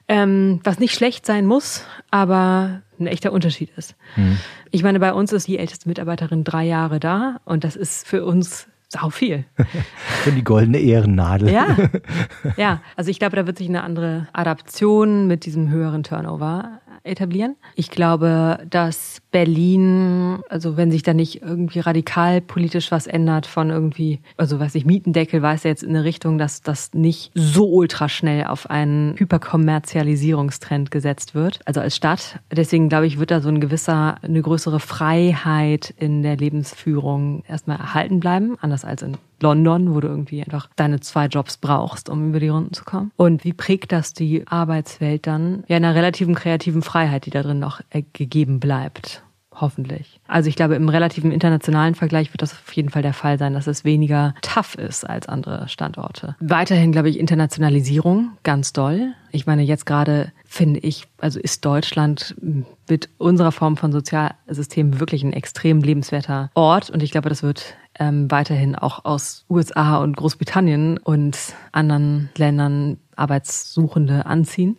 Ähm, 0.09 0.61
was 0.63 0.79
nicht 0.79 0.95
schlecht 0.95 1.27
sein 1.27 1.47
muss, 1.47 1.85
aber 2.11 2.83
ein 3.01 3.07
echter 3.09 3.33
Unterschied 3.33 3.71
ist. 3.77 3.97
Hm. 4.15 4.39
Ich 4.71 4.83
meine, 4.83 5.01
bei 5.01 5.13
uns 5.13 5.33
ist 5.33 5.49
die 5.49 5.59
älteste 5.59 5.89
Mitarbeiterin 5.89 6.45
drei 6.45 6.65
Jahre 6.65 7.01
da 7.01 7.41
und 7.45 7.65
das 7.65 7.77
ist 7.77 8.07
für 8.07 8.25
uns 8.25 8.69
sau 8.89 9.11
viel. 9.11 9.45
Für 10.23 10.31
die 10.31 10.45
goldene 10.45 10.79
Ehrennadel. 10.79 11.51
Ja. 11.51 11.77
ja, 12.57 12.83
also 12.95 13.11
ich 13.11 13.19
glaube, 13.19 13.35
da 13.35 13.47
wird 13.47 13.59
sich 13.59 13.69
eine 13.69 13.83
andere 13.83 14.29
Adaption 14.33 15.27
mit 15.27 15.45
diesem 15.45 15.71
höheren 15.71 16.05
Turnover 16.05 16.81
etablieren. 17.07 17.57
Ich 17.75 17.91
glaube, 17.91 18.59
dass 18.69 19.21
Berlin, 19.31 20.41
also 20.49 20.77
wenn 20.77 20.91
sich 20.91 21.03
da 21.03 21.15
nicht 21.15 21.43
irgendwie 21.43 21.81
radikal 21.81 22.41
politisch 22.41 22.91
was 22.91 23.07
ändert 23.07 23.47
von 23.47 23.71
irgendwie, 23.71 24.21
also 24.37 24.59
weiß 24.59 24.75
ich, 24.75 24.87
Mietendeckel 24.87 25.43
weiß 25.43 25.65
ja 25.65 25.71
jetzt 25.71 25.83
in 25.83 25.91
eine 25.91 26.05
Richtung, 26.05 26.39
dass 26.39 26.63
das 26.63 26.95
nicht 26.95 27.31
so 27.35 27.69
ultra 27.69 28.09
schnell 28.09 28.45
auf 28.45 28.71
einen 28.71 29.17
Hyperkommerzialisierungstrend 29.19 30.91
gesetzt 30.91 31.35
wird, 31.35 31.61
also 31.65 31.81
als 31.81 31.97
Stadt. 31.97 32.41
Deswegen 32.51 32.89
glaube 32.89 33.07
ich, 33.07 33.19
wird 33.19 33.31
da 33.31 33.41
so 33.41 33.49
ein 33.49 33.61
gewisser, 33.61 34.17
eine 34.23 34.43
größere 34.43 34.81
Freiheit 34.81 35.95
in 35.99 36.23
der 36.23 36.37
Lebensführung 36.37 37.45
erstmal 37.47 37.79
erhalten 37.79 38.21
bleiben, 38.21 38.57
anders 38.61 38.85
als 38.85 39.03
in 39.03 39.17
London, 39.41 39.95
wo 39.95 40.01
du 40.01 40.09
irgendwie 40.09 40.43
einfach 40.43 40.69
deine 40.77 41.01
zwei 41.01 41.27
Jobs 41.27 41.57
brauchst, 41.57 42.09
um 42.09 42.29
über 42.29 42.41
die 42.41 42.49
Runden 42.49 42.73
zu 42.73 42.85
kommen. 42.85 43.13
Und 43.17 43.45
wie 43.45 43.53
prägt 43.53 43.93
das 43.93 44.15
die 44.15 44.47
Arbeitswelt 44.47 45.27
dann? 45.27 45.65
Ja, 45.69 45.77
einer 45.77 45.95
relativen 45.95 46.35
kreativen 46.35 46.83
Freiheit, 46.83 47.27
die 47.27 47.31
da 47.31 47.43
drin 47.43 47.59
noch 47.59 47.81
gegeben 48.13 48.61
bleibt. 48.61 49.23
Hoffentlich. 49.59 50.21
Also 50.29 50.51
ich 50.51 50.57
glaube, 50.57 50.75
im 50.75 50.91
relativen 50.91 51.33
internationalen 51.33 51.95
Vergleich 51.95 52.33
wird 52.33 52.43
das 52.43 52.53
auf 52.53 52.73
jeden 52.73 52.91
Fall 52.91 53.01
der 53.01 53.15
Fall 53.15 53.39
sein, 53.39 53.55
dass 53.55 53.67
es 53.67 53.85
weniger 53.85 54.35
tough 54.43 54.75
ist 54.75 55.09
als 55.09 55.29
andere 55.29 55.67
Standorte. 55.69 56.37
Weiterhin, 56.41 56.93
glaube 56.93 57.09
ich, 57.09 57.19
Internationalisierung 57.19 58.33
ganz 58.43 58.75
doll. 58.75 59.15
Ich 59.33 59.47
meine, 59.47 59.63
jetzt 59.63 59.87
gerade 59.87 60.31
finde 60.45 60.81
ich, 60.81 61.07
also 61.19 61.41
ist 61.41 61.65
Deutschland 61.65 62.37
mit 62.87 63.09
unserer 63.17 63.51
Form 63.51 63.79
von 63.79 63.93
Sozialsystem 63.93 65.01
wirklich 65.01 65.25
ein 65.25 65.33
extrem 65.33 65.81
lebenswerter 65.81 66.51
Ort. 66.55 66.91
Und 66.91 67.03
ich 67.03 67.11
glaube, 67.11 67.31
das 67.31 67.43
wird 67.43 67.77
ähm, 67.99 68.31
weiterhin 68.31 68.75
auch 68.75 69.05
aus 69.05 69.45
USA 69.49 69.99
und 69.99 70.17
Großbritannien 70.17 70.99
und 70.99 71.39
anderen 71.73 72.31
Ländern 72.37 72.99
Arbeitssuchende 73.17 74.27
anziehen. 74.27 74.79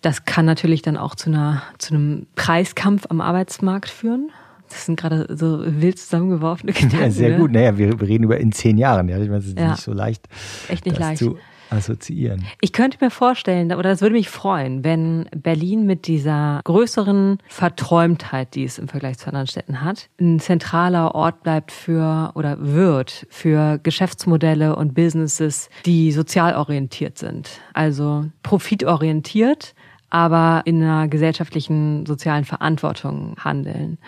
Das 0.00 0.24
kann 0.24 0.46
natürlich 0.46 0.82
dann 0.82 0.96
auch 0.96 1.14
zu 1.14 1.30
einer 1.30 1.62
zu 1.78 1.94
einem 1.94 2.26
Preiskampf 2.34 3.06
am 3.10 3.20
Arbeitsmarkt 3.20 3.90
führen. 3.90 4.30
Das 4.70 4.86
sind 4.86 4.98
gerade 4.98 5.26
so 5.36 5.62
wild 5.66 5.98
zusammengeworfene 5.98 6.72
Gedanken. 6.72 6.98
Ja, 7.00 7.10
sehr 7.10 7.30
ne? 7.30 7.36
gut. 7.38 7.52
Naja, 7.52 7.76
wir, 7.76 8.00
reden 8.00 8.24
über 8.24 8.38
in 8.38 8.52
zehn 8.52 8.78
Jahren. 8.78 9.08
Ja, 9.08 9.18
ich 9.18 9.28
meine, 9.28 9.40
es 9.40 9.48
ist 9.48 9.58
ja. 9.58 9.72
nicht 9.72 9.82
so 9.82 9.92
leicht. 9.92 10.28
Echt 10.68 10.86
nicht 10.86 10.98
leicht. 10.98 11.18
Zu 11.18 11.38
assoziieren. 11.70 12.44
Ich 12.60 12.72
könnte 12.72 12.98
mir 13.00 13.10
vorstellen, 13.10 13.72
oder 13.72 13.90
das 13.90 14.00
würde 14.00 14.14
mich 14.14 14.28
freuen, 14.28 14.84
wenn 14.84 15.28
Berlin 15.34 15.86
mit 15.86 16.06
dieser 16.06 16.60
größeren 16.64 17.38
Verträumtheit, 17.48 18.54
die 18.54 18.64
es 18.64 18.78
im 18.78 18.88
Vergleich 18.88 19.18
zu 19.18 19.28
anderen 19.28 19.46
Städten 19.46 19.82
hat, 19.82 20.08
ein 20.20 20.40
zentraler 20.40 21.14
Ort 21.14 21.42
bleibt 21.42 21.72
für 21.72 22.32
oder 22.34 22.56
wird 22.60 23.26
für 23.30 23.78
Geschäftsmodelle 23.82 24.76
und 24.76 24.94
Businesses, 24.94 25.70
die 25.86 26.12
sozial 26.12 26.54
orientiert 26.54 27.18
sind. 27.18 27.50
Also 27.72 28.26
profitorientiert, 28.42 29.74
aber 30.10 30.62
in 30.64 30.82
einer 30.82 31.08
gesellschaftlichen, 31.08 32.04
sozialen 32.04 32.44
Verantwortung 32.44 33.36
handeln. 33.38 33.98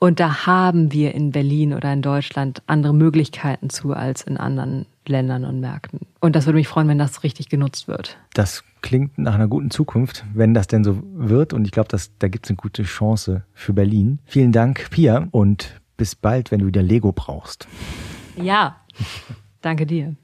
Und 0.00 0.20
da 0.20 0.46
haben 0.46 0.92
wir 0.92 1.14
in 1.14 1.30
Berlin 1.30 1.72
oder 1.72 1.92
in 1.92 2.02
Deutschland 2.02 2.62
andere 2.66 2.92
Möglichkeiten 2.92 3.70
zu 3.70 3.92
als 3.92 4.22
in 4.22 4.36
anderen 4.36 4.86
Ländern 5.08 5.44
und 5.44 5.60
Märkten. 5.60 6.00
Und 6.20 6.36
das 6.36 6.46
würde 6.46 6.58
mich 6.58 6.68
freuen, 6.68 6.88
wenn 6.88 6.98
das 6.98 7.22
richtig 7.22 7.48
genutzt 7.48 7.88
wird. 7.88 8.16
Das 8.32 8.64
klingt 8.80 9.18
nach 9.18 9.34
einer 9.34 9.48
guten 9.48 9.70
Zukunft, 9.70 10.24
wenn 10.34 10.54
das 10.54 10.66
denn 10.66 10.84
so 10.84 11.02
wird. 11.14 11.52
Und 11.52 11.64
ich 11.64 11.70
glaube, 11.72 11.88
da 12.18 12.28
gibt 12.28 12.46
es 12.46 12.50
eine 12.50 12.56
gute 12.56 12.82
Chance 12.82 13.44
für 13.52 13.72
Berlin. 13.72 14.18
Vielen 14.24 14.52
Dank, 14.52 14.90
Pia, 14.90 15.28
und 15.30 15.80
bis 15.96 16.14
bald, 16.14 16.50
wenn 16.50 16.60
du 16.60 16.66
wieder 16.66 16.82
Lego 16.82 17.12
brauchst. 17.12 17.66
Ja, 18.36 18.76
danke 19.60 19.86
dir. 19.86 20.16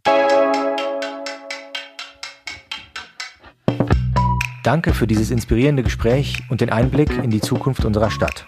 Danke 4.62 4.93
für 4.93 5.07
dieses 5.07 5.31
inspirierende 5.31 5.83
Gespräch 5.83 6.43
und 6.51 6.61
den 6.61 6.70
Einblick 6.70 7.11
in 7.22 7.31
die 7.31 7.41
Zukunft 7.41 7.85
unserer 7.85 8.11
Stadt. 8.11 8.47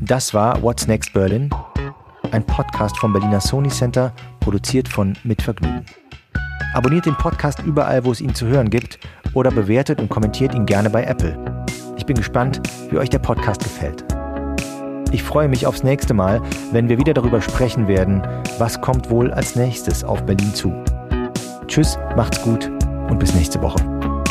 Das 0.00 0.34
war 0.34 0.62
What's 0.62 0.86
Next 0.86 1.12
Berlin, 1.12 1.50
ein 2.32 2.44
Podcast 2.44 2.98
vom 2.98 3.12
Berliner 3.12 3.40
Sony 3.40 3.68
Center, 3.68 4.12
produziert 4.40 4.88
von 4.88 5.16
Mitvergnügen. 5.24 5.84
Abonniert 6.74 7.06
den 7.06 7.14
Podcast 7.14 7.60
überall, 7.60 8.04
wo 8.04 8.12
es 8.12 8.20
ihn 8.20 8.34
zu 8.34 8.46
hören 8.46 8.70
gibt, 8.70 8.98
oder 9.34 9.50
bewertet 9.50 10.00
und 10.00 10.08
kommentiert 10.08 10.54
ihn 10.54 10.66
gerne 10.66 10.90
bei 10.90 11.04
Apple. 11.04 11.64
Ich 11.96 12.06
bin 12.06 12.16
gespannt, 12.16 12.60
wie 12.90 12.98
euch 12.98 13.10
der 13.10 13.18
Podcast 13.18 13.62
gefällt. 13.62 14.04
Ich 15.12 15.22
freue 15.22 15.48
mich 15.48 15.66
aufs 15.66 15.82
nächste 15.82 16.14
Mal, 16.14 16.40
wenn 16.72 16.88
wir 16.88 16.98
wieder 16.98 17.12
darüber 17.12 17.40
sprechen 17.42 17.86
werden, 17.86 18.22
was 18.58 18.80
kommt 18.80 19.10
wohl 19.10 19.30
als 19.30 19.56
nächstes 19.56 20.04
auf 20.04 20.24
Berlin 20.24 20.54
zu. 20.54 20.72
Tschüss, 21.66 21.98
macht's 22.16 22.40
gut 22.42 22.70
und 23.08 23.18
bis 23.18 23.34
nächste 23.34 23.60
Woche. 23.60 24.21